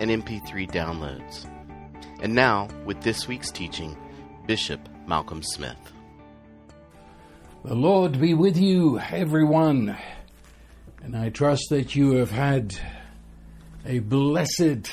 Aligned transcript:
and 0.00 0.10
MP3 0.10 0.70
downloads. 0.70 1.46
And 2.20 2.34
now, 2.34 2.68
with 2.84 3.00
this 3.02 3.28
week's 3.28 3.50
teaching, 3.50 3.96
Bishop 4.46 4.80
Malcolm 5.06 5.42
Smith. 5.42 5.78
The 7.64 7.74
Lord 7.74 8.20
be 8.20 8.34
with 8.34 8.56
you, 8.56 8.98
everyone. 8.98 9.96
And 11.02 11.16
I 11.16 11.28
trust 11.28 11.68
that 11.70 11.94
you 11.94 12.12
have 12.12 12.30
had 12.30 12.74
a 13.84 13.98
blessed 13.98 14.90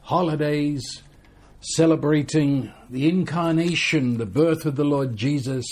holidays 0.00 1.02
celebrating 1.60 2.72
the 2.88 3.08
incarnation, 3.08 4.18
the 4.18 4.26
birth 4.26 4.64
of 4.66 4.76
the 4.76 4.84
Lord 4.84 5.16
Jesus, 5.16 5.66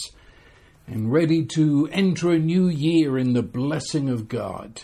and 0.86 1.12
ready 1.12 1.44
to 1.54 1.88
enter 1.92 2.32
a 2.32 2.38
new 2.38 2.68
year 2.68 3.16
in 3.16 3.32
the 3.32 3.42
blessing 3.42 4.08
of 4.08 4.28
God. 4.28 4.82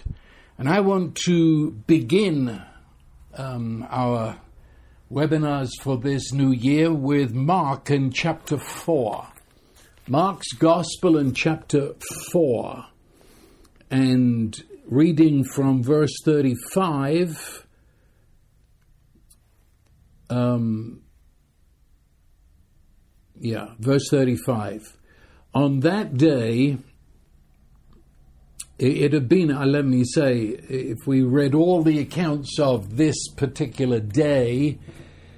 And 0.56 0.68
I 0.68 0.80
want 0.80 1.16
to 1.26 1.72
begin 1.72 2.62
um, 3.34 3.86
our 3.90 4.40
webinars 5.10 5.70
for 5.80 5.96
this 5.96 6.32
new 6.32 6.52
year 6.52 6.92
with 6.92 7.32
Mark 7.32 7.90
in 7.90 8.10
chapter 8.10 8.58
4. 8.58 9.26
Mark's 10.08 10.52
Gospel 10.52 11.18
in 11.18 11.34
chapter 11.34 11.94
4. 12.32 12.84
And 13.90 14.56
reading 14.86 15.44
from 15.44 15.82
verse 15.82 16.14
35. 16.24 17.66
Um, 20.28 21.02
yeah, 23.38 23.68
verse 23.78 24.08
35. 24.10 24.96
On 25.54 25.80
that 25.80 26.16
day, 26.16 26.78
it 28.80 29.12
had 29.12 29.28
been, 29.28 29.48
let 29.70 29.84
me 29.84 30.04
say, 30.04 30.38
if 30.68 31.06
we 31.06 31.22
read 31.22 31.54
all 31.54 31.82
the 31.82 31.98
accounts 31.98 32.58
of 32.58 32.96
this 32.96 33.28
particular 33.36 34.00
day, 34.00 34.78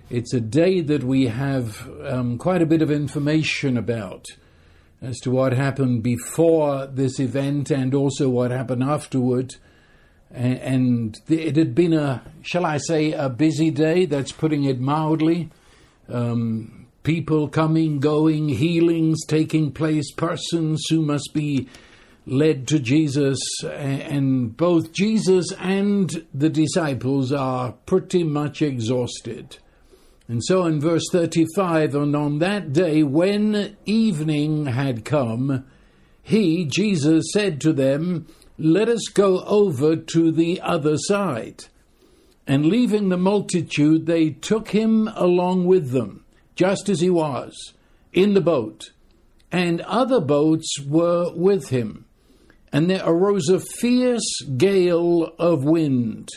it's 0.08 0.32
a 0.32 0.40
day 0.40 0.80
that 0.80 1.02
we 1.02 1.26
have 1.26 1.90
um, 2.04 2.38
quite 2.38 2.62
a 2.62 2.66
bit 2.66 2.82
of 2.82 2.90
information 2.90 3.76
about 3.76 4.26
as 5.00 5.18
to 5.20 5.32
what 5.32 5.52
happened 5.52 6.04
before 6.04 6.86
this 6.86 7.18
event 7.18 7.72
and 7.72 7.94
also 7.94 8.28
what 8.28 8.52
happened 8.52 8.84
afterward. 8.84 9.56
And 10.30 11.20
it 11.28 11.56
had 11.56 11.74
been 11.74 11.94
a, 11.94 12.22
shall 12.42 12.64
I 12.64 12.76
say, 12.76 13.10
a 13.10 13.28
busy 13.28 13.72
day, 13.72 14.06
that's 14.06 14.30
putting 14.30 14.62
it 14.64 14.78
mildly. 14.78 15.50
Um, 16.08 16.86
people 17.02 17.48
coming, 17.48 17.98
going, 17.98 18.50
healings 18.50 19.26
taking 19.26 19.72
place, 19.72 20.12
persons 20.12 20.84
who 20.88 21.02
must 21.02 21.30
be 21.34 21.68
led 22.26 22.68
to 22.68 22.78
Jesus, 22.78 23.38
and 23.64 24.56
both 24.56 24.92
Jesus 24.92 25.52
and 25.58 26.26
the 26.32 26.48
disciples 26.48 27.32
are 27.32 27.72
pretty 27.86 28.22
much 28.22 28.62
exhausted. 28.62 29.58
And 30.28 30.42
so 30.44 30.64
in 30.64 30.80
verse 30.80 31.04
35, 31.10 31.94
and 31.94 32.14
on 32.14 32.38
that 32.38 32.72
day 32.72 33.02
when 33.02 33.76
evening 33.84 34.66
had 34.66 35.04
come, 35.04 35.64
he, 36.22 36.64
Jesus, 36.64 37.26
said 37.32 37.60
to 37.62 37.72
them, 37.72 38.26
Let 38.56 38.88
us 38.88 39.08
go 39.12 39.42
over 39.44 39.96
to 39.96 40.30
the 40.30 40.60
other 40.60 40.96
side. 40.96 41.64
And 42.46 42.66
leaving 42.66 43.08
the 43.08 43.16
multitude, 43.16 44.06
they 44.06 44.30
took 44.30 44.68
him 44.68 45.08
along 45.14 45.66
with 45.66 45.90
them, 45.90 46.24
just 46.54 46.88
as 46.88 47.00
he 47.00 47.10
was, 47.10 47.72
in 48.12 48.34
the 48.34 48.40
boat. 48.40 48.92
And 49.50 49.80
other 49.82 50.20
boats 50.20 50.80
were 50.80 51.32
with 51.34 51.68
him 51.68 52.06
and 52.72 52.88
there 52.88 53.02
arose 53.04 53.48
a 53.48 53.60
fierce 53.60 54.40
gale 54.56 55.24
of 55.38 55.64
wind. 55.64 56.30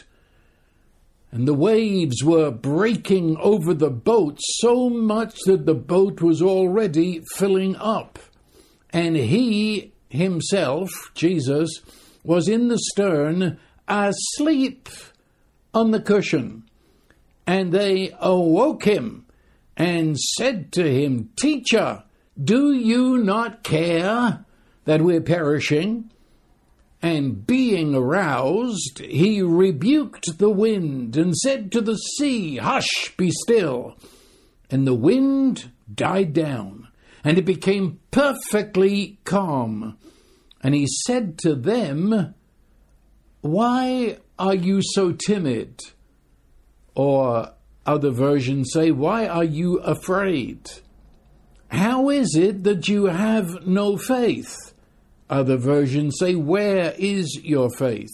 And 1.31 1.47
the 1.47 1.53
waves 1.53 2.23
were 2.23 2.51
breaking 2.51 3.37
over 3.37 3.73
the 3.73 3.89
boat 3.89 4.37
so 4.41 4.89
much 4.89 5.37
that 5.45 5.65
the 5.65 5.73
boat 5.73 6.21
was 6.21 6.41
already 6.41 7.21
filling 7.35 7.75
up. 7.77 8.19
And 8.91 9.15
he 9.15 9.93
himself, 10.09 10.89
Jesus, 11.13 11.81
was 12.23 12.47
in 12.47 12.67
the 12.67 12.79
stern, 12.79 13.59
asleep 13.87 14.89
on 15.73 15.91
the 15.91 16.01
cushion. 16.01 16.63
And 17.45 17.71
they 17.71 18.13
awoke 18.19 18.85
him 18.85 19.25
and 19.77 20.17
said 20.17 20.71
to 20.73 20.89
him, 20.89 21.29
Teacher, 21.37 22.03
do 22.41 22.73
you 22.73 23.17
not 23.17 23.63
care 23.63 24.45
that 24.85 25.01
we're 25.01 25.21
perishing? 25.21 26.11
And 27.05 27.45
being 27.45 27.93
aroused, 27.93 28.97
he 28.97 29.39
rebuked 29.39 30.39
the 30.39 30.49
wind 30.49 31.15
and 31.15 31.37
said 31.37 31.71
to 31.73 31.81
the 31.81 31.97
sea, 31.97 32.57
Hush, 32.57 33.15
be 33.15 33.29
still. 33.29 33.95
And 34.71 34.87
the 34.87 34.95
wind 34.95 35.69
died 35.93 36.33
down, 36.33 36.87
and 37.23 37.37
it 37.37 37.45
became 37.45 37.99
perfectly 38.09 39.19
calm. 39.23 39.99
And 40.63 40.73
he 40.73 40.87
said 41.05 41.37
to 41.43 41.53
them, 41.53 42.33
Why 43.41 44.17
are 44.39 44.55
you 44.55 44.81
so 44.81 45.11
timid? 45.11 45.81
Or 46.95 47.51
other 47.85 48.09
versions 48.09 48.71
say, 48.73 48.89
Why 48.89 49.27
are 49.27 49.43
you 49.43 49.77
afraid? 49.77 50.71
How 51.67 52.09
is 52.09 52.35
it 52.35 52.63
that 52.63 52.87
you 52.87 53.05
have 53.05 53.67
no 53.67 53.95
faith? 53.95 54.64
Other 55.29 55.57
versions 55.57 56.17
say, 56.19 56.35
Where 56.35 56.93
is 56.97 57.39
your 57.43 57.69
faith? 57.69 58.11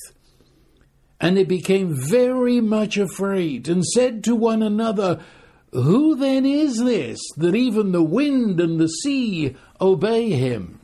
And 1.19 1.37
they 1.37 1.43
became 1.43 1.93
very 1.93 2.61
much 2.61 2.97
afraid 2.97 3.67
and 3.67 3.85
said 3.85 4.23
to 4.23 4.35
one 4.35 4.63
another, 4.63 5.21
Who 5.71 6.15
then 6.15 6.45
is 6.45 6.77
this 6.77 7.19
that 7.37 7.55
even 7.55 7.91
the 7.91 8.03
wind 8.03 8.59
and 8.59 8.79
the 8.79 8.87
sea 8.87 9.55
obey 9.79 10.29
him? 10.29 10.79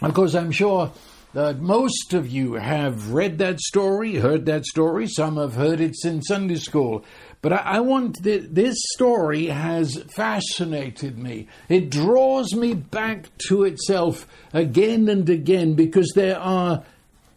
Of 0.00 0.14
course, 0.14 0.34
I'm 0.34 0.50
sure 0.50 0.90
that 1.34 1.60
most 1.60 2.12
of 2.12 2.28
you 2.28 2.54
have 2.54 3.12
read 3.12 3.38
that 3.38 3.60
story, 3.60 4.16
heard 4.16 4.46
that 4.46 4.66
story. 4.66 5.06
Some 5.06 5.36
have 5.36 5.54
heard 5.54 5.80
it 5.80 5.96
since 5.96 6.28
Sunday 6.28 6.56
school. 6.56 7.04
But 7.42 7.52
I, 7.52 7.56
I 7.56 7.80
want 7.80 8.22
th- 8.22 8.46
this 8.50 8.76
story 8.94 9.46
has 9.46 10.02
fascinated 10.14 11.18
me. 11.18 11.48
It 11.68 11.90
draws 11.90 12.54
me 12.54 12.74
back 12.74 13.36
to 13.48 13.64
itself 13.64 14.26
again 14.52 15.08
and 15.08 15.28
again 15.28 15.74
because 15.74 16.12
there 16.14 16.38
are 16.38 16.84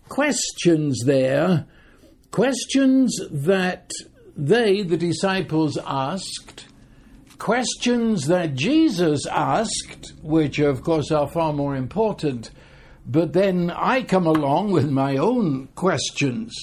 questions 0.07 1.01
there, 1.05 1.65
questions 2.31 3.19
that 3.31 3.89
they, 4.37 4.83
the 4.83 4.97
disciples, 4.97 5.77
asked, 5.85 6.67
questions 7.39 8.27
that 8.27 8.53
Jesus 8.53 9.25
asked, 9.25 10.13
which 10.21 10.59
of 10.59 10.83
course 10.83 11.11
are 11.11 11.27
far 11.27 11.51
more 11.51 11.75
important. 11.75 12.51
But 13.07 13.33
then 13.33 13.71
I 13.71 14.03
come 14.03 14.27
along 14.27 14.71
with 14.71 14.89
my 14.89 15.17
own 15.17 15.67
questions. 15.75 16.53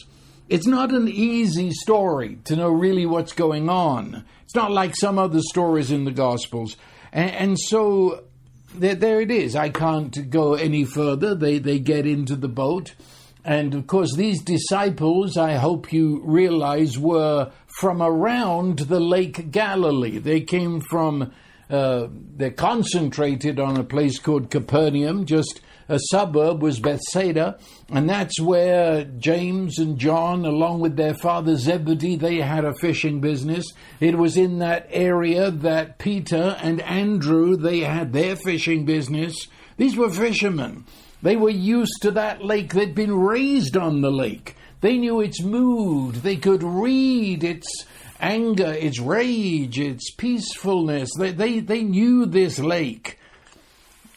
It's 0.52 0.66
not 0.66 0.92
an 0.92 1.08
easy 1.08 1.70
story 1.70 2.36
to 2.44 2.56
know 2.56 2.68
really 2.68 3.06
what's 3.06 3.32
going 3.32 3.70
on. 3.70 4.22
It's 4.44 4.54
not 4.54 4.70
like 4.70 4.94
some 4.94 5.18
other 5.18 5.40
stories 5.40 5.90
in 5.90 6.04
the 6.04 6.10
Gospels. 6.10 6.76
And, 7.10 7.30
and 7.30 7.58
so 7.58 8.24
there, 8.74 8.94
there, 8.94 9.22
it 9.22 9.30
is. 9.30 9.56
I 9.56 9.70
can't 9.70 10.28
go 10.28 10.52
any 10.52 10.84
further. 10.84 11.34
They, 11.34 11.58
they 11.58 11.78
get 11.78 12.06
into 12.06 12.36
the 12.36 12.50
boat. 12.50 12.94
And 13.42 13.72
of 13.72 13.86
course, 13.86 14.14
these 14.14 14.42
disciples, 14.42 15.38
I 15.38 15.54
hope 15.54 15.90
you 15.90 16.20
realize, 16.22 16.98
were 16.98 17.50
from 17.80 18.02
around 18.02 18.80
the 18.80 19.00
Lake 19.00 19.50
Galilee. 19.52 20.18
They 20.18 20.42
came 20.42 20.82
from, 20.82 21.32
uh, 21.70 22.08
they're 22.10 22.50
concentrated 22.50 23.58
on 23.58 23.78
a 23.78 23.84
place 23.84 24.18
called 24.18 24.50
Capernaum, 24.50 25.24
just 25.24 25.62
a 25.88 25.98
suburb 26.10 26.62
was 26.62 26.80
Bethsaida, 26.80 27.58
and 27.90 28.08
that's 28.08 28.40
where 28.40 29.04
James 29.04 29.78
and 29.78 29.98
John, 29.98 30.44
along 30.44 30.80
with 30.80 30.96
their 30.96 31.14
father 31.14 31.56
Zebedee, 31.56 32.16
they 32.16 32.36
had 32.36 32.64
a 32.64 32.74
fishing 32.74 33.20
business. 33.20 33.72
It 34.00 34.16
was 34.16 34.36
in 34.36 34.58
that 34.58 34.86
area 34.90 35.50
that 35.50 35.98
Peter 35.98 36.56
and 36.60 36.80
Andrew, 36.80 37.56
they 37.56 37.80
had 37.80 38.12
their 38.12 38.36
fishing 38.36 38.84
business. 38.84 39.48
These 39.76 39.96
were 39.96 40.10
fishermen. 40.10 40.84
They 41.22 41.36
were 41.36 41.50
used 41.50 42.02
to 42.02 42.10
that 42.12 42.44
lake. 42.44 42.74
They'd 42.74 42.94
been 42.94 43.16
raised 43.16 43.76
on 43.76 44.00
the 44.00 44.10
lake. 44.10 44.56
They 44.80 44.98
knew 44.98 45.20
its 45.20 45.40
mood. 45.40 46.16
They 46.16 46.36
could 46.36 46.62
read 46.62 47.44
its 47.44 47.66
anger, 48.22 48.72
it's 48.72 49.00
rage, 49.00 49.78
it's 49.78 50.12
peacefulness. 50.12 51.10
They, 51.18 51.32
they, 51.32 51.60
they 51.60 51.82
knew 51.82 52.24
this 52.24 52.58
lake. 52.58 53.18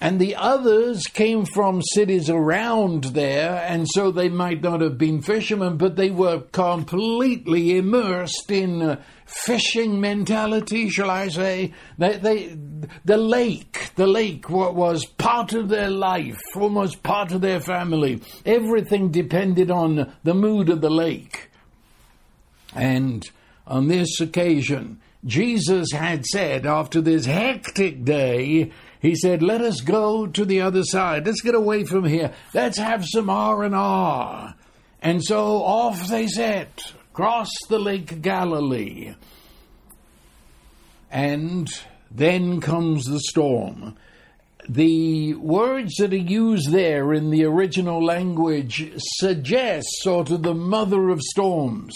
And 0.01 0.19
the 0.19 0.35
others 0.35 1.07
came 1.07 1.45
from 1.45 1.81
cities 1.81 2.29
around 2.29 3.05
there, 3.05 3.63
and 3.65 3.87
so 3.89 4.11
they 4.11 4.27
might 4.27 4.61
not 4.61 4.81
have 4.81 4.97
been 4.97 5.21
fishermen, 5.21 5.77
but 5.77 5.95
they 5.95 6.11
were 6.11 6.41
completely 6.51 7.77
immersed 7.77 8.51
in 8.51 8.81
uh, 8.81 9.01
fishing 9.25 10.01
mentality, 10.01 10.89
shall 10.89 11.09
I 11.09 11.29
say? 11.29 11.73
They, 11.97 12.17
they, 12.17 12.57
the 13.05 13.17
lake, 13.17 13.91
the 13.95 14.05
lake 14.05 14.49
was 14.49 15.05
part 15.05 15.53
of 15.53 15.69
their 15.69 15.89
life, 15.89 16.41
almost 16.55 17.01
part 17.01 17.31
of 17.31 17.39
their 17.39 17.61
family. 17.61 18.21
Everything 18.45 19.11
depended 19.11 19.71
on 19.71 20.13
the 20.23 20.35
mood 20.35 20.69
of 20.69 20.81
the 20.81 20.89
lake. 20.89 21.49
And 22.75 23.27
on 23.65 23.87
this 23.87 24.19
occasion, 24.19 24.99
Jesus 25.25 25.91
had 25.91 26.25
said 26.25 26.65
after 26.65 27.01
this 27.01 27.25
hectic 27.25 28.03
day, 28.03 28.71
he 29.05 29.15
said, 29.15 29.43
"Let 29.43 29.61
us 29.61 29.81
go 29.81 30.25
to 30.27 30.45
the 30.45 30.61
other 30.61 30.83
side. 30.83 31.25
Let's 31.25 31.41
get 31.41 31.55
away 31.55 31.83
from 31.83 32.05
here. 32.05 32.33
Let's 32.53 32.77
have 32.77 33.05
some 33.05 33.29
R 33.29 33.63
and 33.63 33.75
R." 33.75 34.55
And 35.01 35.23
so 35.23 35.63
off 35.63 36.07
they 36.07 36.27
set, 36.27 36.93
across 37.11 37.49
the 37.69 37.79
Lake 37.79 38.21
Galilee. 38.21 39.13
And 41.11 41.69
then 42.09 42.59
comes 42.59 43.05
the 43.05 43.19
storm. 43.19 43.95
The 44.67 45.35
words 45.35 45.93
that 45.99 46.11
are 46.11 46.17
used 46.17 46.71
there 46.71 47.13
in 47.13 47.29
the 47.29 47.45
original 47.45 48.03
language 48.03 48.91
suggest 48.97 49.87
sort 50.01 50.31
of 50.31 50.41
the 50.41 50.55
mother 50.55 51.09
of 51.09 51.21
storms. 51.21 51.93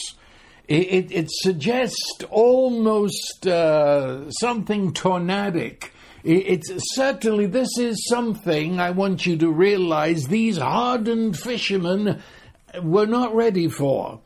It, 0.68 0.88
it, 0.88 1.12
it 1.12 1.28
suggests 1.32 2.24
almost 2.30 3.48
uh, 3.48 4.30
something 4.30 4.94
tornadic. 4.94 5.92
It, 6.24 6.48
it's 6.48 6.96
certainly 6.96 7.46
this 7.46 7.78
is 7.78 8.08
something 8.08 8.80
I 8.80 8.92
want 8.92 9.26
you 9.26 9.38
to 9.38 9.52
realize 9.52 10.26
these 10.26 10.58
hardened 10.58 11.38
fishermen 11.38 12.22
were 12.82 13.08
not 13.08 13.36
ready 13.36 13.68
for. 13.68 14.22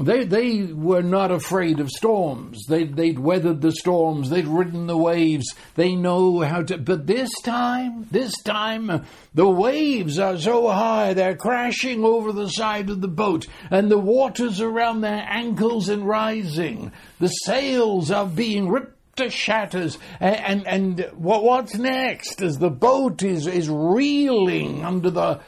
They, 0.00 0.24
they 0.24 0.64
were 0.64 1.02
not 1.02 1.30
afraid 1.30 1.78
of 1.78 1.88
storms. 1.88 2.66
They, 2.66 2.84
they'd 2.84 3.18
weathered 3.18 3.60
the 3.60 3.70
storms. 3.70 4.28
They'd 4.28 4.46
ridden 4.46 4.88
the 4.88 4.96
waves. 4.96 5.54
They 5.76 5.94
know 5.94 6.40
how 6.40 6.62
to. 6.64 6.78
But 6.78 7.06
this 7.06 7.30
time, 7.42 8.08
this 8.10 8.34
time, 8.42 9.04
the 9.34 9.48
waves 9.48 10.18
are 10.18 10.36
so 10.36 10.68
high 10.68 11.14
they're 11.14 11.36
crashing 11.36 12.04
over 12.04 12.32
the 12.32 12.48
side 12.48 12.90
of 12.90 13.02
the 13.02 13.08
boat, 13.08 13.46
and 13.70 13.88
the 13.88 13.98
water's 13.98 14.60
around 14.60 15.02
their 15.02 15.24
ankles 15.28 15.88
and 15.88 16.06
rising. 16.06 16.90
The 17.20 17.28
sails 17.28 18.10
are 18.10 18.26
being 18.26 18.68
ripped 18.68 18.98
to 19.16 19.30
shatters. 19.30 19.98
And, 20.20 20.66
and, 20.66 20.66
and 20.66 21.10
what, 21.16 21.42
what's 21.42 21.74
next 21.76 22.42
as 22.42 22.58
the 22.58 22.70
boat 22.70 23.22
is, 23.22 23.46
is 23.46 23.68
reeling 23.68 24.84
under 24.84 25.10
the 25.10 25.40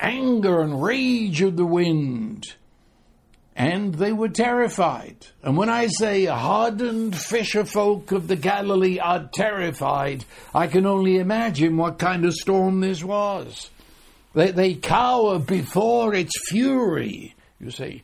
anger 0.00 0.60
and 0.60 0.82
rage 0.82 1.42
of 1.42 1.56
the 1.56 1.66
wind? 1.66 2.54
and 3.54 3.94
they 3.94 4.12
were 4.12 4.28
terrified. 4.28 5.26
And 5.42 5.56
when 5.56 5.68
I 5.68 5.88
say 5.88 6.24
hardened 6.24 7.16
fisher 7.16 7.64
folk 7.64 8.12
of 8.12 8.28
the 8.28 8.36
Galilee 8.36 8.98
are 8.98 9.28
terrified, 9.32 10.24
I 10.54 10.66
can 10.66 10.86
only 10.86 11.18
imagine 11.18 11.76
what 11.76 11.98
kind 11.98 12.24
of 12.24 12.32
storm 12.34 12.80
this 12.80 13.04
was. 13.04 13.70
They, 14.34 14.52
they 14.52 14.74
cower 14.74 15.38
before 15.38 16.14
its 16.14 16.32
fury, 16.48 17.34
you 17.60 17.70
see. 17.70 18.02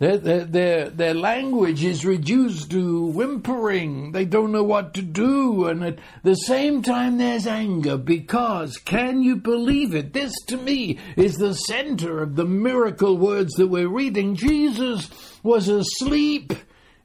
Their, 0.00 0.16
their, 0.16 0.44
their, 0.46 0.88
their 0.88 1.14
language 1.14 1.84
is 1.84 2.06
reduced 2.06 2.70
to 2.70 3.04
whimpering. 3.04 4.12
They 4.12 4.24
don't 4.24 4.50
know 4.50 4.64
what 4.64 4.94
to 4.94 5.02
do. 5.02 5.66
And 5.66 5.84
at 5.84 5.98
the 6.22 6.36
same 6.36 6.82
time, 6.82 7.18
there's 7.18 7.46
anger 7.46 7.98
because, 7.98 8.78
can 8.78 9.22
you 9.22 9.36
believe 9.36 9.94
it? 9.94 10.14
This 10.14 10.32
to 10.46 10.56
me 10.56 10.98
is 11.16 11.34
the 11.34 11.52
center 11.52 12.22
of 12.22 12.34
the 12.34 12.46
miracle 12.46 13.18
words 13.18 13.52
that 13.56 13.66
we're 13.66 13.90
reading. 13.90 14.36
Jesus 14.36 15.10
was 15.42 15.68
asleep 15.68 16.54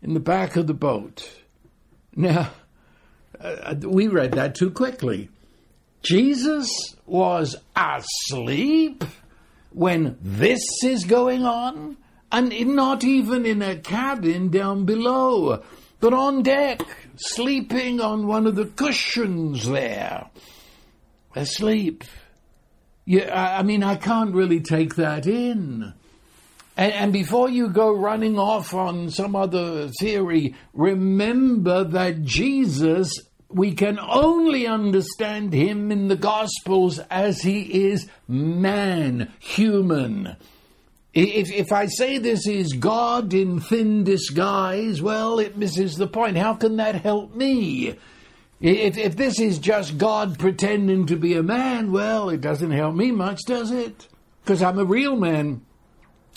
in 0.01 0.13
the 0.13 0.21
back 0.21 0.55
of 0.55 0.67
the 0.67 0.73
boat. 0.73 1.29
Now, 2.15 2.51
uh, 3.41 3.75
we 3.83 4.07
read 4.07 4.31
that 4.31 4.55
too 4.55 4.71
quickly. 4.71 5.27
Jesus 6.01 6.69
was 7.05 7.57
asleep 7.75 9.03
when 9.71 10.17
this 10.21 10.61
is 10.81 11.03
going 11.03 11.43
on? 11.43 11.97
And 12.35 12.75
not 12.75 13.05
even 13.05 13.45
in 13.45 13.61
a 13.61 13.77
cabin 13.77 14.49
down 14.49 14.83
below, 14.83 15.63
but 16.01 16.13
on 16.13 16.43
deck, 16.43 16.81
sleeping 17.15 18.01
on 18.01 18.27
one 18.27 18.45
of 18.45 18.55
the 18.55 18.65
cushions 18.65 19.65
there, 19.65 20.29
asleep. 21.33 22.03
Yeah, 23.05 23.57
I 23.57 23.63
mean, 23.63 23.83
I 23.83 23.95
can't 23.95 24.35
really 24.35 24.59
take 24.59 24.95
that 24.95 25.25
in. 25.25 25.93
And, 26.75 26.91
and, 26.91 27.13
before 27.13 27.47
you 27.47 27.69
go 27.69 27.95
running 27.95 28.37
off 28.37 28.73
on 28.73 29.11
some 29.11 29.33
other 29.33 29.87
theory, 29.87 30.55
remember 30.73 31.85
that 31.85 32.23
Jesus, 32.23 33.13
we 33.47 33.73
can 33.73 33.97
only 33.97 34.67
understand 34.67 35.53
him 35.53 35.89
in 35.89 36.09
the 36.09 36.17
Gospels 36.17 36.99
as 37.09 37.41
he 37.43 37.87
is 37.87 38.09
man, 38.27 39.31
human. 39.39 40.35
If, 41.15 41.49
if 41.49 41.71
I 41.71 41.85
say 41.85 42.17
this 42.17 42.45
is 42.45 42.73
God 42.73 43.33
in 43.33 43.61
thin 43.61 44.03
disguise, 44.03 45.01
well, 45.01 45.39
it 45.39 45.55
misses 45.55 45.95
the 45.95 46.07
point. 46.07 46.35
How 46.35 46.55
can 46.55 46.75
that 46.75 46.95
help 46.95 47.33
me? 47.33 47.95
If, 48.59 48.97
if 48.97 49.15
this 49.15 49.39
is 49.39 49.57
just 49.57 49.97
God 49.97 50.37
pretending 50.37 51.05
to 51.05 51.15
be 51.15 51.35
a 51.35 51.43
man, 51.43 51.93
well, 51.93 52.29
it 52.29 52.41
doesn't 52.41 52.71
help 52.71 52.95
me 52.95 53.11
much, 53.11 53.39
does 53.47 53.71
it? 53.71 54.09
Because 54.43 54.61
I'm 54.61 54.77
a 54.77 54.83
real 54.83 55.15
man. 55.15 55.65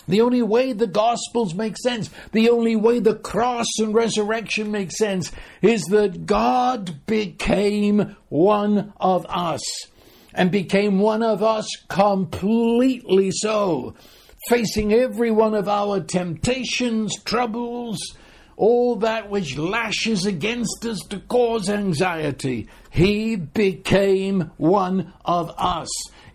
The 0.06 0.20
only 0.20 0.42
way 0.42 0.72
the 0.72 0.86
Gospels 0.86 1.54
make 1.54 1.76
sense, 1.76 2.08
the 2.30 2.48
only 2.48 2.76
way 2.76 3.00
the 3.00 3.16
cross 3.16 3.66
and 3.80 3.92
resurrection 3.92 4.70
make 4.70 4.92
sense, 4.92 5.32
is 5.60 5.82
that 5.90 6.25
God 6.25 7.04
became 7.04 8.16
one 8.28 8.92
of 9.00 9.26
us 9.28 9.60
and 10.32 10.52
became 10.52 11.00
one 11.00 11.25
of 11.25 11.42
us 11.42 11.66
completely 11.88 13.32
so 13.32 13.96
facing 14.49 14.93
every 14.93 15.31
one 15.31 15.55
of 15.55 15.69
our 15.69 16.00
temptations, 16.00 17.14
troubles, 17.25 17.99
all 18.56 18.96
that 18.96 19.31
which 19.31 19.56
lashes 19.56 20.26
against 20.26 20.85
us 20.85 21.00
to 21.11 21.20
cause 21.20 21.69
anxiety. 21.69 22.68
He 22.90 23.37
became 23.37 24.50
one 24.57 25.12
of 25.25 25.52
us 25.59 25.88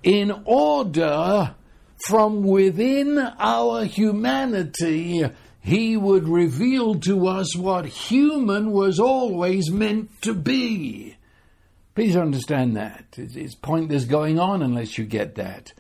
in 0.04 0.32
order 0.46 1.56
from 2.08 2.44
within 2.44 3.18
our 3.18 3.86
humanity 3.86 5.26
he 5.64 5.96
would 5.96 6.28
reveal 6.28 6.96
to 6.96 7.26
us 7.28 7.56
what 7.56 7.86
human 7.86 8.72
was 8.72 9.00
always 9.00 9.72
meant 9.72 10.10
to 10.22 10.34
be. 10.34 11.16
Please 11.96 12.18
understand 12.18 12.76
that. 12.76 13.06
It's 13.16 13.56
pointless 13.56 14.04
going 14.04 14.40
on 14.40 14.62
unless 14.62 14.98
you 14.98 15.06
get 15.06 15.36
that. 15.36 15.72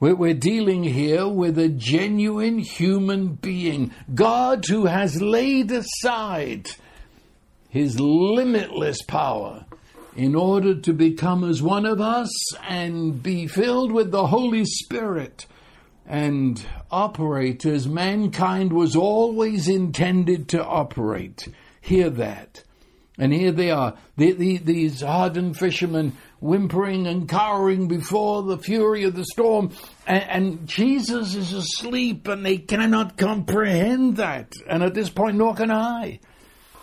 We're 0.00 0.34
dealing 0.34 0.84
here 0.84 1.26
with 1.26 1.58
a 1.58 1.68
genuine 1.68 2.58
human 2.58 3.34
being, 3.34 3.92
God 4.12 4.66
who 4.66 4.86
has 4.86 5.22
laid 5.22 5.70
aside 5.70 6.68
his 7.68 7.98
limitless 7.98 9.02
power 9.02 9.64
in 10.16 10.34
order 10.34 10.74
to 10.80 10.92
become 10.92 11.48
as 11.48 11.62
one 11.62 11.86
of 11.86 12.00
us 12.00 12.30
and 12.68 13.22
be 13.22 13.46
filled 13.46 13.92
with 13.92 14.10
the 14.10 14.26
Holy 14.26 14.64
Spirit 14.64 15.46
and 16.06 16.64
operate 16.90 17.64
as 17.64 17.88
mankind 17.88 18.72
was 18.72 18.94
always 18.94 19.68
intended 19.68 20.48
to 20.50 20.64
operate. 20.64 21.48
Hear 21.80 22.10
that. 22.10 22.62
And 23.18 23.32
here 23.32 23.52
they 23.52 23.70
are, 23.70 23.94
the, 24.16 24.32
the, 24.32 24.58
these 24.58 25.00
hardened 25.00 25.56
fishermen 25.56 26.16
whimpering 26.44 27.06
and 27.06 27.26
cowering 27.26 27.88
before 27.88 28.42
the 28.42 28.58
fury 28.58 29.04
of 29.04 29.16
the 29.16 29.24
storm. 29.24 29.70
And, 30.06 30.22
and, 30.22 30.66
Jesus 30.66 31.34
is 31.34 31.54
asleep 31.54 32.28
and 32.28 32.44
they 32.44 32.58
cannot 32.58 33.16
comprehend 33.16 34.18
that. 34.18 34.52
And 34.68 34.82
at 34.82 34.92
this 34.92 35.08
point, 35.08 35.38
nor 35.38 35.54
can 35.54 35.70
I. 35.70 36.20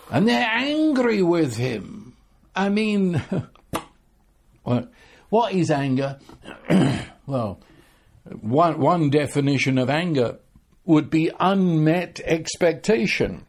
And 0.10 0.27
they're 0.27 0.50
angry 0.51 1.22
with 1.22 1.56
him. 1.56 2.18
I 2.56 2.70
mean, 2.70 3.24
what, 4.63 4.91
what 5.30 5.53
is 5.53 5.70
anger? 5.70 6.20
well, 7.27 7.60
one, 8.41 8.80
one 8.80 9.12
definition 9.12 9.77
of 9.77 9.91
anger 9.91 10.39
would 10.86 11.12
be 11.12 11.30
unmet 11.39 12.20
expectation. 12.25 13.46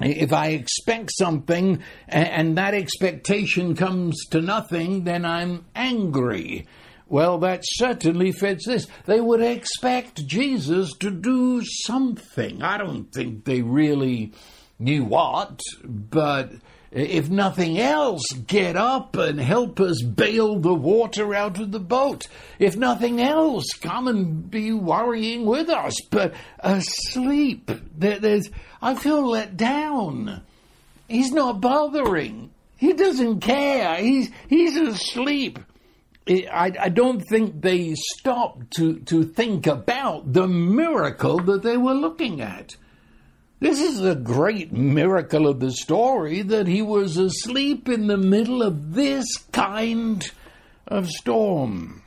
If 0.00 0.32
I 0.32 0.48
expect 0.48 1.10
something 1.16 1.82
and 2.08 2.56
that 2.56 2.74
expectation 2.74 3.74
comes 3.74 4.24
to 4.30 4.40
nothing, 4.40 5.04
then 5.04 5.24
I'm 5.24 5.66
angry. 5.74 6.66
Well, 7.06 7.38
that 7.38 7.62
certainly 7.64 8.32
fits 8.32 8.66
this. 8.66 8.86
They 9.04 9.20
would 9.20 9.42
expect 9.42 10.26
Jesus 10.26 10.92
to 10.98 11.10
do 11.10 11.62
something. 11.64 12.62
I 12.62 12.78
don't 12.78 13.12
think 13.12 13.44
they 13.44 13.62
really 13.62 14.32
knew 14.78 15.04
what, 15.04 15.60
but 15.84 16.52
if 16.90 17.30
nothing 17.30 17.78
else, 17.78 18.22
get 18.46 18.76
up 18.76 19.14
and 19.16 19.40
help 19.40 19.78
us 19.78 20.02
bail 20.02 20.58
the 20.58 20.74
water 20.74 21.34
out 21.34 21.60
of 21.60 21.70
the 21.70 21.80
boat. 21.80 22.26
If 22.58 22.76
nothing 22.76 23.20
else, 23.20 23.66
come 23.74 24.08
and 24.08 24.50
be 24.50 24.72
worrying 24.72 25.46
with 25.46 25.68
us. 25.68 26.00
But 26.10 26.34
asleep, 26.58 27.70
there, 27.96 28.18
there's, 28.18 28.50
I 28.82 28.96
feel 28.96 29.28
let 29.28 29.56
down. 29.56 30.42
He's 31.08 31.30
not 31.30 31.60
bothering. 31.60 32.50
He 32.76 32.92
doesn't 32.92 33.40
care. 33.40 33.96
He's, 33.96 34.30
he's 34.48 34.76
asleep. 34.76 35.60
I, 36.28 36.72
I 36.78 36.88
don't 36.88 37.20
think 37.20 37.60
they 37.60 37.94
stopped 37.94 38.72
to, 38.76 39.00
to 39.00 39.24
think 39.24 39.66
about 39.66 40.32
the 40.32 40.48
miracle 40.48 41.38
that 41.40 41.62
they 41.62 41.76
were 41.76 41.94
looking 41.94 42.40
at. 42.40 42.76
This 43.60 43.78
is 43.78 44.02
a 44.02 44.14
great 44.14 44.72
miracle 44.72 45.46
of 45.46 45.60
the 45.60 45.70
story 45.70 46.40
that 46.40 46.66
he 46.66 46.80
was 46.80 47.18
asleep 47.18 47.90
in 47.90 48.06
the 48.06 48.16
middle 48.16 48.62
of 48.62 48.94
this 48.94 49.26
kind 49.52 50.28
of 50.88 51.10
storm. 51.10 52.02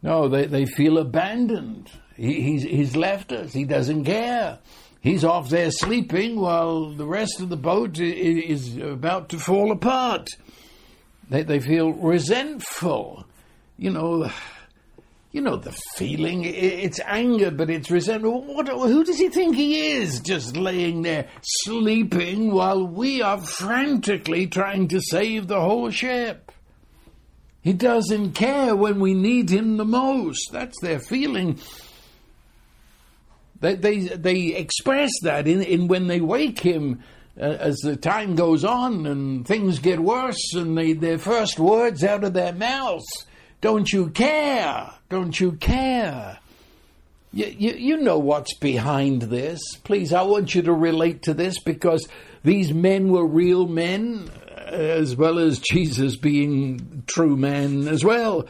No, 0.00 0.28
they, 0.28 0.46
they 0.46 0.66
feel 0.66 0.98
abandoned. 0.98 1.90
He, 2.16 2.40
he's, 2.40 2.62
he's 2.62 2.96
left 2.96 3.32
us. 3.32 3.52
He 3.52 3.64
doesn't 3.64 4.04
care. 4.04 4.60
He's 5.00 5.24
off 5.24 5.48
there 5.48 5.72
sleeping 5.72 6.38
while 6.38 6.90
the 6.90 7.06
rest 7.06 7.40
of 7.40 7.48
the 7.48 7.56
boat 7.56 7.98
is 7.98 8.76
about 8.76 9.30
to 9.30 9.38
fall 9.38 9.72
apart. 9.72 10.28
They, 11.28 11.42
they 11.42 11.58
feel 11.58 11.92
resentful. 11.92 13.24
You 13.76 13.90
know, 13.90 14.30
you 15.30 15.42
know 15.42 15.56
the 15.56 15.72
feeling. 15.96 16.44
It's 16.44 17.00
anger, 17.04 17.50
but 17.50 17.68
it's 17.68 17.90
resentment. 17.90 18.44
What, 18.46 18.68
who 18.68 19.04
does 19.04 19.18
he 19.18 19.28
think 19.28 19.56
he 19.56 19.92
is, 19.92 20.20
just 20.20 20.56
laying 20.56 21.02
there 21.02 21.28
sleeping 21.42 22.52
while 22.52 22.86
we 22.86 23.20
are 23.20 23.38
frantically 23.38 24.46
trying 24.46 24.88
to 24.88 25.00
save 25.00 25.46
the 25.46 25.60
whole 25.60 25.90
ship? 25.90 26.50
He 27.60 27.74
doesn't 27.74 28.32
care 28.32 28.74
when 28.74 29.00
we 29.00 29.12
need 29.12 29.50
him 29.50 29.76
the 29.76 29.84
most. 29.84 30.50
That's 30.50 30.80
their 30.80 30.98
feeling. 30.98 31.58
They, 33.60 33.74
they, 33.74 33.98
they 33.98 34.54
express 34.54 35.10
that 35.22 35.46
in, 35.46 35.62
in 35.62 35.88
when 35.88 36.06
they 36.06 36.20
wake 36.20 36.60
him 36.60 37.02
uh, 37.38 37.42
as 37.42 37.76
the 37.78 37.96
time 37.96 38.36
goes 38.36 38.64
on 38.64 39.04
and 39.04 39.46
things 39.46 39.80
get 39.80 40.00
worse, 40.00 40.54
and 40.54 40.78
they, 40.78 40.94
their 40.94 41.18
first 41.18 41.58
words 41.58 42.02
out 42.02 42.24
of 42.24 42.32
their 42.32 42.54
mouths 42.54 43.26
don't 43.60 43.92
you 43.92 44.10
care? 44.10 44.90
Don't 45.08 45.38
you 45.38 45.52
care? 45.52 46.38
You, 47.32 47.46
you, 47.46 47.72
you 47.72 47.96
know 47.98 48.18
what's 48.18 48.54
behind 48.54 49.22
this. 49.22 49.60
Please, 49.84 50.12
I 50.12 50.22
want 50.22 50.54
you 50.54 50.62
to 50.62 50.72
relate 50.72 51.22
to 51.22 51.34
this 51.34 51.58
because 51.60 52.08
these 52.44 52.72
men 52.72 53.10
were 53.10 53.26
real 53.26 53.66
men, 53.66 54.30
uh, 54.48 54.70
as 54.70 55.16
well 55.16 55.38
as 55.38 55.58
Jesus 55.58 56.16
being 56.16 57.02
true 57.06 57.36
man 57.36 57.88
as 57.88 58.04
well. 58.04 58.48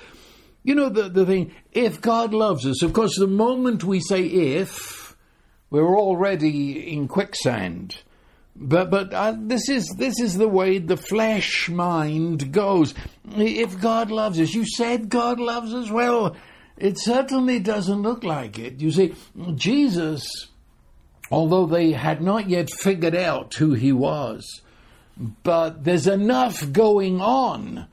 You 0.63 0.75
know, 0.75 0.91
the, 0.91 1.09
the 1.09 1.27
thing, 1.27 1.55
if 1.73 2.01
God 2.01 2.35
loves 2.35 2.67
us, 2.67 2.83
of 2.83 2.93
course, 2.93 3.19
the 3.19 3.27
moment 3.27 3.85
we 3.85 4.01
say 4.01 4.23
if, 4.25 5.17
we're 5.71 5.99
already 5.99 6.93
in 6.93 7.09
quicksand. 7.09 8.03
But 8.61 8.91
but 8.91 9.15
uh, 9.15 9.37
this 9.39 9.69
is 9.69 9.87
this 9.97 10.19
is 10.19 10.37
the 10.37 10.49
way 10.49 10.79
the 10.79 10.97
flesh 10.97 11.69
mind 11.69 12.53
goes. 12.53 12.93
If 13.37 13.81
God 13.81 14.11
loves 14.11 14.41
us, 14.41 14.53
you 14.53 14.67
said 14.67 15.09
God 15.09 15.39
loves 15.39 15.73
us. 15.73 15.91
Well, 15.91 16.37
it 16.77 16.99
certainly 16.99 17.61
doesn't 17.61 18.03
look 18.03 18.25
like 18.25 18.59
it. 18.59 18.81
You 18.81 18.91
see, 18.91 19.15
Jesus, 19.55 20.49
although 21.31 21.67
they 21.67 21.93
had 21.93 22.21
not 22.21 22.49
yet 22.49 22.69
figured 22.71 23.15
out 23.15 23.55
who 23.55 23.75
he 23.75 23.93
was, 23.93 24.61
but 25.45 25.85
there's 25.85 26.09
enough 26.09 26.73
going 26.73 27.21
on 27.21 27.87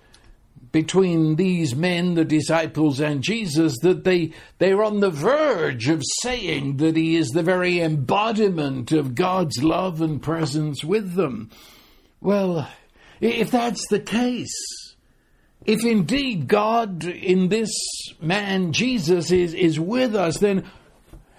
between 0.76 1.38
these 1.38 1.74
men, 1.74 2.16
the 2.16 2.26
disciples, 2.26 3.00
and 3.00 3.24
Jesus, 3.24 3.78
that 3.82 4.04
they, 4.04 4.34
they're 4.58 4.84
on 4.84 5.00
the 5.00 5.10
verge 5.10 5.88
of 5.88 6.04
saying 6.22 6.76
that 6.76 6.98
he 6.98 7.16
is 7.16 7.30
the 7.30 7.42
very 7.42 7.80
embodiment 7.80 8.92
of 8.92 9.16
God's 9.16 9.64
love 9.64 10.02
and 10.02 10.22
presence 10.22 10.84
with 10.84 11.14
them. 11.14 11.50
Well, 12.20 12.70
if 13.22 13.52
that's 13.52 13.88
the 13.88 14.02
case, 14.02 14.54
if 15.66 15.86
indeed 15.86 16.50
God 16.50 17.06
in 17.06 17.48
this 17.48 17.72
man, 18.20 18.74
Jesus, 18.74 19.32
is, 19.32 19.54
is 19.54 19.80
with 19.80 20.14
us, 20.14 20.40
then 20.40 20.66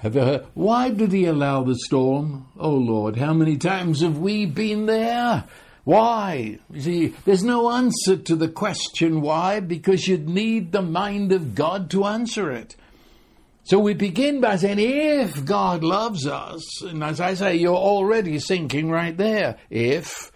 uh, 0.03 0.39
why 0.55 0.89
did 0.89 1.13
he 1.13 1.27
allow 1.27 1.63
the 1.63 1.77
storm? 1.77 2.47
Oh 2.59 2.71
Lord, 2.71 3.17
how 3.17 3.35
many 3.35 3.59
times 3.59 4.01
have 4.01 4.17
we 4.17 4.47
been 4.47 4.87
there? 4.87 5.45
Why? 5.87 6.59
You 6.73 6.81
see, 6.81 7.07
there's 7.25 7.45
no 7.45 7.71
answer 7.71 8.17
to 8.17 8.35
the 8.35 8.49
question 8.49 9.21
why 9.21 9.61
because 9.61 10.09
you'd 10.09 10.29
need 10.29 10.73
the 10.73 10.83
mind 10.83 11.31
of 11.31 11.55
God 11.55 11.91
to 11.91 12.07
answer 12.07 12.51
it. 12.51 12.75
So 13.63 13.79
we 13.79 13.95
begin 13.95 14.41
by 14.41 14.57
saying, 14.57 14.81
if 14.81 15.45
God 15.45 15.85
loves 15.85 16.27
us, 16.27 16.83
and 16.83 17.05
as 17.05 17.21
I 17.21 17.35
say, 17.35 17.55
you're 17.55 17.77
already 17.77 18.41
sinking 18.41 18.91
right 18.91 19.17
there. 19.17 19.59
If, 19.71 20.33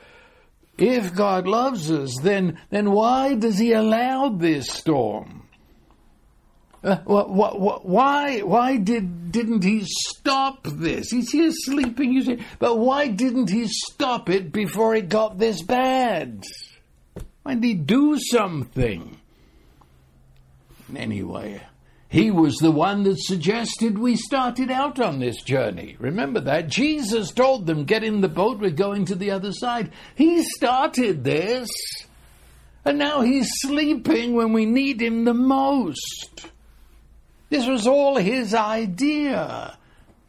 if 0.79 1.17
God 1.17 1.49
loves 1.49 1.91
us, 1.91 2.15
then, 2.23 2.61
then 2.71 2.93
why 2.93 3.35
does 3.35 3.59
He 3.59 3.73
allow 3.73 4.29
this 4.29 4.71
storm? 4.71 5.40
Uh, 6.83 6.97
why? 7.05 8.41
Why 8.41 8.77
did 8.77 9.33
didn't 9.33 9.63
he 9.63 9.85
stop 9.85 10.65
this? 10.65 11.11
He's 11.11 11.31
here 11.31 11.51
sleeping. 11.53 12.13
You 12.13 12.23
say, 12.23 12.39
but 12.59 12.79
why 12.79 13.09
didn't 13.09 13.51
he 13.51 13.67
stop 13.69 14.31
it 14.31 14.51
before 14.51 14.95
it 14.95 15.09
got 15.09 15.39
this 15.39 15.63
bad? 15.63 16.45
Why 17.43 17.55
did 17.55 17.65
he 17.65 17.75
do 17.75 18.19
something? 18.19 19.19
Anyway, 20.97 21.61
he 22.09 22.31
was 22.31 22.57
the 22.57 22.71
one 22.73 23.03
that 23.05 23.19
suggested 23.19 23.99
we 23.99 24.17
started 24.17 24.71
out 24.71 24.99
on 24.99 25.21
this 25.21 25.43
journey. 25.43 25.97
Remember 26.01 26.41
that? 26.41 26.69
Jesus 26.69 27.31
told 27.31 27.67
them, 27.67 27.85
get 27.85 28.03
in 28.03 28.21
the 28.21 28.29
boat, 28.29 28.59
we're 28.59 28.71
going 28.71 29.05
to 29.07 29.15
the 29.15 29.31
other 29.31 29.53
side. 29.53 29.93
He 30.15 30.43
started 30.43 31.25
this. 31.25 31.69
And 32.85 32.99
now 32.99 33.21
he's 33.21 33.49
sleeping 33.61 34.35
when 34.35 34.53
we 34.53 34.65
need 34.65 35.01
him 35.01 35.25
the 35.25 35.35
most. 35.35 36.49
This 37.51 37.67
was 37.67 37.87
all 37.87 38.17
his 38.17 38.55
idea. 38.55 39.77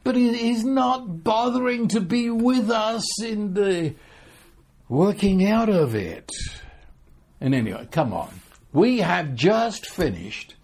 But 0.03 0.15
he's 0.15 0.63
not 0.63 1.23
bothering 1.23 1.87
to 1.89 2.01
be 2.01 2.29
with 2.29 2.71
us 2.71 3.21
in 3.21 3.53
the 3.53 3.93
working 4.89 5.47
out 5.47 5.69
of 5.69 5.95
it. 5.95 6.31
And 7.39 7.53
anyway, 7.53 7.87
come 7.91 8.11
on. 8.11 8.41
We 8.73 8.99
have 8.99 9.35
just 9.35 9.85
finished 9.85 10.55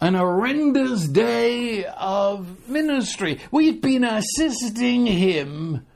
an 0.00 0.14
horrendous 0.14 1.08
day 1.08 1.86
of 1.86 2.68
ministry. 2.68 3.40
We've 3.50 3.80
been 3.80 4.04
assisting 4.04 5.06
him. 5.06 5.86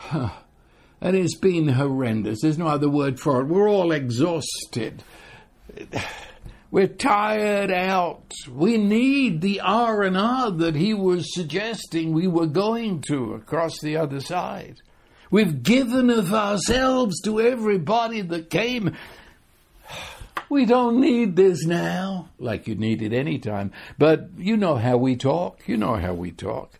and 0.10 1.16
it's 1.16 1.36
been 1.36 1.68
horrendous. 1.68 2.40
There's 2.40 2.58
no 2.58 2.68
other 2.68 2.88
word 2.88 3.20
for 3.20 3.42
it. 3.42 3.48
We're 3.48 3.68
all 3.68 3.92
exhausted. 3.92 5.02
We're 6.70 6.86
tired 6.86 7.72
out. 7.72 8.32
We 8.48 8.78
need 8.78 9.40
the 9.40 9.60
R 9.60 10.02
and 10.02 10.16
R 10.16 10.52
that 10.52 10.76
he 10.76 10.94
was 10.94 11.34
suggesting 11.34 12.12
we 12.12 12.28
were 12.28 12.46
going 12.46 13.02
to 13.08 13.34
across 13.34 13.80
the 13.80 13.96
other 13.96 14.20
side. 14.20 14.80
We've 15.32 15.64
given 15.64 16.10
of 16.10 16.32
ourselves 16.32 17.20
to 17.22 17.40
everybody 17.40 18.20
that 18.22 18.50
came. 18.50 18.96
We 20.48 20.64
don't 20.66 21.00
need 21.00 21.36
this 21.36 21.64
now, 21.64 22.30
like 22.40 22.66
you 22.66 22.74
need 22.74 23.02
it 23.02 23.12
any 23.12 23.38
time. 23.38 23.70
But 23.98 24.30
you 24.36 24.56
know 24.56 24.74
how 24.74 24.96
we 24.96 25.14
talk. 25.14 25.60
You 25.68 25.76
know 25.76 25.94
how 25.94 26.12
we 26.12 26.32
talk. 26.32 26.72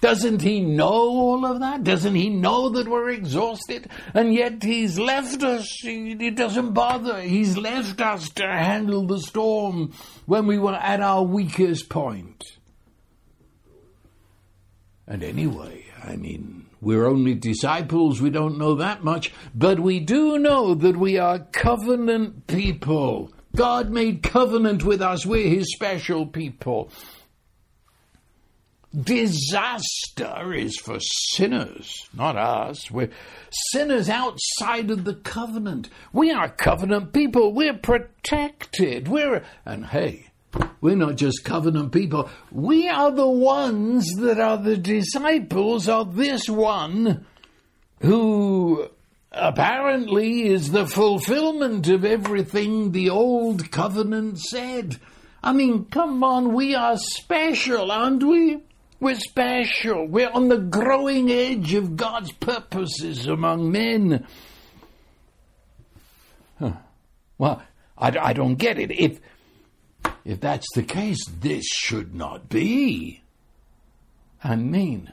Doesn't 0.00 0.40
he 0.40 0.60
know 0.60 0.88
all 0.88 1.44
of 1.44 1.60
that? 1.60 1.84
Doesn't 1.84 2.14
he 2.14 2.30
know 2.30 2.70
that 2.70 2.88
we're 2.88 3.10
exhausted? 3.10 3.90
And 4.14 4.32
yet 4.32 4.62
he's 4.62 4.98
left 4.98 5.42
us. 5.42 5.68
He, 5.82 6.16
he, 6.16 6.30
doesn't 6.30 6.72
bother. 6.72 7.20
He's 7.20 7.58
left 7.58 8.00
us 8.00 8.30
to 8.30 8.46
handle 8.46 9.06
the 9.06 9.20
storm 9.20 9.92
when 10.24 10.46
we 10.46 10.58
were 10.58 10.74
at 10.74 11.00
our 11.00 11.22
weakest 11.22 11.90
point. 11.90 12.44
And 15.06 15.22
anyway, 15.22 15.84
I 16.02 16.16
mean, 16.16 16.66
we're 16.80 17.06
only 17.06 17.34
disciples. 17.34 18.22
We 18.22 18.30
don't 18.30 18.58
know 18.58 18.76
that 18.76 19.04
much. 19.04 19.32
But 19.54 19.80
we 19.80 20.00
do 20.00 20.38
know 20.38 20.74
that 20.74 20.96
we 20.96 21.18
are 21.18 21.40
covenant 21.40 22.46
people. 22.46 23.32
God 23.54 23.90
made 23.90 24.22
covenant 24.22 24.84
with 24.84 25.02
us. 25.02 25.26
We're 25.26 25.48
his 25.48 25.74
special 25.74 26.24
people. 26.26 26.90
Disaster 28.98 30.52
is 30.52 30.76
for 30.76 30.98
sinners, 31.00 32.08
not 32.12 32.36
us. 32.36 32.90
We're 32.90 33.10
sinners 33.70 34.08
outside 34.08 34.90
of 34.90 35.04
the 35.04 35.14
covenant. 35.14 35.88
We 36.12 36.32
are 36.32 36.48
covenant 36.48 37.12
people. 37.12 37.52
We're 37.52 37.78
protected. 37.78 39.06
We're, 39.06 39.44
and 39.64 39.86
hey, 39.86 40.30
We're 40.80 40.96
not 40.96 41.16
just 41.16 41.44
covenant 41.44 41.92
people. 41.92 42.28
We 42.50 42.88
are 42.88 43.12
the 43.12 43.28
ones 43.28 44.06
that 44.18 44.40
are 44.40 44.56
the 44.56 44.76
disciples 44.76 45.88
of 45.88 46.16
this 46.16 46.48
one 46.48 47.26
who 48.00 48.88
apparently 49.30 50.48
is 50.48 50.72
the 50.72 50.86
fulfillment 50.86 51.88
of 51.88 52.04
everything 52.04 52.90
the 52.92 53.10
old 53.10 53.70
covenant 53.70 54.40
said. 54.40 54.98
I 55.42 55.52
mean, 55.52 55.84
come 55.84 56.24
on, 56.24 56.54
we 56.54 56.74
are 56.74 56.96
special, 56.96 57.90
aren't 57.92 58.24
we? 58.24 58.62
We're 59.00 59.14
special. 59.14 60.06
We're 60.06 60.30
on 60.30 60.48
the 60.48 60.58
growing 60.58 61.30
edge 61.30 61.72
of 61.72 61.96
God's 61.96 62.32
purposes 62.32 63.26
among 63.26 63.72
men. 63.72 64.26
Huh. 66.58 66.72
Well, 67.38 67.62
I, 67.96 68.16
I 68.20 68.32
don't 68.34 68.56
get 68.56 68.78
it. 68.78 68.90
If 68.92 69.20
if 70.24 70.40
that's 70.40 70.66
the 70.74 70.82
case, 70.82 71.24
this 71.26 71.64
should 71.64 72.14
not 72.14 72.50
be. 72.50 73.22
I 74.44 74.56
mean, 74.56 75.12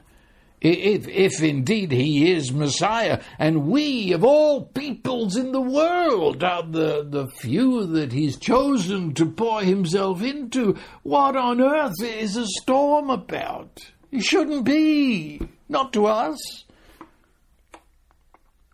if, 0.60 1.06
if 1.08 1.42
indeed 1.42 1.92
he 1.92 2.32
is 2.32 2.52
Messiah, 2.52 3.22
and 3.38 3.66
we 3.66 4.12
of 4.12 4.24
all 4.24 4.66
peoples 4.66 5.36
in 5.36 5.52
the 5.52 5.60
world 5.60 6.42
are 6.42 6.62
the, 6.62 7.06
the 7.08 7.28
few 7.38 7.86
that 7.86 8.12
he's 8.12 8.36
chosen 8.36 9.14
to 9.14 9.26
pour 9.26 9.62
himself 9.62 10.22
into, 10.22 10.76
what 11.02 11.36
on 11.36 11.60
earth 11.60 12.02
is 12.02 12.36
a 12.36 12.46
storm 12.46 13.10
about? 13.10 13.92
It 14.10 14.24
shouldn't 14.24 14.64
be. 14.64 15.40
Not 15.68 15.92
to 15.92 16.06
us. 16.06 16.64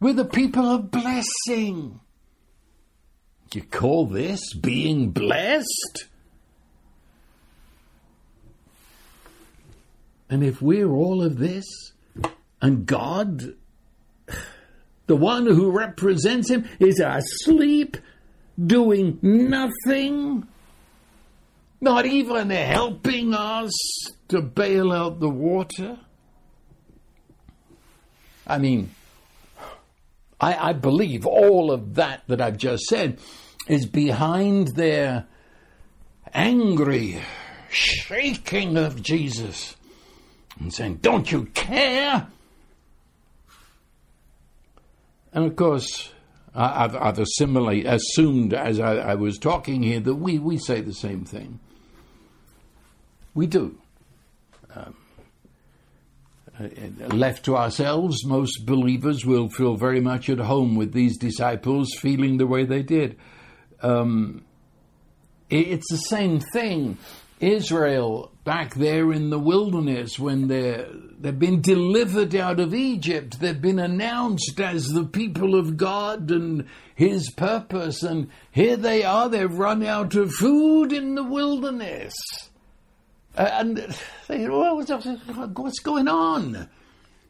We're 0.00 0.12
the 0.12 0.25
people 0.25 0.67
of 0.67 0.91
blessing. 0.91 2.00
You 3.53 3.62
call 3.62 4.07
this 4.07 4.53
being 4.55 5.11
blessed? 5.11 6.07
And 10.28 10.43
if 10.43 10.62
we're 10.62 10.90
all 10.90 11.23
of 11.23 11.38
this, 11.38 11.64
and 12.61 12.87
God, 12.87 13.54
the 15.07 15.16
one 15.16 15.47
who 15.47 15.71
represents 15.71 16.50
Him, 16.50 16.69
is 16.81 17.00
asleep, 17.00 17.97
doing 18.59 19.19
nothing, 19.21 20.47
not 21.81 22.07
even 22.07 22.50
helping 22.50 23.35
us 23.35 23.73
to 24.28 24.40
bail 24.40 24.93
out 24.93 25.21
the 25.21 25.28
water. 25.28 25.99
I 28.47 28.59
mean, 28.59 28.90
I, 30.40 30.71
I, 30.71 30.73
believe 30.73 31.26
all 31.26 31.71
of 31.71 31.95
that 31.95 32.23
that 32.28 32.40
I've 32.40 32.59
just 32.59 32.85
said 32.85 33.19
is 33.69 33.87
behind 33.87 34.69
their 34.76 35.26
angry 36.33 37.21
shaking 37.71 38.76
of 38.76 39.02
Jesus 39.02 39.76
and 40.58 40.73
saying, 40.73 40.96
Don't 40.96 41.30
you 41.30 41.46
care? 41.46 42.26
And 45.32 45.44
of 45.46 45.56
course, 45.56 46.12
I've, 46.54 46.94
I've 46.94 47.18
assumed 47.18 48.54
as 48.54 48.78
I, 48.78 48.96
I, 48.96 49.14
was 49.16 49.38
talking 49.38 49.82
here 49.82 49.99
that 49.99 50.14
we, 50.14 50.38
we 50.38 50.56
say 50.58 50.80
the 50.80 50.94
same 50.94 51.25
thing. 51.25 51.58
We 53.34 53.49
do. 53.49 53.76
Um, 54.73 54.94
uh, 56.58 56.68
left 57.08 57.44
to 57.46 57.56
ourselves, 57.56 58.25
most 58.25 58.64
believers 58.64 59.26
will 59.26 59.49
feel 59.49 59.75
very 59.75 60.00
much 60.00 60.30
at 60.30 60.38
home 60.38 60.76
with 60.76 60.92
these 60.92 61.18
disciples 61.18 61.92
feeling 61.99 62.37
the 62.37 62.46
way 62.46 62.64
they 62.64 62.84
did. 62.84 63.18
Um, 63.82 64.44
it's 65.50 65.90
the 65.90 65.96
same 65.96 66.38
thing. 66.52 66.99
Israel 67.45 68.33
back 68.45 68.75
there 68.75 69.13
in 69.13 69.31
the 69.31 69.39
wilderness 69.39 70.19
when 70.19 70.49
they're, 70.49 70.87
they've 71.19 71.39
been 71.39 71.61
delivered 71.61 72.35
out 72.35 72.61
of 72.61 72.75
Egypt. 72.75 73.41
They've 73.41 73.61
been 73.61 73.79
announced 73.79 74.61
as 74.61 74.89
the 74.89 75.05
people 75.05 75.59
of 75.59 75.77
God 75.77 76.31
and 76.31 76.67
His 76.95 77.31
purpose. 77.31 78.03
And 78.03 78.30
here 78.50 78.76
they 78.76 79.04
are, 79.04 79.28
they've 79.28 79.59
run 79.59 79.85
out 79.85 80.15
of 80.15 80.33
food 80.33 80.93
in 80.93 81.15
the 81.15 81.25
wilderness. 81.25 82.15
Uh, 83.37 83.49
and 83.52 83.97
they, 84.28 84.49
well, 84.49 84.76
what's 84.76 85.80
going 85.80 86.09
on? 86.09 86.69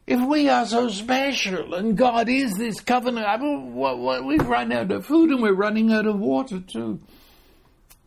If 0.07 0.21
we 0.27 0.49
are 0.49 0.67
so 0.67 0.89
special 0.89 1.73
and 1.73 1.97
God 1.97 2.29
is 2.29 2.53
this 2.53 2.79
covenant, 2.79 3.41
we've 3.41 4.47
run 4.47 4.71
out 4.71 4.91
of 4.91 5.05
food 5.05 5.31
and 5.31 5.41
we're 5.41 5.53
running 5.53 5.91
out 5.91 6.05
of 6.05 6.19
water 6.19 6.59
too. 6.59 6.99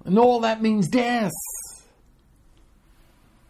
And 0.04 0.16
all 0.16 0.40
that 0.40 0.62
means 0.62 0.88
death. 0.88 1.32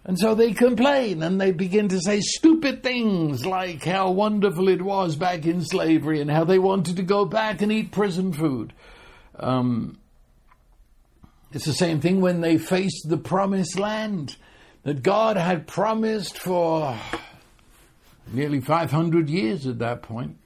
And 0.08 0.18
so 0.18 0.34
they 0.34 0.52
complain 0.54 1.22
and 1.22 1.38
they 1.38 1.52
begin 1.52 1.88
to 1.88 2.00
say 2.00 2.20
stupid 2.20 2.82
things 2.82 3.44
like 3.44 3.84
how 3.84 4.10
wonderful 4.10 4.70
it 4.70 4.80
was 4.80 5.16
back 5.16 5.44
in 5.44 5.62
slavery 5.62 6.22
and 6.22 6.30
how 6.30 6.44
they 6.44 6.58
wanted 6.58 6.96
to 6.96 7.02
go 7.02 7.26
back 7.26 7.60
and 7.60 7.70
eat 7.70 7.92
prison 7.92 8.32
food. 8.32 8.72
Um, 9.38 9.98
it's 11.52 11.66
the 11.66 11.74
same 11.74 12.00
thing 12.00 12.22
when 12.22 12.40
they 12.40 12.56
faced 12.56 13.10
the 13.10 13.18
promised 13.18 13.78
land 13.78 14.36
that 14.82 15.02
God 15.02 15.36
had 15.36 15.66
promised 15.66 16.38
for 16.38 16.98
nearly 18.32 18.62
500 18.62 19.28
years 19.28 19.66
at 19.66 19.78
that 19.80 20.00
point. 20.00 20.38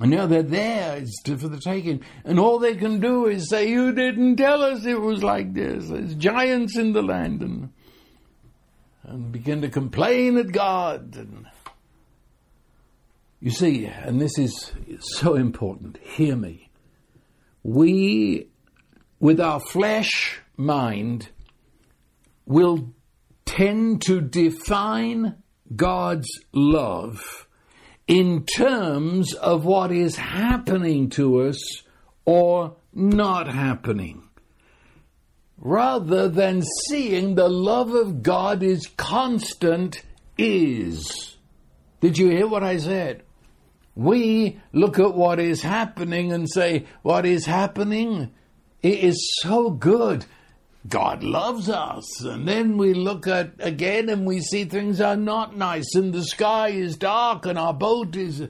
And 0.00 0.10
now 0.10 0.26
they're 0.26 0.42
there 0.42 0.98
it's 0.98 1.18
for 1.24 1.48
the 1.48 1.60
taking. 1.60 2.02
And 2.26 2.38
all 2.38 2.58
they 2.58 2.76
can 2.76 3.00
do 3.00 3.24
is 3.24 3.48
say, 3.48 3.70
You 3.70 3.92
didn't 3.92 4.36
tell 4.36 4.62
us 4.62 4.84
it 4.84 5.00
was 5.00 5.22
like 5.22 5.54
this. 5.54 5.88
There's 5.88 6.14
giants 6.14 6.76
in 6.76 6.92
the 6.92 7.02
land. 7.02 7.40
And 7.40 7.72
and 9.04 9.32
begin 9.32 9.62
to 9.62 9.68
complain 9.68 10.36
at 10.38 10.52
God. 10.52 11.16
And 11.16 11.46
you 13.40 13.50
see, 13.50 13.86
and 13.86 14.20
this 14.20 14.38
is 14.38 14.72
so 15.00 15.34
important, 15.34 15.98
hear 15.98 16.36
me. 16.36 16.70
We, 17.62 18.48
with 19.18 19.40
our 19.40 19.60
flesh 19.60 20.40
mind, 20.56 21.28
will 22.46 22.92
tend 23.44 24.02
to 24.02 24.20
define 24.20 25.36
God's 25.74 26.28
love 26.52 27.46
in 28.06 28.44
terms 28.44 29.34
of 29.34 29.64
what 29.64 29.92
is 29.92 30.16
happening 30.16 31.08
to 31.10 31.42
us 31.42 31.82
or 32.24 32.76
not 32.94 33.48
happening 33.48 34.28
rather 35.62 36.28
than 36.28 36.60
seeing 36.88 37.36
the 37.36 37.48
love 37.48 37.94
of 37.94 38.22
God 38.22 38.62
is 38.62 38.88
constant 38.96 40.02
is. 40.36 41.36
Did 42.00 42.18
you 42.18 42.28
hear 42.28 42.48
what 42.48 42.64
I 42.64 42.78
said? 42.78 43.22
We 43.94 44.60
look 44.72 44.98
at 44.98 45.14
what 45.14 45.38
is 45.38 45.62
happening 45.62 46.32
and 46.32 46.50
say, 46.50 46.86
What 47.02 47.24
is 47.24 47.46
happening? 47.46 48.32
It 48.82 48.98
is 48.98 49.38
so 49.40 49.70
good. 49.70 50.26
God 50.88 51.22
loves 51.22 51.68
us. 51.68 52.24
And 52.24 52.48
then 52.48 52.76
we 52.76 52.92
look 52.92 53.28
at 53.28 53.52
again 53.60 54.08
and 54.08 54.26
we 54.26 54.40
see 54.40 54.64
things 54.64 55.00
are 55.00 55.16
not 55.16 55.56
nice 55.56 55.94
and 55.94 56.12
the 56.12 56.24
sky 56.24 56.70
is 56.70 56.96
dark 56.96 57.46
and 57.46 57.56
our 57.56 57.72
boat 57.72 58.16
is 58.16 58.48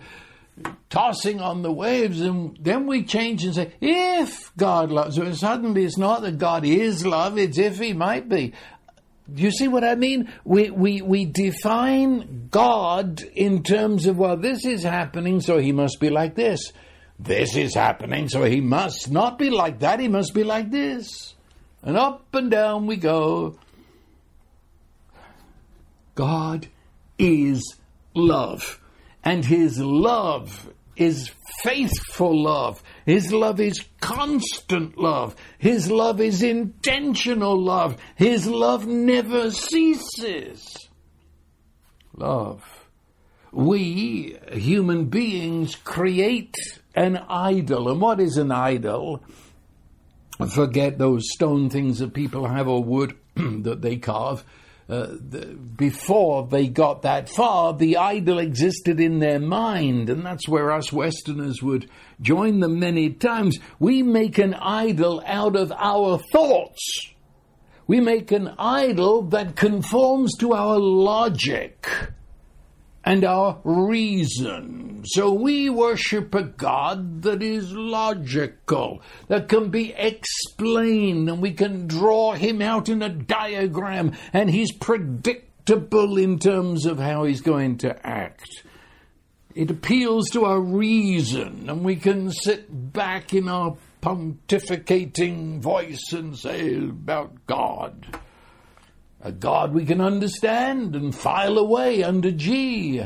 tossing 0.90 1.40
on 1.40 1.62
the 1.62 1.72
waves, 1.72 2.20
and 2.20 2.56
then 2.60 2.86
we 2.86 3.02
change 3.02 3.44
and 3.44 3.54
say, 3.54 3.72
if 3.80 4.54
God 4.56 4.90
loves, 4.90 5.16
so 5.16 5.32
suddenly 5.32 5.84
it's 5.84 5.96
not 5.96 6.22
that 6.22 6.38
God 6.38 6.64
is 6.64 7.06
love, 7.06 7.38
it's 7.38 7.58
if 7.58 7.78
He 7.78 7.92
might 7.92 8.28
be. 8.28 8.52
Do 9.32 9.42
you 9.42 9.50
see 9.50 9.68
what 9.68 9.84
I 9.84 9.94
mean? 9.94 10.30
We, 10.44 10.70
we, 10.70 11.00
we 11.00 11.24
define 11.24 12.48
God 12.50 13.22
in 13.22 13.62
terms 13.62 14.06
of, 14.06 14.18
well, 14.18 14.36
this 14.36 14.66
is 14.66 14.82
happening, 14.82 15.40
so 15.40 15.58
He 15.58 15.72
must 15.72 16.00
be 16.00 16.10
like 16.10 16.34
this. 16.34 16.72
This 17.18 17.56
is 17.56 17.74
happening, 17.74 18.28
so 18.28 18.44
He 18.44 18.60
must 18.60 19.10
not 19.10 19.38
be 19.38 19.48
like 19.48 19.78
that, 19.80 20.00
He 20.00 20.08
must 20.08 20.34
be 20.34 20.44
like 20.44 20.70
this. 20.70 21.34
And 21.82 21.96
up 21.96 22.34
and 22.34 22.50
down 22.50 22.86
we 22.86 22.96
go. 22.96 23.58
God 26.14 26.66
is 27.18 27.76
love 28.14 28.81
and 29.24 29.44
his 29.44 29.78
love 29.78 30.72
is 30.96 31.30
faithful 31.62 32.42
love. 32.42 32.82
His 33.06 33.32
love 33.32 33.61
is 33.61 33.85
constant 34.00 34.98
love. 34.98 35.35
His 35.58 35.90
love 35.90 36.20
is 36.20 36.42
intentional 36.42 37.58
love. 37.61 37.96
His 38.16 38.46
love 38.46 38.87
never 38.87 39.50
ceases. 39.50 40.76
Love. 42.14 42.62
We, 43.52 44.38
human 44.52 45.06
beings, 45.06 45.76
create 45.76 46.54
an 46.94 47.16
idol. 47.28 47.88
And 47.90 48.00
what 48.00 48.20
is 48.20 48.37
an 48.37 48.50
idol? 48.50 49.22
Forget 50.54 50.98
those 50.98 51.30
stone 51.32 51.70
things 51.70 51.98
that 52.00 52.14
people 52.14 52.48
have 52.48 52.68
or 52.68 52.82
wood 52.82 53.16
that 53.37 53.82
they 53.82 53.96
carve 53.96 54.44
uh, 54.88 55.06
the, 55.10 55.46
before 55.76 56.46
they 56.46 56.68
got 56.68 57.02
that 57.02 57.28
far, 57.28 57.72
the 57.72 57.96
idol 57.96 58.38
existed 58.38 59.00
in 59.00 59.20
their 59.20 59.38
mind, 59.38 60.10
and 60.10 60.24
that's 60.24 60.48
where 60.48 60.72
us 60.72 60.92
Westerners 60.92 61.62
would 61.62 61.88
join 62.20 62.60
them 62.60 62.78
many 62.78 63.10
times. 63.10 63.58
We 63.78 64.02
make 64.02 64.38
an 64.38 64.54
idol 64.54 65.22
out 65.24 65.56
of 65.56 65.72
our 65.72 66.18
thoughts. 66.18 67.12
We 67.86 68.00
make 68.00 68.32
an 68.32 68.54
idol 68.58 69.22
that 69.28 69.56
conforms 69.56 70.36
to 70.38 70.52
our 70.52 70.78
logic 70.78 71.88
and 73.04 73.24
our 73.24 73.60
reason. 73.64 75.04
So 75.04 75.32
we 75.32 75.68
worship 75.68 76.34
a 76.34 76.44
God 76.44 77.22
that 77.22 77.42
is 77.42 77.72
logical, 77.72 79.02
that 79.28 79.48
can 79.48 79.70
be 79.70 79.92
explained, 79.92 81.28
and 81.28 81.42
we 81.42 81.52
can 81.52 81.88
draw 81.88 82.32
him 82.32 82.62
out 82.62 82.88
in 82.88 83.02
a 83.02 83.08
diagram, 83.08 84.12
and 84.32 84.48
he's 84.48 84.72
predictable 84.72 86.18
in 86.18 86.38
terms 86.38 86.86
of 86.86 86.98
how 86.98 87.24
he's 87.24 87.40
going 87.40 87.78
to 87.78 88.06
act. 88.06 88.62
It 89.54 89.70
appeals 89.70 90.30
to 90.30 90.44
our 90.44 90.60
reason, 90.60 91.68
and 91.68 91.84
we 91.84 91.96
can 91.96 92.30
sit 92.30 92.92
back 92.92 93.34
in 93.34 93.48
our 93.48 93.76
pontificating 94.00 95.60
voice 95.60 96.12
and 96.12 96.36
say 96.36 96.76
about 96.76 97.46
God. 97.46 98.18
A 99.22 99.30
God 99.32 99.72
we 99.72 99.85
can 99.85 100.00
understand 100.00 100.96
and 100.96 101.14
file 101.14 101.58
away 101.58 102.02
under 102.02 102.30
G. 102.30 103.02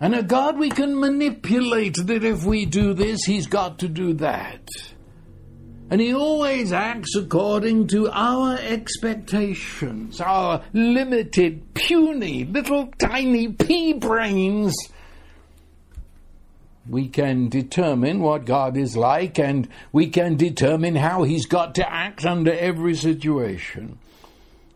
And 0.00 0.14
a 0.14 0.22
God 0.22 0.58
we 0.58 0.70
can 0.70 0.98
manipulate 0.98 1.96
that 1.96 2.24
if 2.24 2.44
we 2.44 2.64
do 2.64 2.94
this, 2.94 3.24
he's 3.24 3.46
got 3.48 3.80
to 3.80 3.88
do 3.88 4.14
that. 4.14 4.68
And 5.90 6.00
he 6.00 6.14
always 6.14 6.72
acts 6.72 7.16
according 7.16 7.88
to 7.88 8.08
our 8.10 8.56
expectations, 8.58 10.20
our 10.20 10.62
limited, 10.72 11.74
puny, 11.74 12.44
little 12.44 12.88
tiny 12.98 13.48
pea 13.48 13.94
brains 13.94 14.74
we 16.88 17.08
can 17.08 17.48
determine 17.48 18.20
what 18.20 18.46
God 18.46 18.76
is 18.76 18.96
like 18.96 19.38
and 19.38 19.68
we 19.92 20.08
can 20.08 20.36
determine 20.36 20.96
how 20.96 21.22
He's 21.22 21.46
got 21.46 21.74
to 21.76 21.92
act 21.92 22.24
under 22.24 22.52
every 22.52 22.94
situation. 22.94 23.98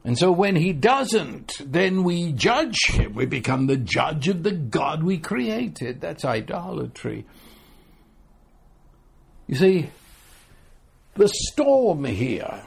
And 0.05 0.19
so 0.19 0.33
when 0.33 0.57
He 0.57 0.73
doesn't, 0.73 1.53
then 1.65 2.03
we 2.03 2.33
judge 2.33 2.77
Him. 2.89 3.15
We 3.15 3.27
become 3.27 3.67
the 3.67 3.77
judge 3.77 4.29
of 4.29 4.43
the 4.43 4.53
God 4.53 5.03
we 5.03 5.19
created. 5.19 6.01
That's 6.01 6.25
idolatry. 6.25 7.25
You 9.47 9.55
see, 9.57 9.91
the 11.15 11.29
storm 11.29 12.05
here, 12.05 12.63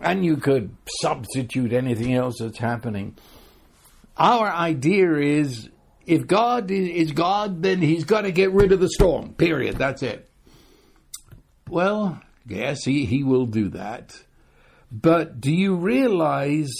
and 0.00 0.24
you 0.24 0.36
could 0.36 0.74
substitute 1.00 1.72
anything 1.72 2.14
else 2.14 2.36
that's 2.40 2.58
happening. 2.58 3.16
Our 4.16 4.48
idea 4.48 5.16
is 5.16 5.68
if 6.06 6.26
God 6.26 6.70
is 6.70 7.12
God, 7.12 7.62
then 7.62 7.82
he's 7.82 8.04
got 8.04 8.22
to 8.22 8.32
get 8.32 8.52
rid 8.52 8.72
of 8.72 8.80
the 8.80 8.88
storm. 8.88 9.34
Period. 9.34 9.76
That's 9.76 10.02
it. 10.02 10.28
Well, 11.68 12.20
yes, 12.46 12.84
he, 12.84 13.04
he 13.04 13.22
will 13.22 13.46
do 13.46 13.68
that. 13.70 14.18
But 14.90 15.40
do 15.40 15.52
you 15.52 15.76
realize 15.76 16.72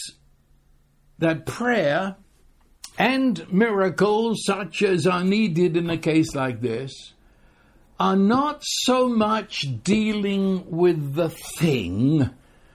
that 1.18 1.46
prayer 1.46 2.16
and 2.98 3.52
miracles 3.52 4.44
such 4.44 4.82
as 4.82 5.06
are 5.06 5.24
needed 5.24 5.76
in 5.76 5.90
a 5.90 5.98
case 5.98 6.34
like 6.34 6.60
this 6.60 7.12
are 8.00 8.16
not 8.16 8.62
so 8.62 9.08
much 9.08 9.66
dealing 9.82 10.70
with 10.70 11.14
the 11.14 11.30
thing 11.58 12.30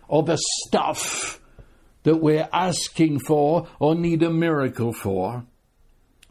or 0.08 0.24
the 0.24 0.38
stuff 0.65 1.39
that 2.04 2.17
we're 2.17 2.50
asking 2.52 3.19
for 3.19 3.67
or 3.80 3.96
need 3.96 4.22
a 4.24 4.30
miracle 4.30 4.93
for 4.93 5.46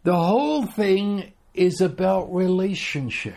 the 0.05 0.17
whole 0.17 0.67
thing 0.67 1.33
is 1.55 1.81
about 1.81 2.35
relationship. 2.35 3.37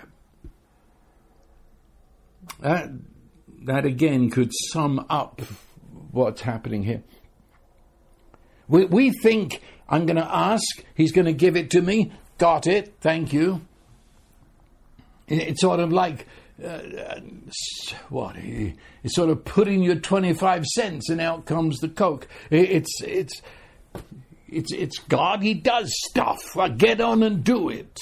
That, 2.60 2.90
that 3.66 3.86
again 3.86 4.30
could 4.30 4.52
sum 4.72 5.06
up 5.10 5.42
what's 6.12 6.42
happening 6.42 6.84
here. 6.84 7.04
We, 8.68 8.86
we 8.86 9.12
think 9.12 9.62
I'm 9.88 10.06
going 10.06 10.18
to 10.18 10.36
ask, 10.36 10.64
he's 10.96 11.12
going 11.12 11.26
to 11.26 11.34
give 11.34 11.56
it 11.56 11.72
to 11.72 11.82
me, 11.82 12.12
got 12.38 12.68
it, 12.68 12.96
thank 13.02 13.34
you. 13.34 13.62
It's 15.28 15.62
sort 15.62 15.80
of 15.80 15.92
like, 15.92 16.28
uh, 16.64 17.20
what? 18.10 18.36
It's 18.38 19.16
sort 19.16 19.30
of 19.30 19.44
putting 19.44 19.84
your 19.84 19.96
25 19.96 20.66
cents 20.66 21.10
and 21.10 21.20
out 21.20 21.46
comes 21.46 21.80
the 21.80 21.90
Coke. 21.90 22.28
It's, 22.50 23.02
it's, 23.02 23.42
it's, 24.48 24.72
it's 24.72 25.00
God, 25.00 25.42
He 25.42 25.54
does 25.54 25.92
stuff. 26.10 26.56
Well, 26.56 26.70
get 26.70 27.02
on 27.02 27.24
and 27.24 27.44
do 27.44 27.70
it. 27.70 28.00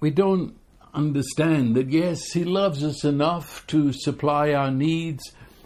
We 0.00 0.10
don't 0.10 0.56
understand 0.98 1.76
that, 1.76 1.90
yes, 1.90 2.32
He 2.32 2.44
loves 2.44 2.82
us 2.82 3.04
enough 3.04 3.66
to 3.68 3.92
supply 3.92 4.52
our 4.52 4.70
needs 4.70 5.22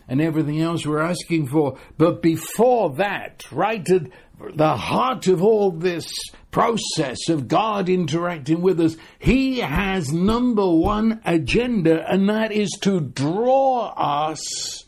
and 0.06 0.20
everything 0.20 0.60
else 0.60 0.86
we're 0.86 1.00
asking 1.00 1.46
for. 1.46 1.78
But 1.96 2.22
before 2.22 2.90
that, 2.96 3.50
right 3.50 3.88
at 3.90 4.08
the 4.54 4.76
heart 4.76 5.26
of 5.28 5.42
all 5.42 5.70
this 5.70 6.12
process 6.50 7.28
of 7.28 7.48
God 7.48 7.88
interacting 7.88 8.60
with 8.60 8.78
us, 8.80 8.96
He 9.18 9.60
has 9.60 10.12
number 10.12 10.68
one 10.68 11.20
agenda, 11.24 12.04
and 12.08 12.28
that 12.28 12.52
is 12.52 12.70
to 12.82 13.00
draw 13.00 13.88
us 13.96 14.84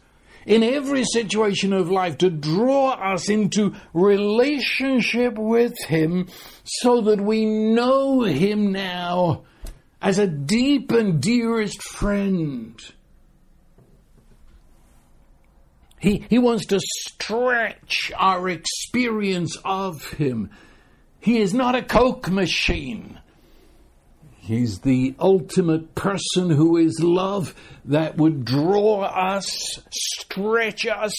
in 0.47 0.63
every 0.63 1.05
situation 1.05 1.73
of 1.73 1.91
life 1.91 2.19
to 2.19 2.29
draw 2.29 2.91
us 2.91 3.31
into 3.31 3.75
relationship 3.95 5.39
with 5.39 5.73
Him 5.87 6.29
so 6.65 7.01
that 7.01 7.21
we 7.21 7.47
know 7.47 8.21
Him 8.23 8.73
now 8.73 9.45
as 10.05 10.19
a 10.19 10.27
deep 10.27 10.93
and 10.93 11.19
dearest 11.23 11.83
friend. 11.83 12.79
He, 15.99 16.27
he 16.29 16.39
wants 16.39 16.67
to 16.67 16.79
stretch 16.79 18.13
our 18.15 18.51
experience 18.51 19.57
of 19.65 20.07
Him. 20.13 20.51
He 21.21 21.39
is 21.39 21.55
not 21.55 21.75
a 21.75 21.83
Coke 21.83 22.29
machine. 22.31 23.19
He's 24.37 24.81
the 24.81 25.15
ultimate 25.19 25.95
person 25.95 26.51
who 26.51 26.77
is 26.77 27.01
love 27.03 27.55
that 27.87 28.19
would 28.19 28.45
draw 28.45 29.05
us, 29.05 29.81
stretch 29.91 30.87
us 30.87 31.15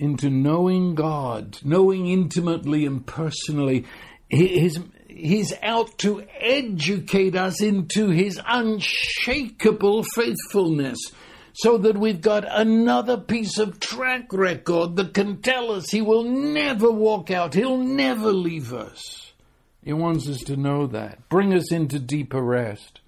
into 0.00 0.30
knowing 0.30 0.96
God, 0.96 1.58
knowing 1.62 2.08
intimately 2.08 2.86
and 2.86 3.06
personally. 3.06 3.84
He's, 4.28 4.80
he's 5.18 5.52
out 5.62 5.98
to 5.98 6.24
educate 6.40 7.36
us 7.36 7.60
into 7.60 8.08
his 8.08 8.40
unshakable 8.46 10.04
faithfulness 10.14 10.98
so 11.54 11.76
that 11.78 11.98
we've 11.98 12.20
got 12.20 12.44
another 12.48 13.16
piece 13.16 13.58
of 13.58 13.80
track 13.80 14.32
record 14.32 14.96
that 14.96 15.12
can 15.12 15.42
tell 15.42 15.72
us 15.72 15.90
he 15.90 16.00
will 16.00 16.24
never 16.24 16.90
walk 16.90 17.30
out, 17.30 17.54
he'll 17.54 17.78
never 17.78 18.32
leave 18.32 18.72
us. 18.72 19.32
He 19.82 19.92
wants 19.92 20.28
us 20.28 20.38
to 20.42 20.56
know 20.56 20.86
that, 20.88 21.28
bring 21.28 21.52
us 21.52 21.72
into 21.72 21.98
deeper 21.98 22.42
rest, 22.42 23.00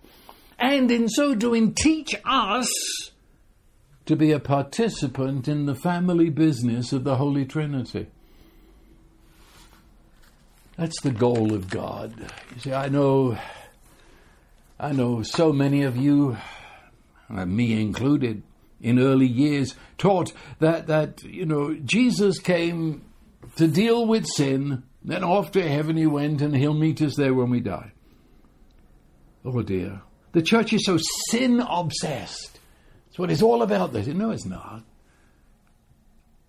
and 0.58 0.90
in 0.90 1.08
so 1.08 1.34
doing, 1.34 1.74
teach 1.74 2.14
us 2.24 2.68
to 4.06 4.16
be 4.16 4.32
a 4.32 4.40
participant 4.40 5.46
in 5.46 5.66
the 5.66 5.74
family 5.74 6.30
business 6.30 6.92
of 6.92 7.04
the 7.04 7.16
Holy 7.16 7.44
Trinity. 7.44 8.08
That's 10.76 11.00
the 11.02 11.11
goal 11.11 11.52
of 11.54 11.68
God. 11.68 12.14
You 12.54 12.61
see, 12.61 12.72
I 12.72 12.88
know, 12.88 13.38
I 14.78 14.92
know 14.92 15.22
so 15.22 15.52
many 15.52 15.83
of 15.83 15.96
you, 15.96 16.37
uh, 17.28 17.44
me 17.44 17.80
included, 17.80 18.42
in 18.80 18.98
early 18.98 19.26
years, 19.26 19.74
taught 19.98 20.33
that 20.59 20.87
that 20.87 21.22
you 21.22 21.44
know 21.44 21.74
Jesus 21.74 22.38
came 22.38 23.04
to 23.56 23.66
deal 23.66 24.06
with 24.06 24.26
sin 24.26 24.85
then 25.02 25.24
off 25.24 25.52
to 25.52 25.66
heaven 25.66 25.96
he 25.96 26.06
went, 26.06 26.42
and 26.42 26.54
he'll 26.54 26.74
meet 26.74 27.00
us 27.00 27.16
there 27.16 27.33
when 27.33 27.50
we 27.50 27.61
die. 27.61 27.92
Oh 29.44 29.62
dear. 29.62 30.02
The 30.33 30.42
church 30.42 30.72
is 30.72 30.85
so 30.85 30.98
sin 31.30 31.61
obsessed. 31.61 32.59
That's 33.06 33.18
what 33.18 33.30
it's 33.30 33.42
all 33.42 33.62
about. 33.62 33.92
This. 33.92 34.06
No, 34.06 34.30
it's 34.30 34.44
not. 34.44 34.83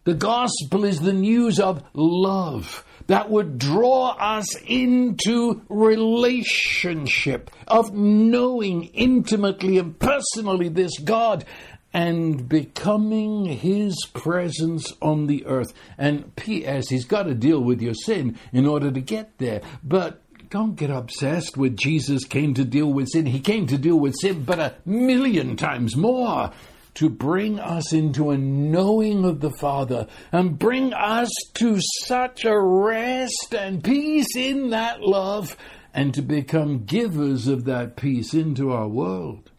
The 0.03 0.13
gospel 0.15 0.83
is 0.83 0.99
the 0.99 1.13
news 1.13 1.59
of 1.59 1.83
love 1.93 2.83
that 3.05 3.29
would 3.29 3.59
draw 3.59 4.15
us 4.19 4.55
into 4.65 5.61
relationship, 5.69 7.51
of 7.67 7.93
knowing 7.93 8.85
intimately 8.85 9.77
and 9.77 9.99
personally 9.99 10.69
this 10.69 10.97
God 10.97 11.45
and 11.93 12.49
becoming 12.49 13.45
his 13.45 13.95
presence 14.13 14.91
on 15.01 15.27
the 15.27 15.45
earth. 15.45 15.71
And 15.99 16.35
P.S., 16.35 16.89
he's 16.89 17.05
got 17.05 17.23
to 17.23 17.35
deal 17.35 17.59
with 17.59 17.79
your 17.79 17.93
sin 17.93 18.39
in 18.53 18.65
order 18.65 18.89
to 18.91 19.01
get 19.01 19.37
there. 19.37 19.61
But 19.83 20.23
don't 20.49 20.75
get 20.75 20.89
obsessed 20.89 21.57
with 21.57 21.77
Jesus 21.77 22.25
came 22.25 22.55
to 22.55 22.65
deal 22.65 22.91
with 22.91 23.09
sin. 23.09 23.25
He 23.25 23.39
came 23.39 23.67
to 23.67 23.77
deal 23.77 23.99
with 23.99 24.15
sin, 24.19 24.43
but 24.43 24.59
a 24.59 24.75
million 24.85 25.57
times 25.57 25.95
more 25.95 26.51
to 26.95 27.09
bring 27.09 27.59
us 27.59 27.93
into 27.93 28.31
a 28.31 28.37
knowing 28.37 29.23
of 29.23 29.39
the 29.39 29.51
Father 29.51 30.07
and 30.31 30.59
bring 30.59 30.93
us 30.93 31.29
to 31.55 31.79
such 32.05 32.43
a 32.43 32.59
rest 32.59 33.55
and 33.57 33.83
peace 33.83 34.35
in 34.35 34.71
that 34.71 35.01
love 35.01 35.55
and 35.93 36.13
to 36.13 36.21
become 36.21 36.85
givers 36.85 37.47
of 37.47 37.65
that 37.65 37.95
peace 37.95 38.33
into 38.33 38.71
our 38.71 38.87
world. 38.87 39.49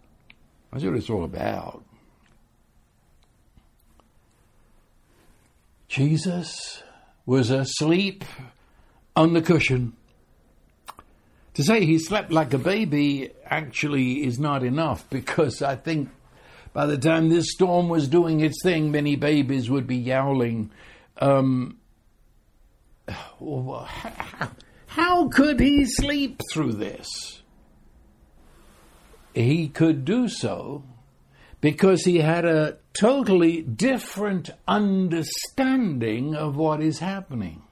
That's 0.72 0.84
what 0.84 0.94
it's 0.94 1.10
all 1.10 1.24
about. 1.24 1.84
Jesus 5.88 6.82
was 7.26 7.50
asleep 7.50 8.24
on 9.14 9.34
the 9.34 9.42
cushion. 9.42 9.94
To 11.54 11.62
say 11.62 11.84
he 11.84 11.98
slept 11.98 12.32
like 12.32 12.54
a 12.54 12.58
baby 12.58 13.30
actually 13.44 14.24
is 14.24 14.38
not 14.38 14.62
enough 14.62 15.08
because 15.10 15.60
I 15.60 15.76
think 15.76 16.08
by 16.72 16.86
the 16.86 16.98
time 16.98 17.28
this 17.28 17.52
storm 17.52 17.88
was 17.88 18.08
doing 18.08 18.40
its 18.40 18.62
thing, 18.62 18.90
many 18.90 19.16
babies 19.16 19.68
would 19.70 19.86
be 19.86 19.96
yowling. 19.96 20.70
Um, 21.18 21.78
how 24.86 25.28
could 25.28 25.60
he 25.60 25.84
sleep 25.84 26.40
through 26.52 26.72
this? 26.72 27.42
He 29.34 29.68
could 29.68 30.04
do 30.04 30.28
so 30.28 30.84
because 31.60 32.04
he 32.04 32.18
had 32.18 32.44
a 32.44 32.76
totally 32.92 33.62
different 33.62 34.50
understanding 34.66 36.34
of 36.34 36.56
what 36.56 36.82
is 36.82 36.98
happening. 36.98 37.62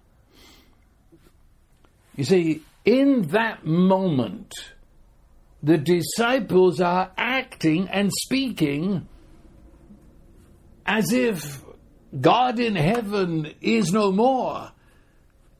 You 2.16 2.24
see, 2.24 2.62
in 2.84 3.28
that 3.28 3.64
moment, 3.64 4.52
the 5.62 5.78
disciples 5.78 6.80
are 6.80 7.12
acting 7.16 7.88
and 7.88 8.10
speaking 8.12 9.06
as 10.86 11.12
if 11.12 11.62
God 12.18 12.58
in 12.58 12.76
heaven 12.76 13.52
is 13.60 13.92
no 13.92 14.10
more. 14.10 14.72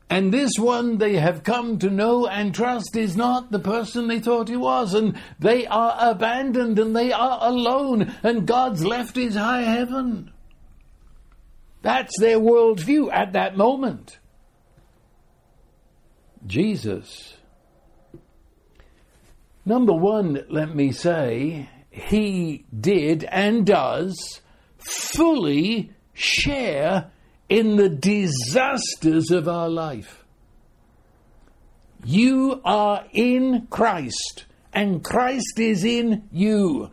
And 0.08 0.32
this 0.32 0.58
one 0.58 0.98
they 0.98 1.16
have 1.16 1.44
come 1.44 1.78
to 1.78 1.88
know 1.88 2.26
and 2.26 2.52
trust 2.52 2.96
is 2.96 3.16
not 3.16 3.52
the 3.52 3.60
person 3.60 4.08
they 4.08 4.18
thought 4.18 4.48
he 4.48 4.56
was. 4.56 4.92
And 4.92 5.16
they 5.38 5.66
are 5.68 6.10
abandoned 6.10 6.80
and 6.80 6.96
they 6.96 7.12
are 7.12 7.38
alone. 7.42 8.12
And 8.24 8.46
God's 8.46 8.84
left 8.84 9.14
his 9.14 9.36
high 9.36 9.62
heaven. 9.62 10.32
That's 11.82 12.18
their 12.18 12.40
worldview 12.40 13.12
at 13.12 13.34
that 13.34 13.56
moment. 13.56 14.18
Jesus. 16.44 17.36
Number 19.70 19.92
one, 19.92 20.46
let 20.48 20.74
me 20.74 20.90
say, 20.90 21.68
he 21.92 22.64
did 22.76 23.22
and 23.22 23.64
does 23.64 24.40
fully 24.78 25.92
share 26.12 27.12
in 27.48 27.76
the 27.76 27.88
disasters 27.88 29.30
of 29.30 29.46
our 29.46 29.68
life. 29.68 30.24
You 32.04 32.60
are 32.64 33.04
in 33.12 33.68
Christ, 33.70 34.46
and 34.72 35.04
Christ 35.04 35.60
is 35.60 35.84
in 35.84 36.24
you. 36.32 36.90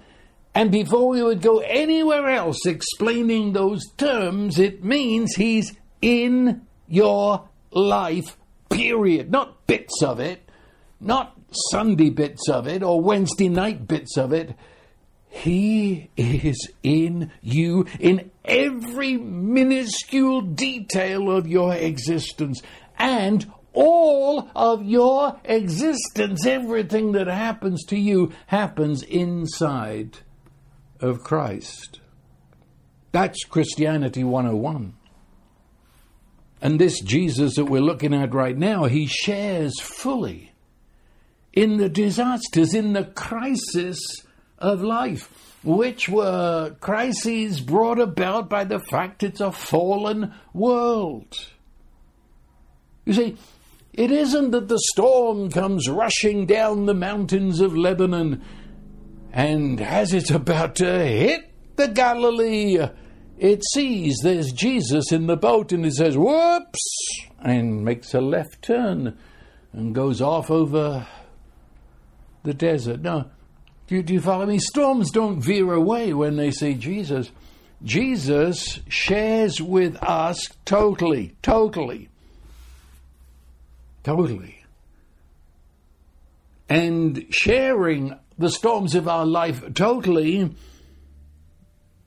And 0.54 0.72
before 0.72 1.10
we 1.10 1.24
would 1.24 1.42
go 1.42 1.62
anywhere 1.62 2.30
else 2.30 2.64
explaining 2.68 3.54
those 3.54 3.88
terms, 3.98 4.60
it 4.60 4.84
means 4.84 5.34
He's 5.34 5.76
in 6.00 6.62
your 6.88 7.50
life, 7.72 8.38
period. 8.70 9.32
Not 9.32 9.66
bits 9.66 10.04
of 10.04 10.20
it, 10.20 10.48
not 11.00 11.37
Sunday 11.72 12.10
bits 12.10 12.50
of 12.50 12.68
it, 12.68 12.84
or 12.84 13.02
Wednesday 13.02 13.50
night 13.50 13.88
bits 13.88 14.18
of 14.18 14.34
it. 14.34 14.56
He 15.30 16.10
is 16.16 16.70
in 16.84 17.32
you 17.42 17.86
in 18.00 18.32
every 18.46 19.18
minuscule 19.18 20.42
detail 20.42 21.30
of 21.30 21.48
your 21.48 21.74
existence 21.76 22.62
and 22.98 23.52
all 23.74 24.50
of 24.56 24.84
your 24.84 25.40
existence. 25.44 26.46
Everything 26.46 27.12
that 27.12 27.28
happens 27.28 27.84
to 27.86 27.98
you 27.98 28.32
happens 28.48 29.04
inside 29.04 30.20
of 31.00 31.24
Christ. 31.24 32.00
That's 33.12 33.44
Christianity 33.44 34.24
101. 34.24 34.94
And 36.62 36.80
this 36.80 37.00
Jesus 37.02 37.56
that 37.56 37.66
we're 37.66 37.82
looking 37.82 38.14
at 38.14 38.34
right 38.34 38.58
now, 38.58 38.86
he 38.86 39.06
shares 39.06 39.80
fully 39.80 40.47
in 41.58 41.78
the 41.78 41.90
disasters, 41.90 42.76
in 42.76 42.94
the 42.94 43.04
crisis 43.04 43.98
of 44.60 44.84
life, 44.84 45.58
which 45.64 46.08
were 46.08 46.76
crises 46.82 47.62
brought 47.62 48.00
about 48.00 48.48
by 48.48 48.64
the 48.64 48.78
fact 48.78 49.24
it's 49.24 49.42
a 49.42 49.52
fallen 49.52 50.32
world. 50.54 51.36
You 53.06 53.14
see, 53.14 53.38
it 53.92 54.12
isn't 54.12 54.52
that 54.52 54.68
the 54.68 54.78
storm 54.94 55.50
comes 55.50 55.90
rushing 55.90 56.46
down 56.46 56.86
the 56.86 56.94
mountains 56.94 57.60
of 57.60 57.76
Lebanon 57.76 58.44
and 59.34 59.82
as 59.82 60.14
it's 60.14 60.30
about 60.30 60.76
to 60.76 61.08
hit 61.08 61.52
the 61.76 61.88
Galilee, 61.88 62.78
it 63.40 63.64
sees 63.74 64.18
there's 64.22 64.52
Jesus 64.52 65.12
in 65.12 65.26
the 65.26 65.38
boat 65.38 65.72
and 65.72 65.88
it 65.88 65.94
says, 65.94 66.16
whoops, 66.16 67.18
and 67.40 67.84
makes 67.84 68.14
a 68.14 68.22
left 68.22 68.62
turn 68.62 69.18
and 69.74 69.96
goes 69.96 70.22
off 70.22 70.52
over 70.52 71.08
the 72.44 72.54
desert. 72.54 73.02
Now, 73.02 73.28
do 73.88 73.96
you, 73.96 74.04
do 74.04 74.14
you 74.14 74.22
follow 74.22 74.46
me? 74.46 74.60
Storms 74.60 75.12
don't 75.12 75.40
veer 75.40 75.74
away 75.74 76.14
when 76.14 76.36
they 76.36 76.52
see 76.52 76.74
Jesus. 76.74 77.32
Jesus 77.84 78.80
shares 78.90 79.62
with 79.62 79.96
us 80.04 80.50
totally, 80.66 81.36
totally, 81.42 82.10
totally. 84.04 84.64
And 86.70 87.26
sharing 87.30 88.18
the 88.38 88.50
storms 88.50 88.94
of 88.94 89.08
our 89.08 89.26
life 89.26 89.74
totally, 89.74 90.54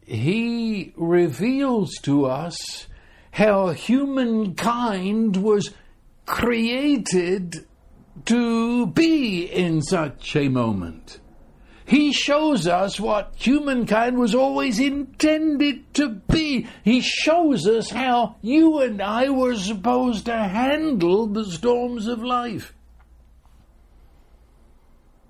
he 0.05 0.93
reveals 0.97 1.95
to 2.03 2.27
us 2.27 2.87
how 3.31 3.69
humankind 3.69 5.37
was 5.37 5.71
created 6.27 7.65
to 8.27 8.87
be 8.87 9.45
in 9.45 9.83
such 9.83 10.37
a 10.37 10.49
moment. 10.49 11.21
He 11.91 12.13
shows 12.13 12.69
us 12.69 13.01
what 13.01 13.35
humankind 13.37 14.17
was 14.17 14.33
always 14.33 14.79
intended 14.79 15.93
to 15.95 16.09
be. 16.31 16.69
He 16.85 17.01
shows 17.01 17.67
us 17.67 17.91
how 17.91 18.37
you 18.43 18.79
and 18.79 19.03
I 19.03 19.29
were 19.31 19.57
supposed 19.57 20.27
to 20.27 20.37
handle 20.37 21.27
the 21.27 21.45
storms 21.45 22.07
of 22.07 22.23
life. 22.23 22.73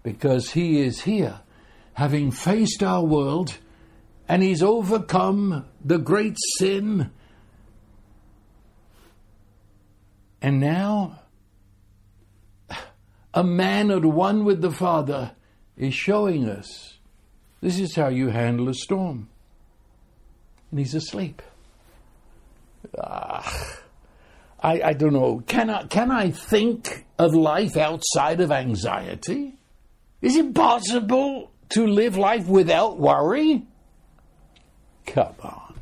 Because 0.02 0.50
He 0.50 0.82
is 0.82 1.00
here, 1.00 1.40
having 1.94 2.30
faced 2.30 2.82
our 2.82 3.02
world, 3.02 3.56
and 4.28 4.42
He's 4.42 4.62
overcome 4.62 5.64
the 5.82 5.98
great 5.98 6.36
sin. 6.58 7.10
And 10.42 10.60
now, 10.60 11.19
a 13.34 13.44
man 13.44 13.90
at 13.90 14.04
one 14.04 14.44
with 14.44 14.60
the 14.60 14.70
Father 14.70 15.32
is 15.76 15.94
showing 15.94 16.48
us 16.48 16.98
this 17.60 17.78
is 17.78 17.94
how 17.94 18.08
you 18.08 18.28
handle 18.28 18.68
a 18.68 18.74
storm. 18.74 19.28
And 20.70 20.80
he's 20.80 20.94
asleep. 20.94 21.42
Ah, 22.98 23.78
I, 24.62 24.82
I 24.82 24.92
don't 24.94 25.12
know. 25.12 25.42
Can 25.46 25.68
I, 25.68 25.84
can 25.84 26.10
I 26.10 26.30
think 26.30 27.06
of 27.18 27.34
life 27.34 27.76
outside 27.76 28.40
of 28.40 28.50
anxiety? 28.50 29.58
Is 30.22 30.36
it 30.36 30.54
possible 30.54 31.50
to 31.70 31.86
live 31.86 32.16
life 32.16 32.46
without 32.46 32.98
worry? 32.98 33.66
Come 35.06 35.34
on. 35.42 35.80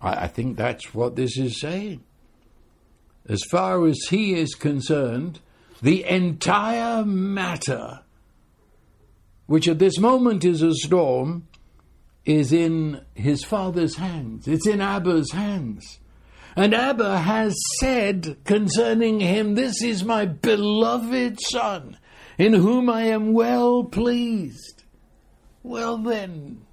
I, 0.00 0.24
I 0.24 0.26
think 0.28 0.56
that's 0.56 0.94
what 0.94 1.16
this 1.16 1.36
is 1.38 1.60
saying. 1.60 2.02
As 3.28 3.42
far 3.50 3.86
as 3.86 3.98
he 4.08 4.34
is 4.34 4.54
concerned, 4.54 5.40
the 5.82 6.04
entire 6.04 7.04
matter 7.04 8.00
which 9.48 9.66
at 9.66 9.78
this 9.78 9.98
moment 9.98 10.44
is 10.44 10.60
a 10.60 10.74
storm, 10.74 11.48
is 12.26 12.52
in 12.52 13.00
his 13.14 13.42
father's 13.42 13.96
hands. 13.96 14.46
It's 14.46 14.66
in 14.66 14.82
Abba's 14.82 15.32
hands. 15.32 16.00
And 16.54 16.74
Abba 16.74 17.20
has 17.20 17.56
said 17.80 18.36
concerning 18.44 19.20
him, 19.20 19.54
This 19.54 19.82
is 19.82 20.04
my 20.04 20.26
beloved 20.26 21.38
son, 21.40 21.96
in 22.36 22.52
whom 22.52 22.90
I 22.90 23.04
am 23.04 23.32
well 23.32 23.84
pleased. 23.84 24.84
Well, 25.62 25.96
then, 25.96 26.66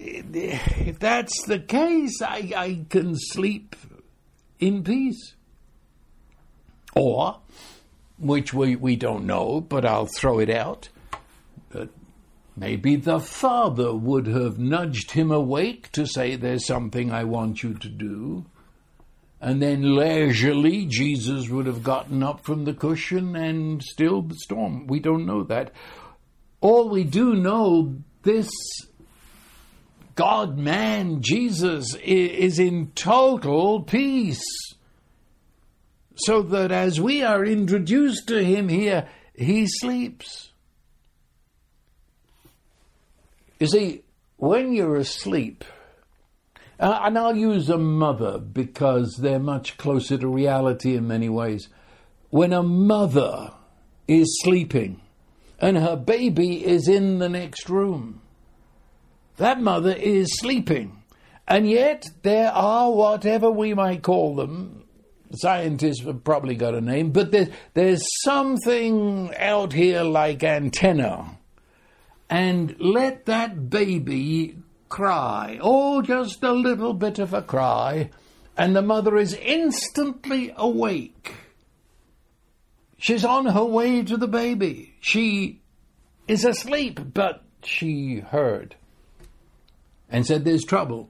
if 0.00 0.98
that's 0.98 1.40
the 1.46 1.60
case, 1.60 2.20
I, 2.20 2.52
I 2.56 2.86
can 2.90 3.14
sleep 3.16 3.76
in 4.58 4.82
peace. 4.82 5.36
Or, 6.94 7.38
which 8.18 8.52
we, 8.52 8.76
we 8.76 8.96
don't 8.96 9.24
know, 9.24 9.60
but 9.60 9.84
I'll 9.84 10.06
throw 10.06 10.38
it 10.38 10.50
out, 10.50 10.88
Maybe 12.56 12.96
the 12.96 13.18
father 13.18 13.94
would 13.94 14.26
have 14.26 14.58
nudged 14.58 15.12
him 15.12 15.30
awake 15.30 15.90
to 15.92 16.06
say, 16.06 16.36
There's 16.36 16.66
something 16.66 17.10
I 17.10 17.24
want 17.24 17.62
you 17.62 17.74
to 17.74 17.88
do. 17.88 18.44
And 19.40 19.60
then 19.60 19.96
leisurely, 19.96 20.86
Jesus 20.86 21.48
would 21.48 21.66
have 21.66 21.82
gotten 21.82 22.22
up 22.22 22.44
from 22.44 22.64
the 22.64 22.74
cushion 22.74 23.34
and 23.34 23.82
stilled 23.82 24.30
the 24.30 24.36
storm. 24.36 24.86
We 24.86 25.00
don't 25.00 25.26
know 25.26 25.42
that. 25.44 25.72
All 26.60 26.88
we 26.90 27.02
do 27.02 27.34
know, 27.34 27.96
this 28.22 28.50
God 30.14 30.58
man, 30.58 31.22
Jesus, 31.22 31.96
is 32.04 32.60
in 32.60 32.92
total 32.94 33.82
peace. 33.82 34.44
So 36.24 36.42
that 36.42 36.70
as 36.70 37.00
we 37.00 37.22
are 37.22 37.44
introduced 37.44 38.28
to 38.28 38.44
him 38.44 38.68
here, 38.68 39.08
he 39.34 39.66
sleeps. 39.66 40.50
You 43.58 43.66
see, 43.66 44.02
when 44.36 44.72
you're 44.72 44.96
asleep, 44.96 45.64
uh, 46.78 47.00
and 47.04 47.16
I'll 47.16 47.36
use 47.36 47.68
a 47.70 47.78
mother 47.78 48.38
because 48.38 49.16
they're 49.20 49.38
much 49.38 49.76
closer 49.76 50.18
to 50.18 50.28
reality 50.28 50.96
in 50.96 51.06
many 51.06 51.28
ways. 51.28 51.68
When 52.30 52.52
a 52.52 52.62
mother 52.62 53.52
is 54.08 54.40
sleeping 54.42 55.00
and 55.60 55.76
her 55.76 55.96
baby 55.96 56.64
is 56.64 56.88
in 56.88 57.20
the 57.20 57.28
next 57.28 57.68
room, 57.68 58.20
that 59.36 59.60
mother 59.60 59.92
is 59.92 60.38
sleeping. 60.38 61.02
And 61.46 61.68
yet 61.68 62.10
there 62.22 62.50
are 62.50 62.92
whatever 62.92 63.50
we 63.50 63.74
might 63.74 64.02
call 64.02 64.34
them, 64.34 64.81
scientists 65.34 66.04
have 66.04 66.24
probably 66.24 66.54
got 66.54 66.74
a 66.74 66.80
name, 66.80 67.10
but 67.10 67.32
there's, 67.32 67.48
there's 67.74 68.02
something 68.24 69.34
out 69.36 69.72
here 69.72 70.02
like 70.02 70.42
antenna. 70.42 71.38
And 72.30 72.76
let 72.80 73.26
that 73.26 73.68
baby 73.68 74.56
cry, 74.88 75.58
oh, 75.60 76.02
just 76.02 76.42
a 76.42 76.52
little 76.52 76.94
bit 76.94 77.18
of 77.18 77.34
a 77.34 77.42
cry, 77.42 78.10
and 78.56 78.74
the 78.74 78.82
mother 78.82 79.16
is 79.16 79.34
instantly 79.34 80.52
awake. 80.56 81.34
She's 82.98 83.24
on 83.24 83.46
her 83.46 83.64
way 83.64 84.02
to 84.02 84.16
the 84.16 84.28
baby. 84.28 84.94
She 85.00 85.60
is 86.28 86.44
asleep, 86.44 87.00
but 87.12 87.42
she 87.64 88.20
heard 88.20 88.76
and 90.08 90.26
said, 90.26 90.44
There's 90.44 90.64
trouble. 90.64 91.08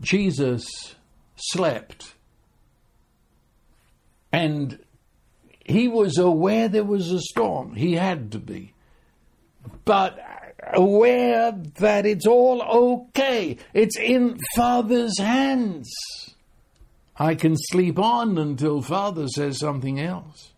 Jesus 0.00 0.94
slept 1.38 2.14
and 4.32 4.78
he 5.64 5.88
was 5.88 6.18
aware 6.18 6.68
there 6.68 6.84
was 6.84 7.10
a 7.12 7.20
storm. 7.20 7.74
He 7.74 7.94
had 7.94 8.32
to 8.32 8.38
be. 8.38 8.72
But 9.84 10.18
aware 10.72 11.52
that 11.52 12.06
it's 12.06 12.26
all 12.26 12.62
okay. 12.62 13.58
It's 13.74 13.98
in 13.98 14.38
Father's 14.54 15.18
hands. 15.18 15.90
I 17.16 17.34
can 17.34 17.56
sleep 17.56 17.98
on 17.98 18.38
until 18.38 18.80
Father 18.80 19.28
says 19.28 19.58
something 19.58 20.00
else. 20.00 20.52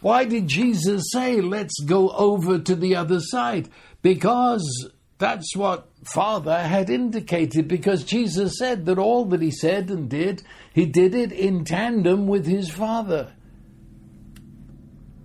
Why 0.00 0.24
did 0.24 0.48
Jesus 0.48 1.04
say, 1.12 1.40
let's 1.40 1.78
go 1.84 2.10
over 2.10 2.58
to 2.58 2.74
the 2.74 2.96
other 2.96 3.20
side? 3.20 3.68
Because 4.02 4.90
that's 5.18 5.54
what 5.54 5.88
Father 6.04 6.58
had 6.58 6.90
indicated, 6.90 7.68
because 7.68 8.04
Jesus 8.04 8.58
said 8.58 8.86
that 8.86 8.98
all 8.98 9.24
that 9.26 9.40
he 9.40 9.50
said 9.50 9.88
and 9.90 10.08
did, 10.08 10.42
he 10.72 10.86
did 10.86 11.14
it 11.14 11.32
in 11.32 11.64
tandem 11.64 12.26
with 12.26 12.46
his 12.46 12.70
Father. 12.70 13.32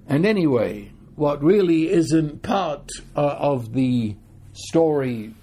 And 0.08 0.26
anyway, 0.26 0.92
what 1.16 1.44
really 1.44 1.90
isn't 1.90 2.44
part 2.44 2.90
uh, 3.16 3.22
of 3.22 3.74
the 3.74 4.16
story, 4.54 5.34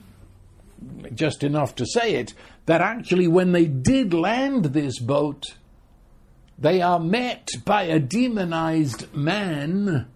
just 1.12 1.42
enough 1.42 1.74
to 1.76 1.86
say 1.86 2.14
it, 2.14 2.32
that 2.66 2.80
actually 2.80 3.26
when 3.26 3.52
they 3.52 3.66
did 3.66 4.14
land 4.14 4.66
this 4.66 4.98
boat, 5.00 5.54
they 6.58 6.80
are 6.80 7.00
met 7.00 7.48
by 7.64 7.84
a 7.84 7.98
demonized 7.98 9.12
man, 9.14 10.06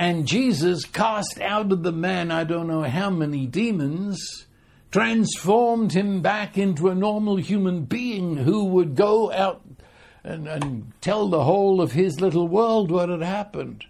and 0.00 0.26
Jesus 0.26 0.86
cast 0.86 1.42
out 1.42 1.70
of 1.72 1.82
the 1.82 1.92
man 1.92 2.30
I 2.30 2.44
don't 2.44 2.68
know 2.68 2.84
how 2.84 3.10
many 3.10 3.44
demons, 3.44 4.46
transformed 4.90 5.92
him 5.92 6.22
back 6.22 6.56
into 6.56 6.88
a 6.88 6.94
normal 6.94 7.36
human 7.36 7.84
being 7.84 8.38
who 8.38 8.64
would 8.64 8.96
go 8.96 9.30
out 9.30 9.60
and, 10.24 10.48
and 10.48 10.90
tell 11.02 11.28
the 11.28 11.44
whole 11.44 11.82
of 11.82 11.92
his 11.92 12.18
little 12.18 12.48
world 12.48 12.90
what 12.90 13.10
had 13.10 13.20
happened. 13.20 13.84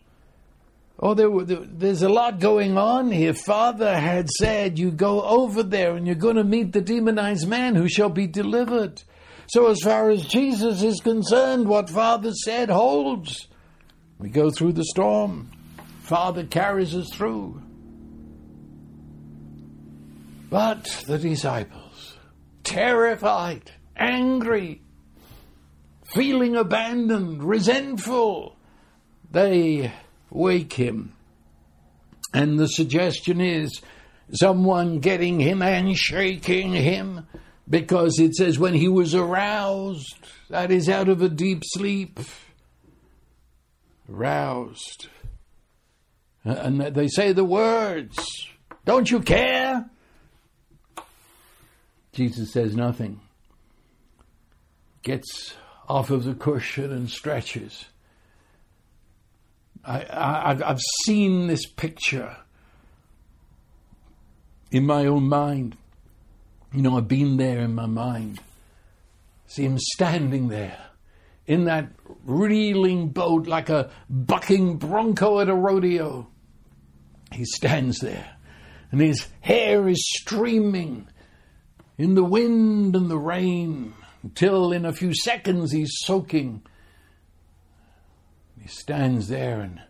Oh, 0.98 1.14
there, 1.14 1.30
there's 1.30 2.02
a 2.02 2.08
lot 2.08 2.40
going 2.40 2.76
on 2.76 3.12
here. 3.12 3.32
Father 3.32 3.96
had 3.96 4.28
said, 4.30 4.80
You 4.80 4.90
go 4.90 5.22
over 5.22 5.62
there 5.62 5.94
and 5.94 6.08
you're 6.08 6.16
going 6.16 6.34
to 6.34 6.42
meet 6.42 6.72
the 6.72 6.80
demonized 6.80 7.46
man 7.46 7.76
who 7.76 7.88
shall 7.88 8.10
be 8.10 8.26
delivered. 8.26 9.00
So, 9.46 9.70
as 9.70 9.78
far 9.80 10.10
as 10.10 10.26
Jesus 10.26 10.82
is 10.82 10.98
concerned, 10.98 11.68
what 11.68 11.88
Father 11.88 12.32
said 12.32 12.68
holds. 12.68 13.46
We 14.18 14.28
go 14.28 14.50
through 14.50 14.72
the 14.72 14.84
storm, 14.84 15.52
Father 16.10 16.42
carries 16.42 16.92
us 16.96 17.08
through. 17.12 17.62
But 20.50 21.04
the 21.06 21.18
disciples, 21.18 22.16
terrified, 22.64 23.70
angry, 23.96 24.82
feeling 26.12 26.56
abandoned, 26.56 27.44
resentful, 27.44 28.56
they 29.30 29.92
wake 30.30 30.72
him. 30.72 31.12
And 32.34 32.58
the 32.58 32.66
suggestion 32.66 33.40
is 33.40 33.80
someone 34.32 34.98
getting 34.98 35.38
him 35.38 35.62
and 35.62 35.96
shaking 35.96 36.72
him 36.72 37.28
because 37.68 38.18
it 38.18 38.34
says 38.34 38.58
when 38.58 38.74
he 38.74 38.88
was 38.88 39.14
aroused, 39.14 40.18
that 40.48 40.72
is 40.72 40.88
out 40.88 41.08
of 41.08 41.22
a 41.22 41.28
deep 41.28 41.62
sleep, 41.64 42.18
roused. 44.08 45.06
Uh, 46.44 46.50
and 46.50 46.80
they 46.80 47.08
say 47.08 47.32
the 47.32 47.44
words, 47.44 48.48
Don't 48.84 49.10
you 49.10 49.20
care? 49.20 49.88
Jesus 52.12 52.52
says 52.52 52.74
nothing. 52.74 53.20
Gets 55.02 55.54
off 55.88 56.10
of 56.10 56.24
the 56.24 56.34
cushion 56.34 56.92
and 56.92 57.10
stretches. 57.10 57.86
I, 59.84 60.58
I've 60.64 60.80
seen 61.04 61.46
this 61.46 61.66
picture 61.66 62.36
in 64.70 64.86
my 64.86 65.06
own 65.06 65.28
mind. 65.28 65.76
You 66.72 66.82
know, 66.82 66.96
I've 66.96 67.08
been 67.08 67.36
there 67.38 67.60
in 67.60 67.74
my 67.74 67.86
mind. 67.86 68.40
See 69.46 69.64
him 69.64 69.78
standing 69.78 70.48
there 70.48 70.78
in 71.46 71.64
that 71.64 71.88
reeling 72.24 73.08
boat 73.08 73.46
like 73.46 73.68
a 73.68 73.90
bucking 74.08 74.76
bronco 74.76 75.40
at 75.40 75.48
a 75.48 75.54
rodeo. 75.54 76.28
He 77.32 77.44
stands 77.44 78.00
there 78.00 78.36
and 78.90 79.00
his 79.00 79.28
hair 79.40 79.88
is 79.88 80.02
streaming 80.18 81.08
in 81.96 82.14
the 82.14 82.24
wind 82.24 82.96
and 82.96 83.10
the 83.10 83.18
rain 83.18 83.94
until 84.22 84.72
in 84.72 84.84
a 84.84 84.92
few 84.92 85.14
seconds 85.14 85.72
he's 85.72 85.92
soaking 86.04 86.62
he 88.60 88.68
stands 88.68 89.28
there 89.28 89.60
and 89.60 89.80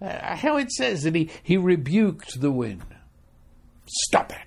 uh, 0.00 0.36
how 0.36 0.56
it 0.56 0.70
says 0.70 1.02
that 1.02 1.14
he, 1.14 1.30
he 1.42 1.56
rebuked 1.56 2.40
the 2.40 2.50
wind. 2.50 2.84
Stop 3.86 4.32
it. 4.32 4.38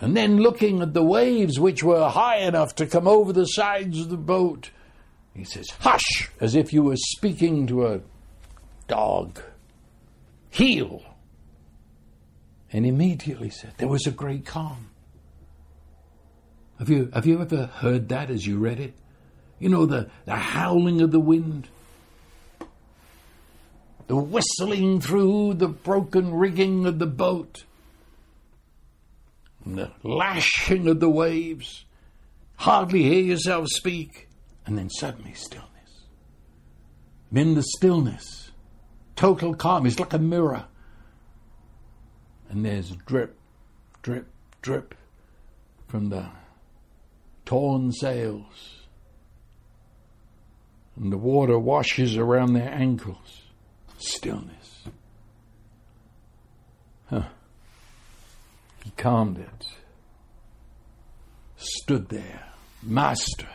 And 0.00 0.16
then 0.16 0.38
looking 0.38 0.82
at 0.82 0.92
the 0.92 1.02
waves, 1.04 1.58
which 1.58 1.82
were 1.82 2.08
high 2.08 2.38
enough 2.38 2.74
to 2.76 2.86
come 2.86 3.08
over 3.08 3.32
the 3.32 3.46
sides 3.46 4.00
of 4.00 4.10
the 4.10 4.16
boat, 4.16 4.70
he 5.34 5.44
says, 5.44 5.66
Hush, 5.80 6.30
as 6.40 6.54
if 6.54 6.72
you 6.72 6.82
were 6.82 6.96
speaking 6.96 7.66
to 7.68 7.86
a 7.86 8.00
dog. 8.88 9.40
Heel. 10.50 11.02
And 12.72 12.86
immediately 12.86 13.50
said, 13.50 13.74
There 13.78 13.88
was 13.88 14.06
a 14.06 14.10
great 14.10 14.44
calm. 14.44 14.90
Have 16.78 16.88
you, 16.88 17.10
have 17.14 17.26
you 17.26 17.40
ever 17.40 17.66
heard 17.66 18.08
that 18.08 18.30
as 18.30 18.46
you 18.46 18.58
read 18.58 18.80
it? 18.80 18.94
You 19.60 19.68
know, 19.68 19.86
the, 19.86 20.10
the 20.24 20.34
howling 20.34 21.00
of 21.00 21.12
the 21.12 21.20
wind, 21.20 21.68
the 24.08 24.16
whistling 24.16 25.00
through 25.00 25.54
the 25.54 25.68
broken 25.68 26.34
rigging 26.34 26.84
of 26.86 26.98
the 26.98 27.06
boat, 27.06 27.64
the 29.64 29.92
lashing 30.02 30.88
of 30.88 31.00
the 31.00 31.08
waves. 31.08 31.84
Hardly 32.56 33.02
hear 33.02 33.22
yourself 33.22 33.68
speak, 33.68 34.28
and 34.66 34.76
then 34.76 34.90
suddenly 34.90 35.34
stillness. 35.34 35.70
In 37.32 37.54
the 37.54 37.64
stillness, 37.76 38.43
total 39.16 39.54
calm 39.54 39.86
is 39.86 39.98
like 39.98 40.12
a 40.12 40.18
mirror. 40.18 40.66
And 42.48 42.64
there's 42.64 42.90
drip, 43.06 43.36
drip, 44.02 44.26
drip 44.62 44.94
from 45.88 46.08
the 46.08 46.26
torn 47.44 47.92
sails 47.92 48.84
and 50.96 51.12
the 51.12 51.18
water 51.18 51.58
washes 51.58 52.16
around 52.16 52.52
their 52.52 52.72
ankles. 52.72 53.42
Stillness. 53.98 54.84
Huh. 57.06 57.24
He 58.84 58.90
calmed 58.96 59.38
it. 59.38 59.66
Stood 61.56 62.08
there, 62.08 62.52
master. 62.82 63.48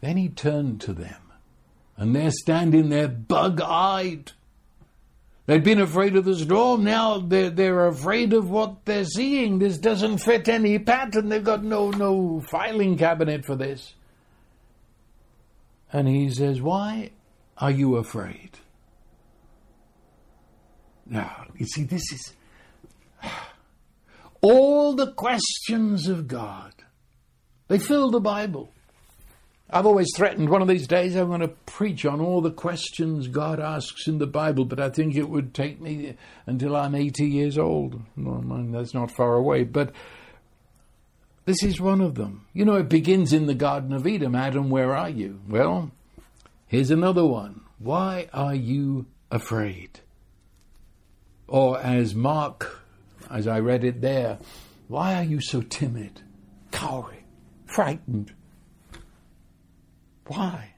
Then 0.00 0.16
he 0.16 0.28
turned 0.28 0.80
to 0.82 0.92
them 0.92 1.29
And 2.00 2.16
they're 2.16 2.30
standing 2.30 2.88
there 2.88 3.08
bug 3.08 3.60
eyed. 3.60 4.32
They'd 5.44 5.62
been 5.62 5.82
afraid 5.82 6.16
of 6.16 6.24
the 6.24 6.34
storm, 6.34 6.82
now 6.82 7.18
they're, 7.18 7.50
they're 7.50 7.88
afraid 7.88 8.32
of 8.32 8.48
what 8.48 8.86
they're 8.86 9.04
seeing. 9.04 9.58
This 9.58 9.76
doesn't 9.76 10.18
fit 10.18 10.48
any 10.48 10.78
pattern. 10.78 11.28
They've 11.28 11.44
got 11.44 11.62
no, 11.62 11.90
no 11.90 12.40
filing 12.40 12.96
cabinet 12.96 13.44
for 13.44 13.54
this. 13.54 13.92
And 15.92 16.08
he 16.08 16.30
says, 16.30 16.62
Why 16.62 17.10
are 17.58 17.70
you 17.70 17.96
afraid? 17.96 18.58
Now, 21.04 21.44
you 21.54 21.66
see, 21.66 21.82
this 21.82 22.12
is 22.12 22.34
all 24.40 24.94
the 24.94 25.12
questions 25.12 26.08
of 26.08 26.28
God. 26.28 26.72
They 27.68 27.78
fill 27.78 28.10
the 28.10 28.20
Bible. 28.20 28.72
I've 29.72 29.86
always 29.86 30.08
threatened 30.16 30.48
one 30.48 30.62
of 30.62 30.68
these 30.68 30.88
days 30.88 31.14
I'm 31.14 31.28
going 31.28 31.40
to 31.40 31.48
preach 31.48 32.04
on 32.04 32.20
all 32.20 32.40
the 32.40 32.50
questions 32.50 33.28
God 33.28 33.60
asks 33.60 34.08
in 34.08 34.18
the 34.18 34.26
Bible, 34.26 34.64
but 34.64 34.80
I 34.80 34.90
think 34.90 35.14
it 35.14 35.28
would 35.28 35.54
take 35.54 35.80
me 35.80 36.16
until 36.46 36.74
I'm 36.74 36.96
80 36.96 37.24
years 37.26 37.56
old. 37.56 38.00
Well, 38.16 38.42
that's 38.72 38.94
not 38.94 39.12
far 39.12 39.34
away, 39.34 39.62
but 39.62 39.92
this 41.44 41.62
is 41.62 41.80
one 41.80 42.00
of 42.00 42.16
them. 42.16 42.46
You 42.52 42.64
know, 42.64 42.74
it 42.74 42.88
begins 42.88 43.32
in 43.32 43.46
the 43.46 43.54
Garden 43.54 43.92
of 43.92 44.06
Eden. 44.06 44.34
Adam, 44.34 44.70
where 44.70 44.94
are 44.94 45.10
you? 45.10 45.40
Well, 45.48 45.92
here's 46.66 46.90
another 46.90 47.24
one. 47.24 47.60
Why 47.78 48.28
are 48.32 48.54
you 48.54 49.06
afraid? 49.30 50.00
Or 51.46 51.78
as 51.80 52.14
Mark, 52.14 52.82
as 53.30 53.46
I 53.46 53.60
read 53.60 53.84
it 53.84 54.00
there, 54.00 54.38
why 54.88 55.14
are 55.14 55.24
you 55.24 55.40
so 55.40 55.62
timid, 55.62 56.22
cowering, 56.72 57.24
frightened? 57.66 58.32
Why? 60.30 60.74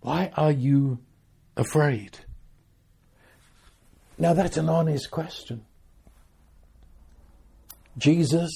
Why 0.00 0.30
are 0.34 0.50
you 0.50 0.98
afraid? 1.58 2.18
Now 4.16 4.32
that's 4.32 4.56
an 4.56 4.70
honest 4.70 5.10
question. 5.10 5.66
Jesus, 7.98 8.50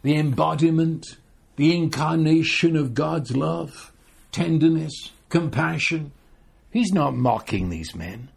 the 0.00 0.16
embodiment, 0.16 1.04
the 1.56 1.76
incarnation 1.76 2.74
of 2.74 2.94
God's 2.94 3.36
love, 3.36 3.92
tenderness, 4.32 5.10
compassion, 5.28 6.12
he's 6.70 6.90
not 6.90 7.14
mocking 7.14 7.68
these 7.68 7.94
men. 7.94 8.30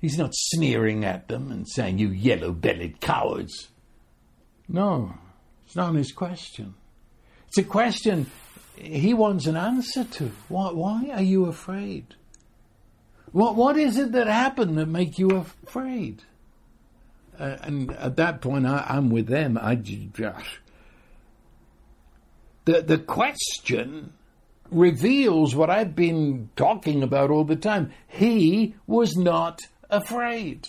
He's 0.00 0.16
not 0.16 0.30
sneering 0.32 1.04
at 1.04 1.28
them 1.28 1.52
and 1.52 1.68
saying, 1.68 1.98
You 1.98 2.08
yellow 2.08 2.52
bellied 2.52 3.02
cowards. 3.02 3.68
No, 4.66 5.12
it's 5.66 5.76
not 5.76 5.94
his 5.94 6.10
question. 6.10 6.72
It's 7.48 7.58
a 7.58 7.64
question 7.64 8.30
he 8.76 9.14
wants 9.14 9.46
an 9.46 9.56
answer 9.56 10.04
to. 10.04 10.30
Why, 10.48 10.70
why 10.70 11.10
are 11.12 11.22
you 11.22 11.46
afraid? 11.46 12.14
What, 13.32 13.56
what 13.56 13.76
is 13.76 13.98
it 13.98 14.12
that 14.12 14.26
happened 14.26 14.78
that 14.78 14.86
make 14.86 15.18
you 15.18 15.30
afraid? 15.30 16.22
Uh, 17.38 17.56
and 17.62 17.92
at 17.92 18.16
that 18.16 18.40
point, 18.40 18.66
I, 18.66 18.84
am 18.88 19.10
with 19.10 19.26
them. 19.26 19.58
I 19.60 19.74
just 19.74 20.14
the 22.64 22.82
the 22.82 22.98
question 22.98 24.12
reveals 24.70 25.54
what 25.54 25.70
I've 25.70 25.94
been 25.94 26.50
talking 26.56 27.02
about 27.02 27.30
all 27.30 27.44
the 27.44 27.56
time. 27.56 27.92
He 28.08 28.74
was 28.86 29.16
not 29.16 29.60
afraid. 29.90 30.68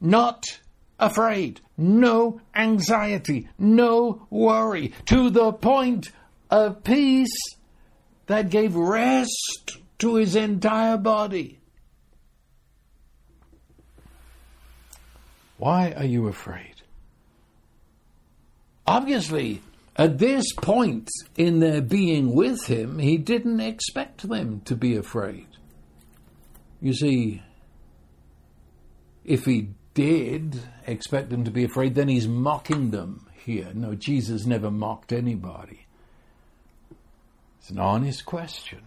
Not 0.00 0.44
afraid, 0.98 1.60
no 1.76 2.40
anxiety, 2.54 3.48
no 3.58 4.26
worry, 4.30 4.92
to 5.06 5.30
the 5.30 5.52
point 5.52 6.10
of 6.50 6.84
peace 6.84 7.36
that 8.26 8.50
gave 8.50 8.74
rest 8.74 9.78
to 9.98 10.16
his 10.16 10.36
entire 10.36 10.96
body. 10.96 11.58
Why 15.58 15.92
are 15.92 16.04
you 16.04 16.28
afraid? 16.28 16.74
Obviously, 18.86 19.62
at 19.96 20.18
this 20.18 20.52
point 20.52 21.08
in 21.36 21.60
their 21.60 21.80
being 21.80 22.34
with 22.34 22.66
him, 22.66 22.98
he 22.98 23.16
didn't 23.16 23.60
expect 23.60 24.28
them 24.28 24.60
to 24.66 24.76
be 24.76 24.96
afraid. 24.96 25.46
You 26.80 26.92
see, 26.92 27.42
if 29.24 29.46
he 29.46 29.70
did 29.96 30.60
expect 30.86 31.30
them 31.30 31.42
to 31.44 31.50
be 31.50 31.64
afraid, 31.64 31.94
then 31.94 32.06
he's 32.06 32.28
mocking 32.28 32.90
them 32.90 33.26
here. 33.34 33.70
No, 33.74 33.94
Jesus 33.94 34.44
never 34.44 34.70
mocked 34.70 35.10
anybody. 35.10 35.86
It's 37.58 37.70
an 37.70 37.78
honest 37.78 38.26
question. 38.26 38.82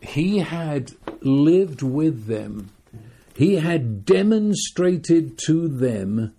He 0.00 0.38
had 0.38 0.92
lived 1.20 1.82
with 1.82 2.26
them, 2.26 2.70
he 3.34 3.56
had 3.56 4.04
demonstrated 4.04 5.36
to 5.46 5.66
them 5.66 6.32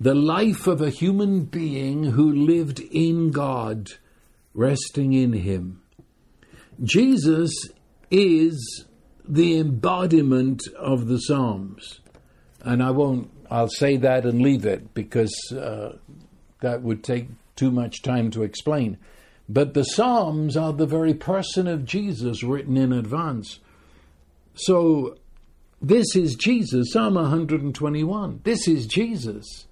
the 0.00 0.14
life 0.14 0.66
of 0.66 0.80
a 0.80 0.90
human 0.90 1.44
being 1.44 2.04
who 2.04 2.32
lived 2.32 2.80
in 2.80 3.30
God, 3.30 3.90
resting 4.54 5.12
in 5.12 5.32
Him. 5.32 5.82
Jesus 6.82 7.52
is 8.10 8.87
the 9.28 9.58
embodiment 9.58 10.62
of 10.76 11.06
the 11.06 11.18
Psalms. 11.18 12.00
And 12.62 12.82
I 12.82 12.90
won't, 12.90 13.30
I'll 13.50 13.68
say 13.68 13.96
that 13.98 14.24
and 14.24 14.42
leave 14.42 14.64
it 14.64 14.94
because 14.94 15.34
uh, 15.52 15.96
that 16.60 16.82
would 16.82 17.04
take 17.04 17.28
too 17.54 17.70
much 17.70 18.02
time 18.02 18.30
to 18.30 18.42
explain. 18.42 18.98
But 19.48 19.74
the 19.74 19.84
Psalms 19.84 20.56
are 20.56 20.72
the 20.72 20.86
very 20.86 21.14
person 21.14 21.66
of 21.66 21.84
Jesus 21.84 22.42
written 22.42 22.76
in 22.76 22.92
advance. 22.92 23.60
So 24.54 25.16
this 25.80 26.16
is 26.16 26.34
Jesus, 26.34 26.92
Psalm 26.92 27.14
121. 27.14 28.40
This 28.44 28.66
is 28.66 28.86
Jesus. 28.86 29.66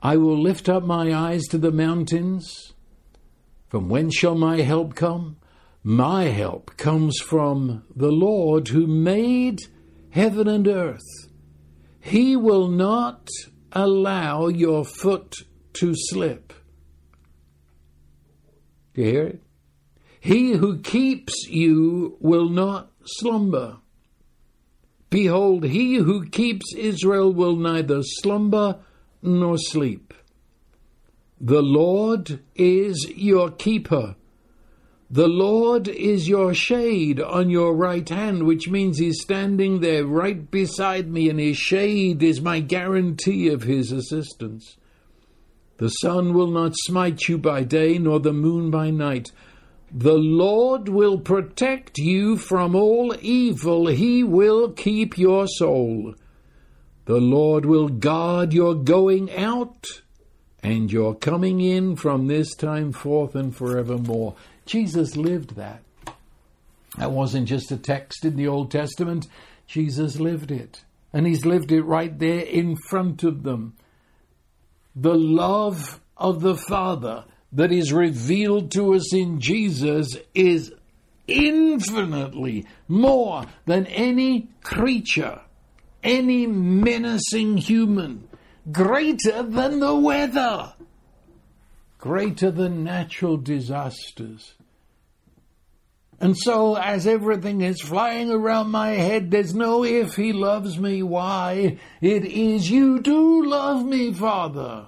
I 0.00 0.16
will 0.16 0.40
lift 0.40 0.68
up 0.68 0.84
my 0.84 1.12
eyes 1.12 1.42
to 1.48 1.58
the 1.58 1.72
mountains. 1.72 2.72
From 3.68 3.88
whence 3.88 4.16
shall 4.16 4.36
my 4.36 4.60
help 4.60 4.94
come? 4.94 5.36
My 5.82 6.24
help 6.24 6.76
comes 6.76 7.18
from 7.20 7.84
the 7.94 8.10
Lord 8.10 8.68
who 8.68 8.86
made 8.86 9.60
heaven 10.10 10.48
and 10.48 10.66
earth. 10.66 11.28
He 12.00 12.36
will 12.36 12.68
not 12.68 13.28
allow 13.72 14.48
your 14.48 14.84
foot 14.84 15.34
to 15.74 15.94
slip. 15.94 16.52
Do 18.94 19.02
you 19.02 19.10
hear 19.10 19.26
it? 19.26 19.42
He 20.20 20.52
who 20.52 20.80
keeps 20.80 21.46
you 21.48 22.16
will 22.20 22.48
not 22.48 22.90
slumber. 23.04 23.78
Behold, 25.10 25.64
he 25.64 25.96
who 25.96 26.28
keeps 26.28 26.74
Israel 26.74 27.32
will 27.32 27.56
neither 27.56 28.02
slumber 28.02 28.80
nor 29.22 29.56
sleep. 29.56 30.12
The 31.40 31.62
Lord 31.62 32.40
is 32.56 33.06
your 33.14 33.50
keeper. 33.50 34.16
The 35.10 35.28
Lord 35.28 35.88
is 35.88 36.28
your 36.28 36.52
shade 36.52 37.18
on 37.18 37.48
your 37.48 37.74
right 37.74 38.06
hand, 38.06 38.42
which 38.42 38.68
means 38.68 38.98
He's 38.98 39.22
standing 39.22 39.80
there 39.80 40.04
right 40.04 40.50
beside 40.50 41.08
me, 41.08 41.30
and 41.30 41.40
His 41.40 41.56
shade 41.56 42.22
is 42.22 42.42
my 42.42 42.60
guarantee 42.60 43.48
of 43.48 43.62
His 43.62 43.90
assistance. 43.90 44.76
The 45.78 45.88
sun 45.88 46.34
will 46.34 46.50
not 46.50 46.74
smite 46.76 47.26
you 47.26 47.38
by 47.38 47.62
day, 47.64 47.98
nor 47.98 48.20
the 48.20 48.34
moon 48.34 48.70
by 48.70 48.90
night. 48.90 49.32
The 49.90 50.18
Lord 50.18 50.90
will 50.90 51.18
protect 51.18 51.96
you 51.96 52.36
from 52.36 52.74
all 52.74 53.14
evil. 53.22 53.86
He 53.86 54.22
will 54.22 54.72
keep 54.72 55.16
your 55.16 55.46
soul. 55.46 56.14
The 57.06 57.20
Lord 57.20 57.64
will 57.64 57.88
guard 57.88 58.52
your 58.52 58.74
going 58.74 59.34
out 59.34 59.86
and 60.62 60.92
your 60.92 61.14
coming 61.14 61.60
in 61.60 61.96
from 61.96 62.26
this 62.26 62.54
time 62.54 62.92
forth 62.92 63.34
and 63.34 63.56
forevermore. 63.56 64.34
Jesus 64.68 65.16
lived 65.16 65.56
that. 65.56 65.82
That 66.98 67.10
wasn't 67.10 67.48
just 67.48 67.72
a 67.72 67.76
text 67.76 68.24
in 68.24 68.36
the 68.36 68.48
Old 68.48 68.70
Testament. 68.70 69.26
Jesus 69.66 70.20
lived 70.20 70.50
it. 70.50 70.84
And 71.12 71.26
he's 71.26 71.46
lived 71.46 71.72
it 71.72 71.82
right 71.82 72.16
there 72.18 72.40
in 72.40 72.76
front 72.88 73.24
of 73.24 73.42
them. 73.42 73.74
The 74.94 75.14
love 75.14 76.00
of 76.16 76.42
the 76.42 76.56
Father 76.56 77.24
that 77.52 77.72
is 77.72 77.92
revealed 77.92 78.70
to 78.72 78.94
us 78.94 79.14
in 79.14 79.40
Jesus 79.40 80.16
is 80.34 80.72
infinitely 81.26 82.66
more 82.88 83.46
than 83.64 83.86
any 83.86 84.50
creature, 84.62 85.40
any 86.02 86.46
menacing 86.46 87.56
human, 87.56 88.28
greater 88.70 89.42
than 89.42 89.80
the 89.80 89.94
weather, 89.94 90.74
greater 91.98 92.50
than 92.50 92.84
natural 92.84 93.36
disasters. 93.36 94.54
And 96.20 96.36
so, 96.36 96.76
as 96.76 97.06
everything 97.06 97.60
is 97.60 97.80
flying 97.80 98.30
around 98.30 98.70
my 98.70 98.90
head, 98.90 99.30
there's 99.30 99.54
no 99.54 99.84
if 99.84 100.16
he 100.16 100.32
loves 100.32 100.78
me. 100.78 101.02
Why? 101.02 101.78
It 102.00 102.24
is 102.24 102.68
you 102.68 103.00
do 103.00 103.46
love 103.46 103.84
me, 103.84 104.12
Father. 104.12 104.86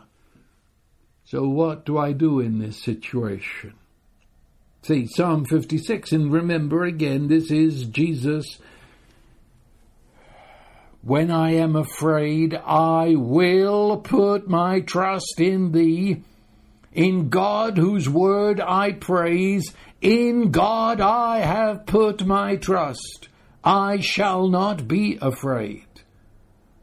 So, 1.24 1.49
what 1.49 1.87
do 1.87 1.97
I 1.97 2.12
do 2.12 2.41
in 2.41 2.59
this 2.59 2.83
situation? 2.83 3.74
See, 4.83 5.07
Psalm 5.07 5.45
56, 5.45 6.11
and 6.11 6.33
remember 6.33 6.85
again, 6.85 7.28
this 7.28 7.53
is 7.53 7.85
Jesus. 7.85 8.59
When 11.03 11.31
I 11.31 11.53
am 11.53 11.76
afraid, 11.76 12.55
I 12.55 13.14
will 13.14 13.99
put 13.99 14.49
my 14.49 14.81
trust 14.81 15.35
in 15.39 15.70
thee. 15.70 16.22
In 16.93 17.28
God, 17.28 17.78
whose 17.78 18.09
word 18.09 18.61
I 18.61 18.93
praise, 18.93 19.72
in 20.01 20.51
God 20.51 21.01
I 21.01 21.39
have 21.39 21.87
put 21.87 22.25
my 22.25 22.57
trust. 22.57 23.29
I 23.63 24.01
shall 24.01 24.49
not 24.49 24.89
be 24.89 25.19
afraid. 25.21 25.87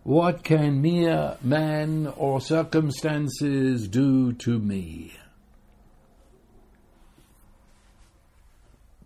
What 0.03 0.43
can 0.43 0.81
mere 0.81 1.37
man 1.41 2.07
or 2.15 2.39
circumstances 2.39 3.87
do 3.87 4.33
to 4.33 4.59
me? 4.59 5.13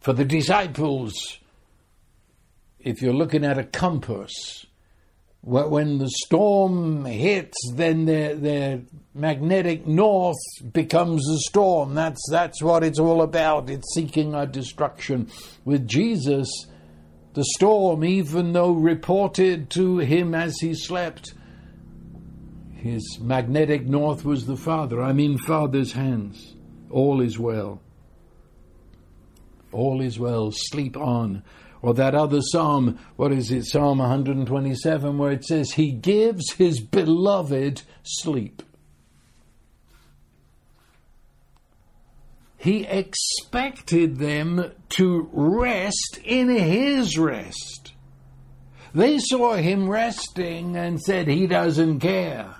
For 0.01 0.13
the 0.13 0.25
disciples, 0.25 1.39
if 2.79 3.01
you're 3.01 3.13
looking 3.13 3.45
at 3.45 3.57
a 3.57 3.63
compass, 3.63 4.65
when 5.43 5.97
the 5.97 6.09
storm 6.23 7.03
hits, 7.05 7.57
then 7.73 8.05
their, 8.05 8.35
their 8.35 8.81
magnetic 9.15 9.87
north 9.87 10.37
becomes 10.71 11.27
a 11.29 11.37
storm. 11.39 11.95
That's, 11.95 12.21
that's 12.29 12.61
what 12.61 12.83
it's 12.83 12.99
all 12.99 13.23
about. 13.23 13.69
It's 13.69 13.93
seeking 13.95 14.35
our 14.35 14.45
destruction. 14.45 15.29
With 15.65 15.87
Jesus, 15.87 16.47
the 17.33 17.43
storm, 17.55 18.03
even 18.03 18.53
though 18.53 18.71
reported 18.71 19.71
to 19.71 19.97
him 19.97 20.35
as 20.35 20.59
he 20.59 20.75
slept, 20.75 21.33
his 22.75 23.19
magnetic 23.19 23.85
north 23.85 24.23
was 24.23 24.45
the 24.45 24.57
Father. 24.57 25.01
I'm 25.01 25.19
in 25.19 25.37
Father's 25.39 25.93
hands. 25.93 26.55
All 26.89 27.21
is 27.21 27.39
well. 27.39 27.81
All 29.71 30.01
is 30.01 30.19
well. 30.19 30.51
Sleep 30.51 30.97
on. 30.97 31.43
Or 31.81 31.95
that 31.95 32.13
other 32.13 32.41
psalm, 32.41 32.99
what 33.15 33.31
is 33.31 33.51
it, 33.51 33.65
Psalm 33.65 33.97
127, 33.97 35.17
where 35.17 35.31
it 35.31 35.43
says, 35.43 35.71
He 35.71 35.91
gives 35.91 36.53
His 36.53 36.79
beloved 36.79 37.81
sleep. 38.03 38.61
He 42.57 42.85
expected 42.85 44.19
them 44.19 44.71
to 44.89 45.29
rest 45.33 46.19
in 46.23 46.49
His 46.49 47.17
rest. 47.17 47.93
They 48.93 49.17
saw 49.17 49.55
Him 49.55 49.89
resting 49.89 50.77
and 50.77 51.01
said, 51.01 51.27
He 51.27 51.47
doesn't 51.47 52.01
care. 52.01 52.55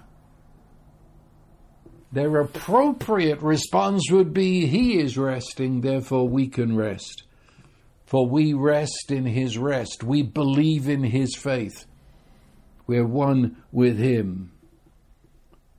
Their 2.12 2.42
appropriate 2.42 3.42
response 3.44 4.10
would 4.10 4.34
be, 4.34 4.66
He 4.66 5.00
is 5.00 5.16
resting, 5.18 5.82
therefore 5.82 6.28
we 6.28 6.48
can 6.48 6.76
rest. 6.76 7.24
For 8.12 8.28
we 8.28 8.52
rest 8.52 9.10
in 9.10 9.26
his 9.26 9.58
rest. 9.58 10.04
We 10.04 10.22
believe 10.22 10.90
in 10.90 11.02
his 11.02 11.34
faith. 11.34 11.86
We're 12.86 13.08
one 13.08 13.64
with 13.72 13.98
him. 14.00 14.52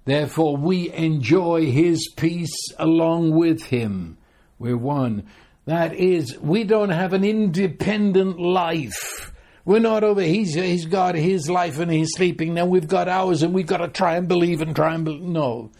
Therefore, 0.06 0.56
we 0.56 0.90
enjoy 0.90 1.70
his 1.70 2.10
peace 2.16 2.56
along 2.78 3.32
with 3.32 3.64
him. 3.64 4.16
We're 4.58 4.78
one. 4.78 5.24
That 5.66 5.92
is, 5.92 6.38
we 6.38 6.64
don't 6.64 6.88
have 6.88 7.12
an 7.12 7.22
independent 7.22 8.40
life. 8.40 9.34
We're 9.66 9.80
not 9.80 10.02
over, 10.02 10.22
he's, 10.22 10.54
he's 10.54 10.86
got 10.86 11.14
his 11.14 11.50
life 11.50 11.78
and 11.80 11.92
he's 11.92 12.14
sleeping, 12.14 12.54
now 12.54 12.64
we've 12.64 12.88
got 12.88 13.08
ours 13.08 13.42
and 13.42 13.52
we've 13.52 13.66
got 13.66 13.76
to 13.76 13.88
try 13.88 14.16
and 14.16 14.26
believe 14.26 14.62
and 14.62 14.74
try 14.74 14.94
and 14.94 15.04
believe. 15.04 15.20
No. 15.20 15.70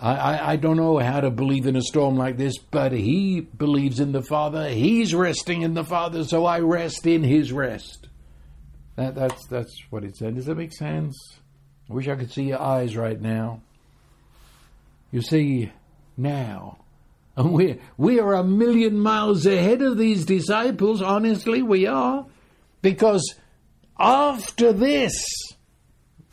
I, 0.00 0.14
I, 0.14 0.52
I, 0.52 0.56
don't 0.56 0.76
know 0.76 0.98
how 0.98 1.20
to 1.20 1.30
believe 1.30 1.66
in 1.66 1.76
a 1.76 1.82
storm 1.82 2.16
like 2.16 2.36
this, 2.36 2.56
but 2.58 2.92
he 2.92 3.40
believes 3.40 4.00
in 4.00 4.12
the 4.12 4.22
Father. 4.22 4.68
He's 4.68 5.14
resting 5.14 5.62
in 5.62 5.74
the 5.74 5.84
Father, 5.84 6.24
so 6.24 6.46
I 6.46 6.60
rest 6.60 7.06
in 7.06 7.24
his 7.24 7.52
rest. 7.52 8.08
That, 8.96 9.14
that's, 9.14 9.46
that's 9.46 9.74
what 9.90 10.04
it 10.04 10.16
said. 10.16 10.36
Does 10.36 10.46
that 10.46 10.56
make 10.56 10.72
sense? 10.72 11.16
I 11.90 11.94
wish 11.94 12.08
I 12.08 12.16
could 12.16 12.30
see 12.30 12.44
your 12.44 12.60
eyes 12.60 12.96
right 12.96 13.20
now. 13.20 13.60
You 15.10 15.22
see, 15.22 15.72
now, 16.16 16.78
and 17.36 17.52
we're, 17.52 17.78
we 17.96 18.20
are 18.20 18.34
a 18.34 18.44
million 18.44 18.98
miles 18.98 19.46
ahead 19.46 19.82
of 19.82 19.98
these 19.98 20.24
disciples, 20.24 21.02
honestly, 21.02 21.62
we 21.62 21.86
are. 21.86 22.26
Because 22.82 23.34
after 23.98 24.72
this, 24.72 25.14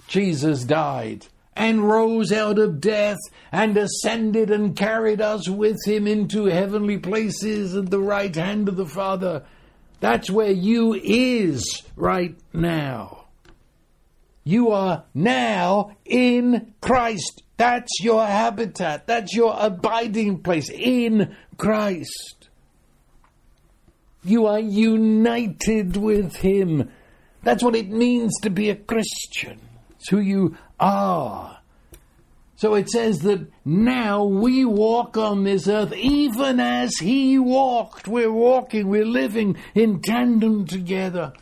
Jesus 0.07 0.63
died 0.63 1.26
and 1.55 1.87
rose 1.87 2.31
out 2.31 2.59
of 2.59 2.81
death 2.81 3.17
and 3.51 3.77
ascended 3.77 4.51
and 4.51 4.75
carried 4.75 5.21
us 5.21 5.47
with 5.47 5.77
him 5.85 6.05
into 6.07 6.45
heavenly 6.45 6.97
places 6.97 7.75
at 7.75 7.89
the 7.89 7.99
right 7.99 8.35
hand 8.35 8.67
of 8.67 8.75
the 8.75 8.85
Father. 8.85 9.43
That's 9.99 10.29
where 10.29 10.51
you 10.51 10.93
is 10.93 11.83
right 11.95 12.35
now. 12.53 13.25
You 14.43 14.71
are 14.71 15.05
now 15.13 15.97
in 16.05 16.73
Christ. 16.81 17.41
That's 17.57 17.91
your 18.01 18.25
habitat. 18.25 19.07
That's 19.07 19.33
your 19.33 19.55
abiding 19.57 20.43
place 20.43 20.69
in 20.69 21.35
Christ. 21.57 22.49
You 24.23 24.47
are 24.47 24.59
united 24.59 25.97
with 25.97 26.35
Him. 26.35 26.91
That's 27.43 27.63
what 27.63 27.75
it 27.75 27.89
means 27.89 28.33
to 28.41 28.49
be 28.49 28.69
a 28.69 28.75
Christian. 28.75 29.59
It's 29.91 30.09
who 30.09 30.19
you 30.19 30.57
are. 30.80 31.59
So 32.57 32.76
it 32.76 32.89
says 32.89 33.19
that 33.19 33.47
now 33.65 34.23
we 34.23 34.63
walk 34.63 35.17
on 35.17 35.43
this 35.43 35.67
earth 35.67 35.93
even 35.93 36.59
as 36.59 36.95
He 36.97 37.38
walked. 37.38 38.07
We're 38.07 38.32
walking, 38.32 38.88
we're 38.88 39.05
living 39.05 39.57
in 39.73 40.01
tandem 40.01 40.65
together. 40.65 41.34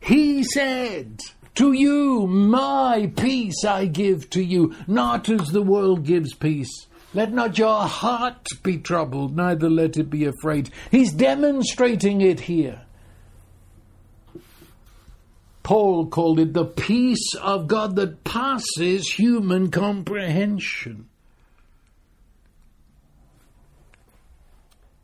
He 0.00 0.44
said, 0.44 1.20
To 1.56 1.72
you, 1.72 2.26
my 2.26 3.12
peace 3.16 3.64
I 3.64 3.86
give 3.86 4.30
to 4.30 4.42
you, 4.42 4.74
not 4.86 5.28
as 5.28 5.48
the 5.48 5.62
world 5.62 6.04
gives 6.04 6.34
peace. 6.34 6.86
Let 7.14 7.32
not 7.32 7.58
your 7.58 7.82
heart 7.82 8.46
be 8.62 8.78
troubled, 8.78 9.36
neither 9.36 9.68
let 9.68 9.96
it 9.96 10.08
be 10.08 10.24
afraid. 10.24 10.70
He's 10.90 11.12
demonstrating 11.12 12.20
it 12.20 12.40
here. 12.40 12.82
Paul 15.62 16.06
called 16.06 16.40
it 16.40 16.52
the 16.54 16.64
peace 16.64 17.34
of 17.40 17.68
God 17.68 17.96
that 17.96 18.24
passes 18.24 19.12
human 19.12 19.70
comprehension. 19.70 21.08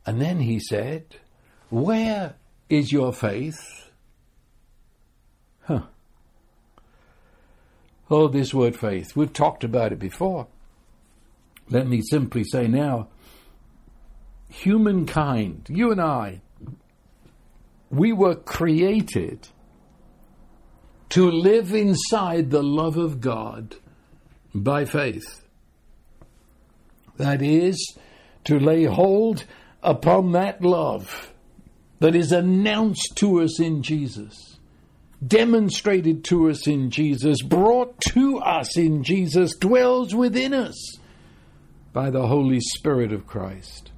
And 0.05 0.21
then 0.21 0.39
he 0.39 0.59
said, 0.59 1.05
Where 1.69 2.35
is 2.69 2.91
your 2.91 3.13
faith? 3.13 3.91
Huh. 5.61 5.83
Oh, 8.09 8.27
this 8.27 8.53
word 8.53 8.75
faith. 8.75 9.15
We've 9.15 9.31
talked 9.31 9.63
about 9.63 9.91
it 9.91 9.99
before. 9.99 10.47
Let 11.69 11.87
me 11.87 12.01
simply 12.01 12.43
say 12.43 12.67
now 12.67 13.07
humankind, 14.49 15.67
you 15.69 15.91
and 15.91 16.01
I, 16.01 16.41
we 17.91 18.11
were 18.11 18.35
created 18.35 19.47
to 21.09 21.29
live 21.29 21.73
inside 21.73 22.51
the 22.51 22.63
love 22.63 22.97
of 22.97 23.19
God 23.19 23.75
by 24.53 24.85
faith. 24.85 25.43
That 27.17 27.41
is, 27.41 27.97
to 28.45 28.59
lay 28.59 28.85
hold 28.85 29.45
upon 29.83 30.31
that 30.33 30.61
love 30.61 31.33
that 31.99 32.15
is 32.15 32.31
announced 32.31 33.13
to 33.15 33.41
us 33.41 33.59
in 33.59 33.83
Jesus, 33.83 34.57
demonstrated 35.25 36.23
to 36.25 36.49
us 36.49 36.67
in 36.67 36.89
Jesus, 36.89 37.41
brought 37.41 37.99
to 38.13 38.37
us 38.39 38.77
in 38.77 39.03
Jesus, 39.03 39.55
dwells 39.57 40.15
within 40.15 40.53
us 40.53 40.97
by 41.91 42.09
the 42.09 42.27
Holy 42.27 42.59
Spirit 42.61 43.11
of 43.11 43.27
Christ. 43.27 43.91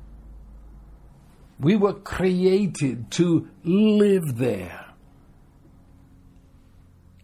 We 1.60 1.76
were 1.76 1.94
created 1.94 3.12
to 3.12 3.48
live 3.64 4.38
there 4.38 4.81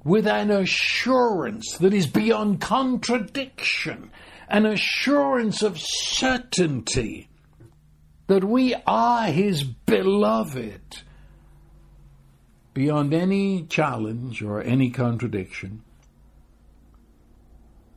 with 0.07 0.25
an 0.25 0.49
assurance 0.49 1.75
that 1.79 1.93
is 1.93 2.07
beyond 2.07 2.61
contradiction, 2.61 4.09
an 4.47 4.65
assurance 4.65 5.61
of 5.61 5.77
certainty 5.77 7.27
that 8.27 8.41
we 8.41 8.73
are 8.85 9.27
His 9.27 9.63
beloved 9.63 11.03
beyond 12.73 13.13
any 13.13 13.63
challenge 13.63 14.41
or 14.41 14.61
any 14.61 14.91
contradiction. 14.91 15.83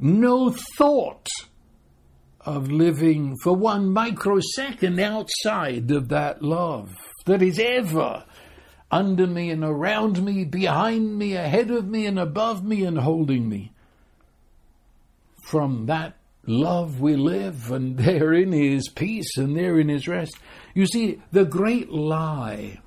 No 0.01 0.51
thought 0.77 1.29
of 2.41 2.73
living 2.73 3.37
for 3.41 3.55
one 3.55 3.93
microsecond 3.93 4.99
outside 4.99 5.93
of 5.93 6.09
that 6.09 6.43
love 6.43 6.97
that 7.27 7.41
is 7.41 7.61
ever 7.61 8.25
under 8.91 9.27
me 9.27 9.51
and 9.51 9.63
around 9.63 10.23
me, 10.23 10.45
behind 10.45 11.19
me, 11.19 11.35
ahead 11.35 11.71
of 11.71 11.87
me 11.87 12.07
and 12.07 12.19
above 12.19 12.65
me 12.65 12.85
and 12.85 12.99
holding 12.99 13.49
me. 13.49 13.73
From 15.45 15.87
that 15.87 16.17
love 16.47 17.01
we 17.01 17.17
live, 17.17 17.71
and 17.71 17.97
therein 17.99 18.53
is 18.53 18.89
peace, 18.89 19.37
and 19.37 19.57
therein 19.57 19.91
is 19.91 20.09
rest. 20.09 20.37
You 20.75 20.87
see, 20.87 21.21
the 21.33 21.45
great 21.45 21.91
lie, 21.91 22.81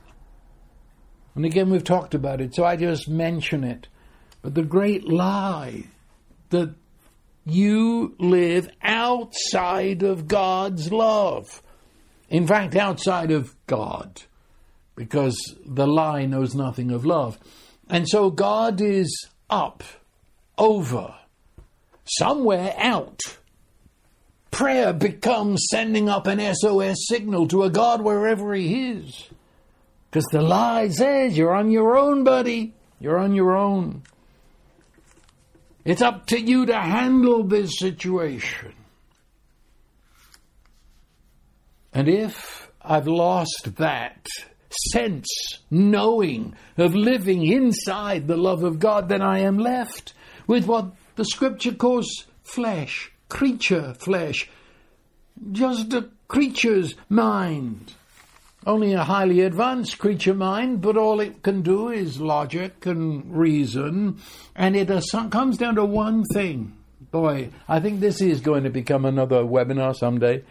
and 1.35 1.45
again 1.45 1.69
we've 1.69 1.83
talked 1.83 2.13
about 2.13 2.41
it, 2.41 2.53
so 2.55 2.63
I 2.63 2.75
just 2.75 3.09
mention 3.09 3.63
it, 3.63 3.87
but 4.41 4.55
the 4.55 4.63
great 4.63 5.07
lie 5.07 5.85
that 6.49 6.75
you 7.45 8.15
live 8.19 8.69
outside 8.81 10.03
of 10.03 10.27
God's 10.27 10.91
love. 10.91 11.61
In 12.29 12.47
fact, 12.47 12.75
outside 12.75 13.31
of 13.31 13.55
God, 13.67 14.23
because 14.95 15.37
the 15.65 15.87
lie 15.87 16.25
knows 16.25 16.55
nothing 16.55 16.91
of 16.91 17.05
love. 17.05 17.39
And 17.89 18.07
so 18.07 18.29
God 18.29 18.81
is 18.81 19.27
up, 19.49 19.83
over, 20.57 21.15
somewhere 22.05 22.73
out. 22.77 23.19
Prayer 24.51 24.93
becomes 24.93 25.65
sending 25.71 26.09
up 26.09 26.27
an 26.27 26.39
SOS 26.55 27.07
signal 27.07 27.47
to 27.47 27.63
a 27.63 27.69
God 27.69 28.01
wherever 28.01 28.53
He 28.53 28.91
is. 28.91 29.29
Because 30.09 30.25
the 30.31 30.41
lie 30.41 30.89
says 30.89 31.35
you're 31.35 31.55
on 31.55 31.71
your 31.71 31.97
own, 31.97 32.23
buddy. 32.23 32.75
You're 32.99 33.17
on 33.17 33.33
your 33.33 33.55
own. 33.55 34.03
It's 35.83 36.01
up 36.01 36.27
to 36.27 36.39
you 36.39 36.67
to 36.67 36.79
handle 36.79 37.43
this 37.43 37.77
situation. 37.77 38.73
And 41.91 42.07
if 42.07 42.71
I've 42.81 43.07
lost 43.07 43.75
that 43.77 44.25
sense, 44.91 45.27
knowing 45.69 46.55
of 46.77 46.95
living 46.95 47.45
inside 47.45 48.27
the 48.27 48.37
love 48.37 48.63
of 48.63 48.79
God, 48.79 49.09
then 49.09 49.21
I 49.21 49.39
am 49.39 49.57
left 49.57 50.13
with 50.47 50.65
what 50.65 50.91
the 51.15 51.25
scripture 51.25 51.73
calls 51.73 52.25
flesh, 52.43 53.11
creature 53.29 53.93
flesh, 53.93 54.49
just 55.51 55.93
a 55.93 56.09
creature's 56.27 56.95
mind. 57.09 57.93
Only 58.65 58.93
a 58.93 59.03
highly 59.03 59.41
advanced 59.41 59.99
creature 59.99 60.33
mind, 60.33 60.81
but 60.81 60.95
all 60.95 61.19
it 61.19 61.43
can 61.43 61.63
do 61.63 61.89
is 61.89 62.21
logic 62.21 62.85
and 62.85 63.37
reason, 63.37 64.19
and 64.55 64.75
it 64.75 64.89
comes 65.31 65.57
down 65.57 65.75
to 65.75 65.83
one 65.83 66.23
thing. 66.33 66.77
Boy, 67.11 67.49
I 67.67 67.81
think 67.81 67.99
this 67.99 68.21
is 68.21 68.39
going 68.39 68.63
to 68.63 68.69
become 68.69 69.03
another 69.03 69.43
webinar 69.43 69.95
someday. 69.95 70.43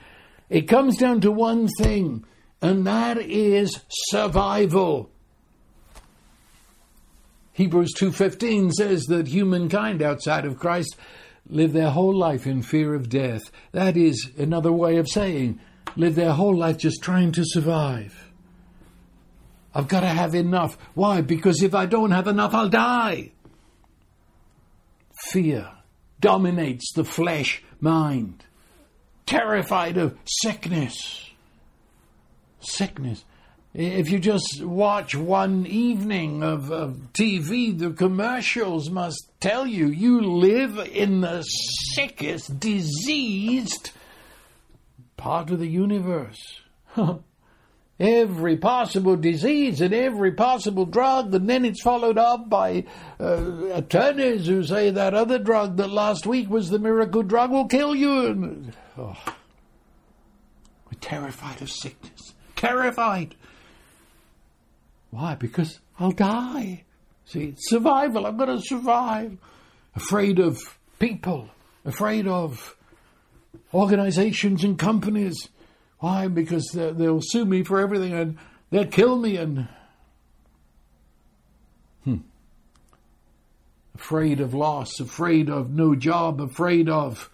It 0.50 0.68
comes 0.68 0.98
down 0.98 1.22
to 1.22 1.32
one 1.32 1.66
thing, 1.78 2.24
and 2.62 2.86
that 2.86 3.18
is 3.18 3.80
survival. 3.90 5.10
Hebrews 7.52 7.92
2:15 7.98 8.70
says 8.72 9.04
that 9.06 9.26
humankind 9.26 10.00
outside 10.00 10.46
of 10.46 10.58
Christ 10.58 10.96
live 11.50 11.72
their 11.72 11.90
whole 11.90 12.16
life 12.16 12.46
in 12.46 12.62
fear 12.62 12.94
of 12.94 13.08
death. 13.08 13.50
That 13.72 13.96
is 13.96 14.30
another 14.38 14.72
way 14.72 14.96
of 14.96 15.08
saying 15.08 15.58
live 15.96 16.14
their 16.14 16.32
whole 16.32 16.56
life 16.56 16.78
just 16.78 17.02
trying 17.02 17.32
to 17.32 17.44
survive. 17.44 18.30
I've 19.74 19.88
got 19.88 20.00
to 20.00 20.08
have 20.08 20.34
enough. 20.34 20.78
Why? 20.94 21.20
Because 21.20 21.62
if 21.62 21.74
I 21.74 21.86
don't 21.86 22.10
have 22.12 22.28
enough, 22.28 22.54
I'll 22.54 22.68
die. 22.68 23.32
Fear 25.30 25.68
dominates 26.20 26.92
the 26.94 27.04
flesh 27.04 27.62
mind. 27.80 28.44
Terrified 29.26 29.96
of 29.96 30.16
sickness. 30.24 31.31
Sickness. 32.62 33.24
If 33.74 34.10
you 34.10 34.18
just 34.18 34.62
watch 34.62 35.14
one 35.14 35.66
evening 35.66 36.42
of, 36.42 36.70
of, 36.70 37.12
TV, 37.14 37.76
the 37.76 37.90
commercials 37.90 38.90
must 38.90 39.30
tell 39.40 39.66
you 39.66 39.86
you 39.88 40.20
live 40.20 40.78
in 40.78 41.22
the 41.22 41.42
sickest, 41.42 42.60
diseased 42.60 43.92
part 45.16 45.50
of 45.50 45.58
the 45.58 45.68
universe. 45.68 46.60
every 48.02 48.56
possible 48.56 49.16
disease 49.16 49.80
and 49.80 49.94
every 49.94 50.32
possible 50.32 50.84
drug, 50.84 51.34
and 51.34 51.48
then 51.48 51.64
it's 51.64 51.82
followed 51.82 52.18
up 52.18 52.50
by 52.50 52.84
uh, 53.20 53.66
attorneys 53.72 54.46
who 54.46 54.64
say 54.64 54.90
that 54.90 55.14
other 55.14 55.38
drug 55.38 55.76
that 55.76 55.88
last 55.88 56.26
week 56.26 56.50
was 56.50 56.68
the 56.68 56.78
miracle 56.78 57.22
drug 57.22 57.50
will 57.50 57.68
kill 57.68 57.94
you. 57.94 58.26
And, 58.26 58.76
oh, 58.98 59.16
we're 60.86 60.98
terrified 61.00 61.62
of 61.62 61.70
sickness. 61.70 62.31
Terrified. 62.62 63.34
Why? 65.10 65.34
Because 65.34 65.80
I'll 65.98 66.12
die. 66.12 66.84
See, 67.26 67.54
survival. 67.58 68.24
I'm 68.24 68.36
going 68.36 68.56
to 68.56 68.62
survive. 68.62 69.36
Afraid 69.96 70.38
of 70.38 70.78
people. 71.00 71.50
Afraid 71.84 72.28
of 72.28 72.76
organizations 73.74 74.62
and 74.62 74.78
companies. 74.78 75.48
Why? 75.98 76.28
Because 76.28 76.70
they'll 76.70 77.20
sue 77.20 77.44
me 77.44 77.64
for 77.64 77.80
everything 77.80 78.12
and 78.12 78.38
they'll 78.70 78.86
kill 78.86 79.18
me 79.18 79.38
and. 79.38 79.66
Hmm. 82.04 82.18
Afraid 83.96 84.38
of 84.38 84.54
loss, 84.54 85.00
afraid 85.00 85.50
of 85.50 85.70
no 85.70 85.96
job, 85.96 86.40
afraid 86.40 86.88
of. 86.88 87.28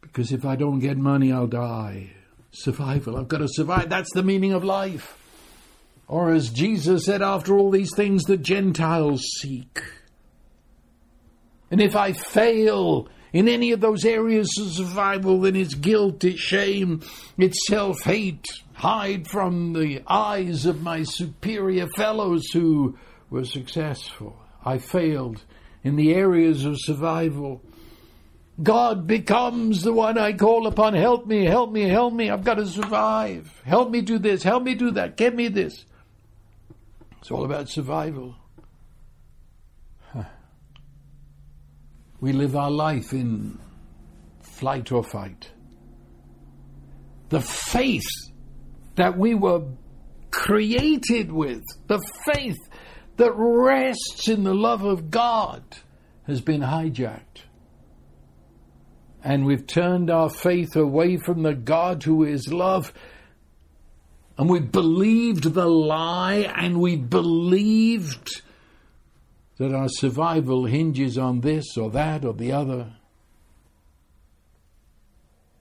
Because 0.00 0.32
if 0.32 0.44
I 0.44 0.56
don't 0.56 0.80
get 0.80 0.96
money, 0.96 1.32
I'll 1.32 1.46
die. 1.46 2.10
Survival. 2.54 3.16
I've 3.16 3.28
got 3.28 3.38
to 3.38 3.48
survive. 3.48 3.88
That's 3.88 4.12
the 4.14 4.22
meaning 4.22 4.52
of 4.52 4.62
life. 4.62 5.18
Or 6.06 6.32
as 6.32 6.50
Jesus 6.50 7.04
said, 7.04 7.20
after 7.20 7.58
all 7.58 7.70
these 7.70 7.90
things 7.96 8.22
the 8.24 8.36
Gentiles 8.36 9.24
seek. 9.40 9.82
And 11.70 11.80
if 11.80 11.96
I 11.96 12.12
fail 12.12 13.08
in 13.32 13.48
any 13.48 13.72
of 13.72 13.80
those 13.80 14.04
areas 14.04 14.48
of 14.60 14.70
survival, 14.70 15.40
then 15.40 15.56
it's 15.56 15.74
guilt, 15.74 16.22
it's 16.22 16.40
shame, 16.40 17.02
it's 17.36 17.66
self 17.66 18.02
hate. 18.02 18.46
Hide 18.74 19.26
from 19.26 19.72
the 19.72 20.02
eyes 20.06 20.66
of 20.66 20.80
my 20.80 21.02
superior 21.02 21.88
fellows 21.96 22.44
who 22.52 22.96
were 23.30 23.44
successful. 23.44 24.36
I 24.64 24.78
failed 24.78 25.42
in 25.82 25.96
the 25.96 26.14
areas 26.14 26.64
of 26.64 26.76
survival. 26.78 27.62
God 28.62 29.06
becomes 29.06 29.82
the 29.82 29.92
one 29.92 30.16
I 30.16 30.32
call 30.32 30.66
upon. 30.66 30.94
Help 30.94 31.26
me, 31.26 31.44
help 31.44 31.72
me, 31.72 31.88
help 31.88 32.14
me. 32.14 32.30
I've 32.30 32.44
got 32.44 32.54
to 32.54 32.66
survive. 32.66 33.50
Help 33.64 33.90
me 33.90 34.00
do 34.00 34.18
this, 34.18 34.42
help 34.42 34.62
me 34.62 34.74
do 34.74 34.92
that. 34.92 35.16
Get 35.16 35.34
me 35.34 35.48
this. 35.48 35.84
It's 37.20 37.30
all 37.30 37.44
about 37.44 37.68
survival. 37.68 38.36
We 42.20 42.32
live 42.32 42.56
our 42.56 42.70
life 42.70 43.12
in 43.12 43.58
flight 44.40 44.92
or 44.92 45.02
fight. 45.02 45.50
The 47.28 47.40
faith 47.40 48.08
that 48.94 49.18
we 49.18 49.34
were 49.34 49.62
created 50.30 51.32
with, 51.32 51.62
the 51.86 52.00
faith 52.24 52.56
that 53.16 53.32
rests 53.34 54.28
in 54.28 54.44
the 54.44 54.54
love 54.54 54.84
of 54.84 55.10
God, 55.10 55.62
has 56.26 56.40
been 56.40 56.60
hijacked. 56.60 57.42
And 59.24 59.46
we've 59.46 59.66
turned 59.66 60.10
our 60.10 60.28
faith 60.28 60.76
away 60.76 61.16
from 61.16 61.42
the 61.42 61.54
God 61.54 62.02
who 62.02 62.24
is 62.24 62.52
love. 62.52 62.92
And 64.36 64.50
we 64.50 64.60
believed 64.60 65.54
the 65.54 65.66
lie 65.66 66.52
and 66.54 66.78
we 66.78 66.96
believed 66.96 68.42
that 69.56 69.74
our 69.74 69.88
survival 69.88 70.66
hinges 70.66 71.16
on 71.16 71.40
this 71.40 71.76
or 71.78 71.90
that 71.90 72.24
or 72.24 72.34
the 72.34 72.52
other. 72.52 72.92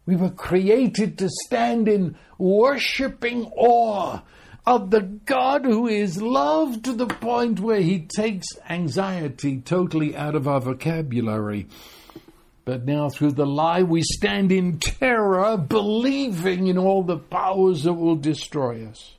We 0.05 0.17
were 0.17 0.31
created 0.31 1.17
to 1.19 1.29
stand 1.29 1.87
in 1.87 2.17
worshipping 2.37 3.45
awe 3.55 4.21
of 4.65 4.91
the 4.91 5.01
God 5.01 5.63
who 5.63 5.87
is 5.87 6.21
love 6.21 6.81
to 6.83 6.91
the 6.91 7.07
point 7.07 7.61
where 7.61 7.81
he 7.81 7.99
takes 7.99 8.47
anxiety 8.69 9.61
totally 9.61 10.15
out 10.15 10.35
of 10.35 10.47
our 10.47 10.59
vocabulary. 10.59 11.67
But 12.65 12.85
now, 12.85 13.09
through 13.09 13.33
the 13.33 13.45
lie, 13.45 13.83
we 13.83 14.01
stand 14.03 14.51
in 14.51 14.79
terror, 14.79 15.57
believing 15.57 16.67
in 16.67 16.77
all 16.77 17.03
the 17.03 17.17
powers 17.17 17.83
that 17.83 17.93
will 17.93 18.15
destroy 18.15 18.87
us. 18.87 19.15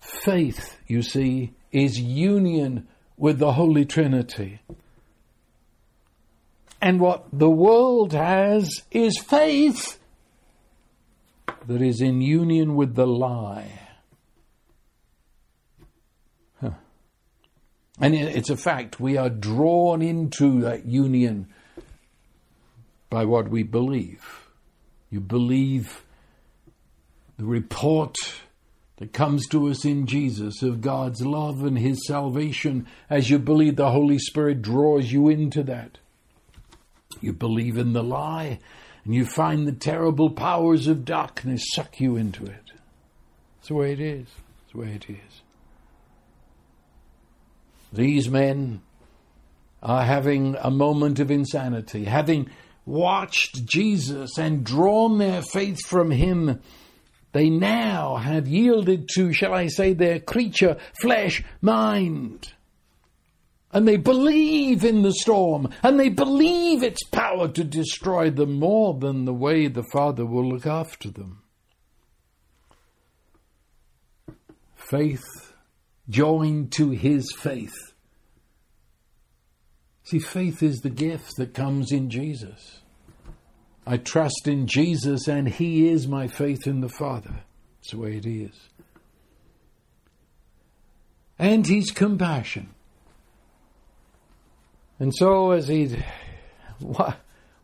Faith, 0.00 0.76
you 0.86 1.02
see, 1.02 1.54
is 1.72 2.00
union 2.00 2.86
with 3.16 3.38
the 3.38 3.52
Holy 3.52 3.84
Trinity. 3.84 4.60
And 6.80 7.00
what 7.00 7.26
the 7.32 7.50
world 7.50 8.12
has 8.12 8.82
is 8.90 9.18
faith 9.18 9.98
that 11.66 11.82
is 11.82 12.00
in 12.00 12.20
union 12.20 12.74
with 12.74 12.94
the 12.94 13.06
lie. 13.06 13.78
Huh. 16.60 16.70
And 18.00 18.14
it's 18.14 18.48
a 18.48 18.56
fact, 18.56 18.98
we 18.98 19.18
are 19.18 19.28
drawn 19.28 20.00
into 20.00 20.62
that 20.62 20.86
union 20.86 21.48
by 23.10 23.26
what 23.26 23.50
we 23.50 23.62
believe. 23.62 24.48
You 25.10 25.20
believe 25.20 26.02
the 27.36 27.44
report 27.44 28.16
that 28.96 29.12
comes 29.12 29.46
to 29.48 29.68
us 29.68 29.84
in 29.84 30.06
Jesus 30.06 30.62
of 30.62 30.80
God's 30.80 31.20
love 31.20 31.62
and 31.62 31.78
His 31.78 32.06
salvation 32.06 32.86
as 33.10 33.28
you 33.28 33.38
believe 33.38 33.76
the 33.76 33.90
Holy 33.90 34.18
Spirit 34.18 34.62
draws 34.62 35.12
you 35.12 35.28
into 35.28 35.62
that. 35.64 35.98
You 37.20 37.32
believe 37.32 37.76
in 37.76 37.92
the 37.92 38.04
lie, 38.04 38.60
and 39.04 39.14
you 39.14 39.26
find 39.26 39.66
the 39.66 39.72
terrible 39.72 40.30
powers 40.30 40.86
of 40.86 41.04
darkness 41.04 41.64
suck 41.74 42.00
you 42.00 42.16
into 42.16 42.44
it. 42.44 42.72
That's 43.56 43.68
the 43.68 43.74
way 43.74 43.92
it 43.92 44.00
is. 44.00 44.26
That's 44.26 44.72
the 44.72 44.78
way 44.78 44.92
it 44.94 45.10
is. 45.10 45.42
These 47.92 48.28
men 48.28 48.82
are 49.82 50.04
having 50.04 50.56
a 50.60 50.70
moment 50.70 51.18
of 51.18 51.30
insanity, 51.30 52.04
having 52.04 52.50
watched 52.86 53.64
Jesus 53.64 54.38
and 54.38 54.64
drawn 54.64 55.18
their 55.18 55.42
faith 55.42 55.86
from 55.86 56.10
him. 56.10 56.60
They 57.32 57.48
now 57.48 58.16
have 58.16 58.48
yielded 58.48 59.08
to, 59.14 59.32
shall 59.32 59.54
I 59.54 59.68
say, 59.68 59.92
their 59.92 60.18
creature, 60.18 60.76
flesh, 61.00 61.42
mind. 61.60 62.52
And 63.72 63.86
they 63.86 63.96
believe 63.96 64.84
in 64.84 65.02
the 65.02 65.12
storm, 65.12 65.68
and 65.82 65.98
they 65.98 66.08
believe 66.08 66.82
its 66.82 67.04
power 67.04 67.46
to 67.48 67.62
destroy 67.62 68.30
them 68.30 68.54
more 68.54 68.94
than 68.94 69.24
the 69.24 69.32
way 69.32 69.68
the 69.68 69.84
Father 69.92 70.26
will 70.26 70.48
look 70.48 70.66
after 70.66 71.08
them. 71.08 71.42
Faith 74.74 75.49
joined 76.10 76.72
to 76.72 76.90
his 76.90 77.32
faith. 77.32 77.94
See, 80.02 80.18
faith 80.18 80.62
is 80.62 80.80
the 80.80 80.90
gift 80.90 81.36
that 81.36 81.54
comes 81.54 81.92
in 81.92 82.10
Jesus. 82.10 82.80
I 83.86 83.96
trust 83.96 84.46
in 84.46 84.66
Jesus, 84.66 85.28
and 85.28 85.48
he 85.48 85.88
is 85.88 86.06
my 86.06 86.26
faith 86.26 86.66
in 86.66 86.80
the 86.80 86.88
Father. 86.88 87.44
That's 87.76 87.92
the 87.92 87.98
way 87.98 88.16
it 88.16 88.26
is. 88.26 88.52
And 91.38 91.66
his 91.66 91.90
compassion. 91.90 92.74
And 94.98 95.14
so, 95.14 95.52
as 95.52 95.68
he, 95.68 95.96
why, 96.80 97.14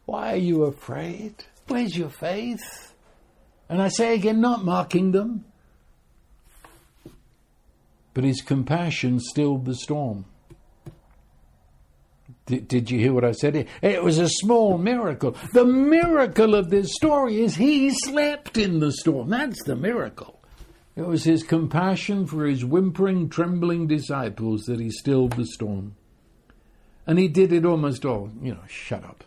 why 0.07 0.33
are 0.33 0.37
you 0.37 0.65
afraid? 0.65 1.35
Where's 1.69 1.97
your 1.97 2.09
faith? 2.09 2.95
And 3.69 3.83
I 3.83 3.89
say 3.89 4.15
again, 4.15 4.41
not 4.41 4.65
mocking 4.65 5.11
them, 5.11 5.45
but 8.17 8.25
his 8.25 8.41
compassion 8.41 9.21
stilled 9.21 9.67
the 9.67 9.75
storm. 9.75 10.25
Did, 12.47 12.67
did, 12.67 12.91
you 12.91 12.99
hear 12.99 13.13
what 13.13 13.27
I 13.27 13.33
said? 13.33 13.69
It 13.83 14.03
was 14.03 14.19
a 14.19 14.31
small 14.31 14.79
miracle. 14.79 15.37
The 15.53 15.67
miracle 15.67 16.55
of 16.55 16.71
this 16.71 16.95
story 16.95 17.43
is 17.43 17.57
he 17.57 17.91
slept 17.91 18.57
in 18.57 18.81
the 18.81 18.91
storm. 18.91 19.29
That's 19.29 19.63
the 19.65 19.77
miracle. 19.77 20.41
It 20.97 21.07
was 21.07 21.25
his 21.25 21.43
compassion 21.43 22.27
for 22.27 22.47
his 22.47 22.65
whimpering, 22.65 23.29
trembling 23.29 23.87
disciples 23.87 24.63
that 24.63 24.81
he 24.81 24.91
stilled 24.91 25.35
the 25.35 25.45
storm. 25.45 25.95
And 27.07 27.19
he 27.19 27.29
did 27.29 27.53
it 27.53 27.67
almost 27.67 28.07
all, 28.07 28.31
you 28.41 28.55
know, 28.55 28.65
shut 28.67 29.05
up. 29.05 29.25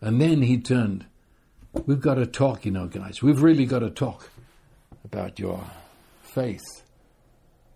And 0.00 0.20
then 0.20 0.42
he 0.42 0.58
turned. 0.58 1.06
We've 1.86 2.00
got 2.00 2.14
to 2.14 2.26
talk, 2.26 2.64
you 2.64 2.72
know, 2.72 2.88
guys. 2.88 3.22
We've 3.22 3.42
really 3.42 3.64
got 3.64 3.78
to 3.80 3.90
talk 3.90 4.28
about 5.04 5.38
your 5.38 5.62
faith, 6.22 6.82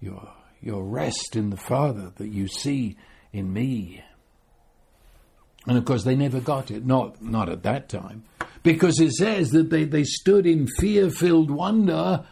your, 0.01 0.33
your 0.61 0.85
rest 0.85 1.37
in 1.37 1.51
the 1.51 1.57
Father 1.57 2.13
that 2.17 2.29
you 2.29 2.49
see 2.49 2.97
in 3.33 3.53
me. 3.53 4.03
And 5.67 5.77
of 5.77 5.85
course, 5.85 6.05
they 6.05 6.17
never 6.17 6.41
got 6.41 6.71
it, 6.71 6.85
not, 6.85 7.23
not 7.23 7.49
at 7.49 7.63
that 7.65 7.89
time. 7.89 8.25
Because 8.63 9.01
it 9.01 9.13
says 9.13 9.51
that 9.51 9.71
they, 9.71 9.85
they 9.85 10.05
stood 10.05 10.47
in 10.47 10.67
fear 10.79 11.11
filled 11.11 11.51
wonder. 11.51 12.25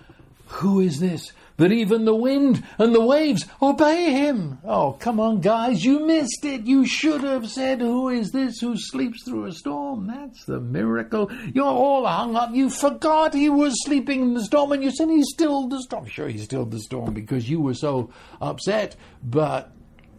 Who 0.46 0.80
is 0.80 1.00
this? 1.00 1.32
That 1.58 1.72
even 1.72 2.04
the 2.04 2.14
wind 2.14 2.64
and 2.78 2.94
the 2.94 3.04
waves 3.04 3.44
obey 3.60 4.12
him. 4.12 4.58
Oh, 4.64 4.92
come 4.92 5.20
on, 5.20 5.40
guys, 5.40 5.84
you 5.84 6.06
missed 6.06 6.44
it. 6.44 6.66
You 6.66 6.86
should 6.86 7.22
have 7.22 7.48
said, 7.48 7.80
Who 7.80 8.08
is 8.08 8.30
this 8.30 8.60
who 8.60 8.76
sleeps 8.76 9.24
through 9.24 9.46
a 9.46 9.52
storm? 9.52 10.06
That's 10.06 10.44
the 10.44 10.60
miracle. 10.60 11.30
You're 11.52 11.66
all 11.66 12.06
hung 12.06 12.36
up. 12.36 12.54
You 12.54 12.70
forgot 12.70 13.34
he 13.34 13.50
was 13.50 13.74
sleeping 13.84 14.22
in 14.22 14.34
the 14.34 14.44
storm 14.44 14.72
and 14.72 14.82
you 14.82 14.90
said 14.90 15.10
he 15.10 15.22
stilled 15.22 15.70
the 15.70 15.82
storm. 15.82 16.06
Sure, 16.06 16.28
he 16.28 16.38
stilled 16.38 16.70
the 16.70 16.80
storm 16.80 17.12
because 17.12 17.50
you 17.50 17.60
were 17.60 17.74
so 17.74 18.10
upset, 18.40 18.94
but 19.22 19.72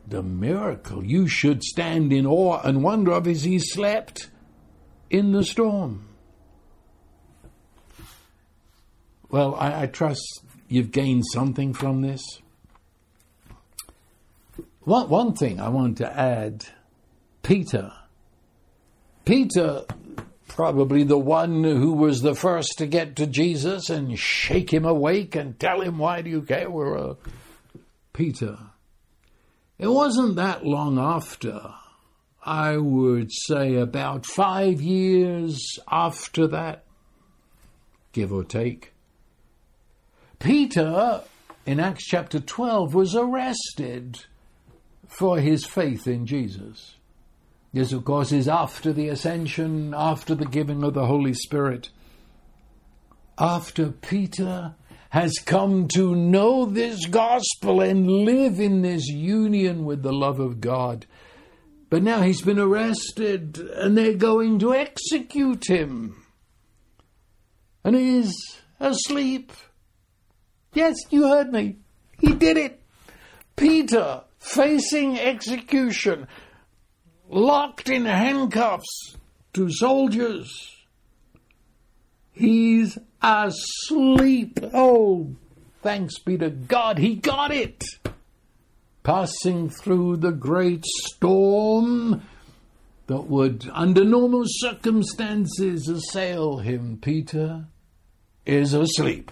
the 0.05 0.21
miracle 0.21 1.05
you 1.05 1.27
should 1.27 1.63
stand 1.63 2.11
in 2.11 2.25
awe 2.25 2.59
and 2.63 2.83
wonder 2.83 3.13
of 3.13 3.27
is 3.27 3.43
he 3.43 3.59
slept 3.59 4.29
in 5.09 5.31
the 5.31 5.43
storm. 5.45 6.05
Well, 9.29 9.55
I, 9.55 9.83
I 9.83 9.85
trust 9.85 10.43
you've 10.69 10.91
gained 10.91 11.25
something 11.25 11.73
from 11.73 12.01
this. 12.01 12.23
One, 14.81 15.09
one 15.09 15.33
thing 15.33 15.59
I 15.59 15.69
want 15.69 15.97
to 15.97 16.19
add 16.19 16.65
Peter. 17.43 17.91
Peter, 19.25 19.83
probably 20.47 21.03
the 21.03 21.17
one 21.17 21.63
who 21.63 21.93
was 21.93 22.21
the 22.21 22.35
first 22.35 22.75
to 22.77 22.87
get 22.87 23.15
to 23.17 23.27
Jesus 23.27 23.89
and 23.89 24.17
shake 24.17 24.73
him 24.73 24.85
awake 24.85 25.35
and 25.35 25.59
tell 25.59 25.81
him, 25.81 25.97
Why 25.97 26.21
do 26.21 26.29
you 26.29 26.41
care? 26.41 26.69
We're 26.69 26.95
a 26.95 27.17
Peter. 28.13 28.57
It 29.77 29.87
wasn't 29.87 30.35
that 30.35 30.65
long 30.65 30.99
after, 30.99 31.73
I 32.43 32.77
would 32.77 33.31
say 33.31 33.75
about 33.75 34.25
five 34.25 34.81
years 34.81 35.79
after 35.89 36.47
that, 36.47 36.83
give 38.11 38.33
or 38.33 38.43
take, 38.43 38.91
Peter, 40.39 41.21
in 41.65 41.79
Acts 41.79 42.05
chapter 42.05 42.39
12, 42.39 42.93
was 42.93 43.15
arrested 43.15 44.19
for 45.07 45.39
his 45.39 45.65
faith 45.65 46.07
in 46.07 46.25
Jesus. 46.25 46.95
This, 47.73 47.91
of 47.91 48.05
course, 48.05 48.31
is 48.31 48.47
after 48.47 48.93
the 48.93 49.09
ascension, 49.09 49.93
after 49.93 50.33
the 50.33 50.45
giving 50.45 50.83
of 50.83 50.93
the 50.93 51.05
Holy 51.05 51.33
Spirit. 51.33 51.89
After 53.37 53.91
Peter 53.91 54.75
has 55.09 55.33
come 55.45 55.87
to 55.95 56.15
know 56.15 56.65
this 56.65 57.05
gospel 57.05 57.81
and 57.81 58.07
live 58.07 58.59
in 58.59 58.81
this 58.81 59.07
union 59.07 59.85
with 59.85 60.03
the 60.03 60.13
love 60.13 60.39
of 60.39 60.61
God. 60.61 61.05
But 61.89 62.03
now 62.03 62.21
he's 62.21 62.41
been 62.41 62.59
arrested 62.59 63.57
and 63.57 63.97
they're 63.97 64.13
going 64.13 64.59
to 64.59 64.73
execute 64.73 65.67
him. 65.67 66.23
And 67.83 67.95
he's 67.95 68.33
asleep. 68.79 69.51
Yes, 70.73 70.95
you 71.09 71.27
heard 71.27 71.51
me. 71.51 71.77
He 72.19 72.33
did 72.33 72.57
it. 72.57 72.81
Peter, 73.55 74.21
facing 74.39 75.19
execution, 75.19 76.27
locked 77.27 77.89
in 77.89 78.05
handcuffs 78.05 79.17
to 79.53 79.71
soldiers. 79.71 80.75
He's 82.31 82.97
asleep. 83.21 84.59
Oh, 84.73 85.35
thanks 85.81 86.19
be 86.19 86.37
to 86.37 86.49
God, 86.49 86.97
he 86.97 87.15
got 87.15 87.51
it. 87.51 87.83
Passing 89.03 89.69
through 89.69 90.17
the 90.17 90.31
great 90.31 90.85
storm 90.85 92.21
that 93.07 93.23
would, 93.23 93.67
under 93.73 94.05
normal 94.05 94.43
circumstances, 94.45 95.89
assail 95.89 96.59
him, 96.59 96.99
Peter 97.01 97.65
is 98.45 98.73
asleep. 98.73 99.31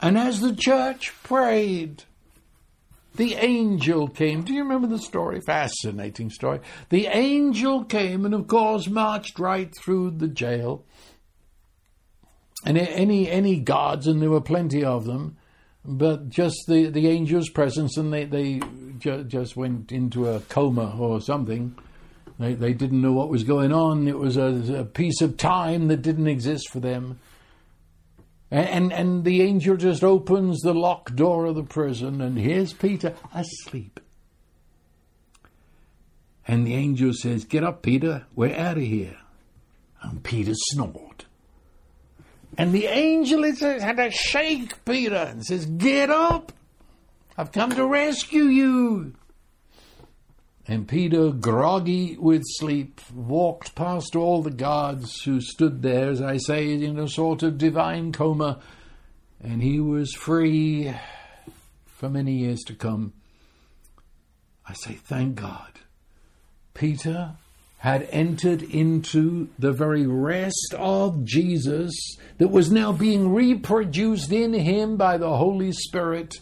And 0.00 0.16
as 0.16 0.40
the 0.40 0.54
church 0.54 1.12
prayed, 1.22 2.04
the 3.16 3.34
angel 3.34 4.08
came. 4.08 4.42
Do 4.42 4.54
you 4.54 4.62
remember 4.62 4.86
the 4.86 4.98
story? 4.98 5.40
Fascinating 5.40 6.30
story. 6.30 6.60
The 6.88 7.06
angel 7.06 7.84
came 7.84 8.24
and, 8.24 8.34
of 8.34 8.46
course, 8.46 8.88
marched 8.88 9.38
right 9.38 9.74
through 9.74 10.12
the 10.12 10.28
jail. 10.28 10.84
And 12.64 12.76
any 12.76 13.28
any 13.30 13.58
guards, 13.58 14.06
and 14.06 14.20
there 14.20 14.30
were 14.30 14.40
plenty 14.40 14.84
of 14.84 15.06
them, 15.06 15.36
but 15.84 16.28
just 16.28 16.66
the, 16.68 16.88
the 16.88 17.10
angel's 17.10 17.48
presence, 17.48 17.96
and 17.96 18.12
they, 18.12 18.24
they 18.24 18.60
ju- 18.98 19.24
just 19.24 19.56
went 19.56 19.92
into 19.92 20.28
a 20.28 20.40
coma 20.40 20.94
or 20.98 21.22
something. 21.22 21.74
They, 22.38 22.54
they 22.54 22.74
didn't 22.74 23.00
know 23.00 23.12
what 23.12 23.28
was 23.28 23.44
going 23.44 23.72
on. 23.72 24.08
It 24.08 24.18
was 24.18 24.36
a, 24.36 24.80
a 24.80 24.84
piece 24.84 25.20
of 25.20 25.36
time 25.36 25.88
that 25.88 26.02
didn't 26.02 26.26
exist 26.28 26.70
for 26.70 26.80
them. 26.80 27.18
And, 28.50 28.92
and 28.92 29.24
the 29.24 29.42
angel 29.42 29.76
just 29.76 30.02
opens 30.02 30.60
the 30.60 30.74
locked 30.74 31.14
door 31.14 31.46
of 31.46 31.54
the 31.54 31.62
prison, 31.62 32.20
and 32.20 32.36
here's 32.36 32.72
Peter 32.72 33.14
asleep. 33.32 34.00
And 36.48 36.66
the 36.66 36.74
angel 36.74 37.12
says, 37.12 37.44
Get 37.44 37.62
up, 37.62 37.82
Peter, 37.82 38.26
we're 38.34 38.56
out 38.56 38.76
of 38.76 38.82
here. 38.82 39.16
And 40.02 40.22
Peter 40.24 40.54
snored. 40.54 41.26
And 42.58 42.72
the 42.72 42.86
angel 42.86 43.44
had 43.44 43.98
to 43.98 44.10
shake 44.10 44.84
Peter 44.84 45.14
and 45.14 45.44
says, 45.44 45.66
Get 45.66 46.10
up! 46.10 46.52
I've 47.38 47.52
come 47.52 47.70
to 47.70 47.86
rescue 47.86 48.44
you. 48.44 49.14
And 50.68 50.86
Peter, 50.86 51.30
groggy 51.30 52.16
with 52.16 52.42
sleep, 52.46 53.00
walked 53.12 53.74
past 53.74 54.14
all 54.14 54.42
the 54.42 54.50
guards 54.50 55.22
who 55.22 55.40
stood 55.40 55.82
there, 55.82 56.10
as 56.10 56.22
I 56.22 56.36
say, 56.36 56.72
in 56.72 56.98
a 56.98 57.08
sort 57.08 57.42
of 57.42 57.58
divine 57.58 58.12
coma, 58.12 58.60
and 59.42 59.62
he 59.62 59.80
was 59.80 60.12
free 60.12 60.94
for 61.86 62.08
many 62.08 62.34
years 62.34 62.60
to 62.66 62.74
come. 62.74 63.14
I 64.66 64.74
say, 64.74 64.94
thank 64.94 65.36
God. 65.36 65.80
Peter 66.74 67.32
had 67.78 68.06
entered 68.10 68.62
into 68.62 69.48
the 69.58 69.72
very 69.72 70.06
rest 70.06 70.74
of 70.76 71.24
Jesus 71.24 71.90
that 72.38 72.48
was 72.48 72.70
now 72.70 72.92
being 72.92 73.32
reproduced 73.32 74.30
in 74.30 74.52
him 74.52 74.98
by 74.98 75.16
the 75.16 75.36
Holy 75.36 75.72
Spirit, 75.72 76.34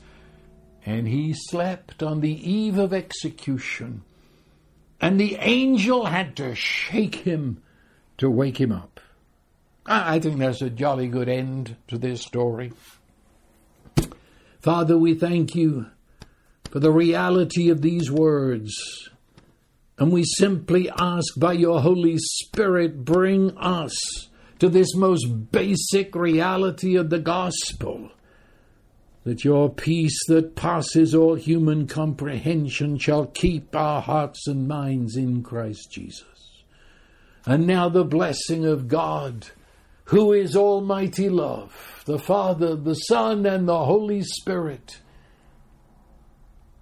and 0.85 1.07
he 1.07 1.33
slept 1.33 2.03
on 2.03 2.21
the 2.21 2.51
eve 2.51 2.77
of 2.77 2.93
execution. 2.93 4.03
And 5.01 5.19
the 5.19 5.37
angel 5.37 6.07
had 6.07 6.37
to 6.37 6.55
shake 6.55 7.17
him 7.17 7.63
to 8.19 8.29
wake 8.29 8.61
him 8.61 8.73
up. 8.73 9.01
I 9.87 10.19
think 10.19 10.39
that's 10.39 10.61
a 10.61 10.69
jolly 10.69 11.09
good 11.09 11.29
end 11.29 11.77
to 11.89 11.97
this 11.97 12.21
story. 12.21 12.73
Father, 14.61 14.99
we 14.99 15.15
thank 15.15 15.55
you 15.55 15.87
for 16.71 16.81
the 16.81 16.91
reality 16.91 17.71
of 17.71 17.81
these 17.81 18.11
words. 18.11 18.75
And 19.99 20.13
we 20.13 20.25
simply 20.25 20.91
ask 20.91 21.39
by 21.39 21.55
your 21.55 21.81
Holy 21.81 22.19
Spirit, 22.19 23.05
bring 23.05 23.57
us 23.57 24.29
to 24.59 24.69
this 24.69 24.95
most 24.95 25.25
basic 25.51 26.15
reality 26.15 26.97
of 26.97 27.09
the 27.11 27.19
gospel 27.19 28.11
that 29.29 29.45
your 29.45 29.69
peace 29.69 30.19
that 30.29 30.57
passes 30.57 31.15
all 31.15 31.35
human 31.35 31.87
comprehension 31.87 32.97
shall 32.97 33.27
keep 33.27 33.77
our 33.77 34.01
hearts 34.01 34.47
and 34.47 34.67
minds 34.67 35.17
in 35.17 35.43
Christ 35.43 35.93
Jesus. 35.93 36.63
And 37.45 37.67
now 37.67 37.91
the 37.91 38.05
blessing 38.05 38.65
of 38.65 38.89
God, 38.89 39.47
who 40.05 40.33
is 40.33 40.57
Almighty 40.57 41.29
Love, 41.29 42.03
the 42.07 42.19
Father, 42.19 42.75
the 42.75 42.95
Son, 42.95 43.45
and 43.45 43.69
the 43.69 43.85
Holy 43.85 44.23
Spirit. 44.23 44.99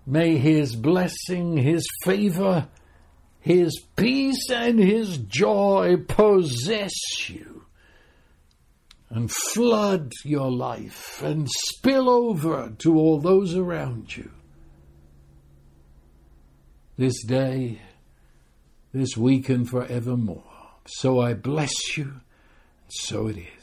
May 0.07 0.39
His 0.39 0.77
blessing, 0.77 1.57
His 1.57 1.85
favor, 2.05 2.69
his 3.41 3.81
peace 3.97 4.51
and 4.51 4.79
His 4.79 5.19
joy 5.19 5.97
possess 6.09 7.29
you 7.29 7.56
and 9.11 9.31
flood 9.31 10.13
your 10.25 10.51
life 10.51 11.23
and 11.23 11.49
spill 11.49 12.09
over 12.09 12.73
to 12.79 12.99
all 12.99 13.19
those 13.21 13.55
around 13.55 14.17
you. 14.17 14.31
This 16.97 17.25
day, 17.25 17.81
this 18.93 19.17
week, 19.17 19.49
and 19.49 19.69
forevermore. 19.69 20.43
So 20.87 21.21
I 21.21 21.35
bless 21.35 21.97
you, 21.97 22.05
and 22.05 22.23
so 22.89 23.29
it 23.29 23.39
is. 23.39 23.56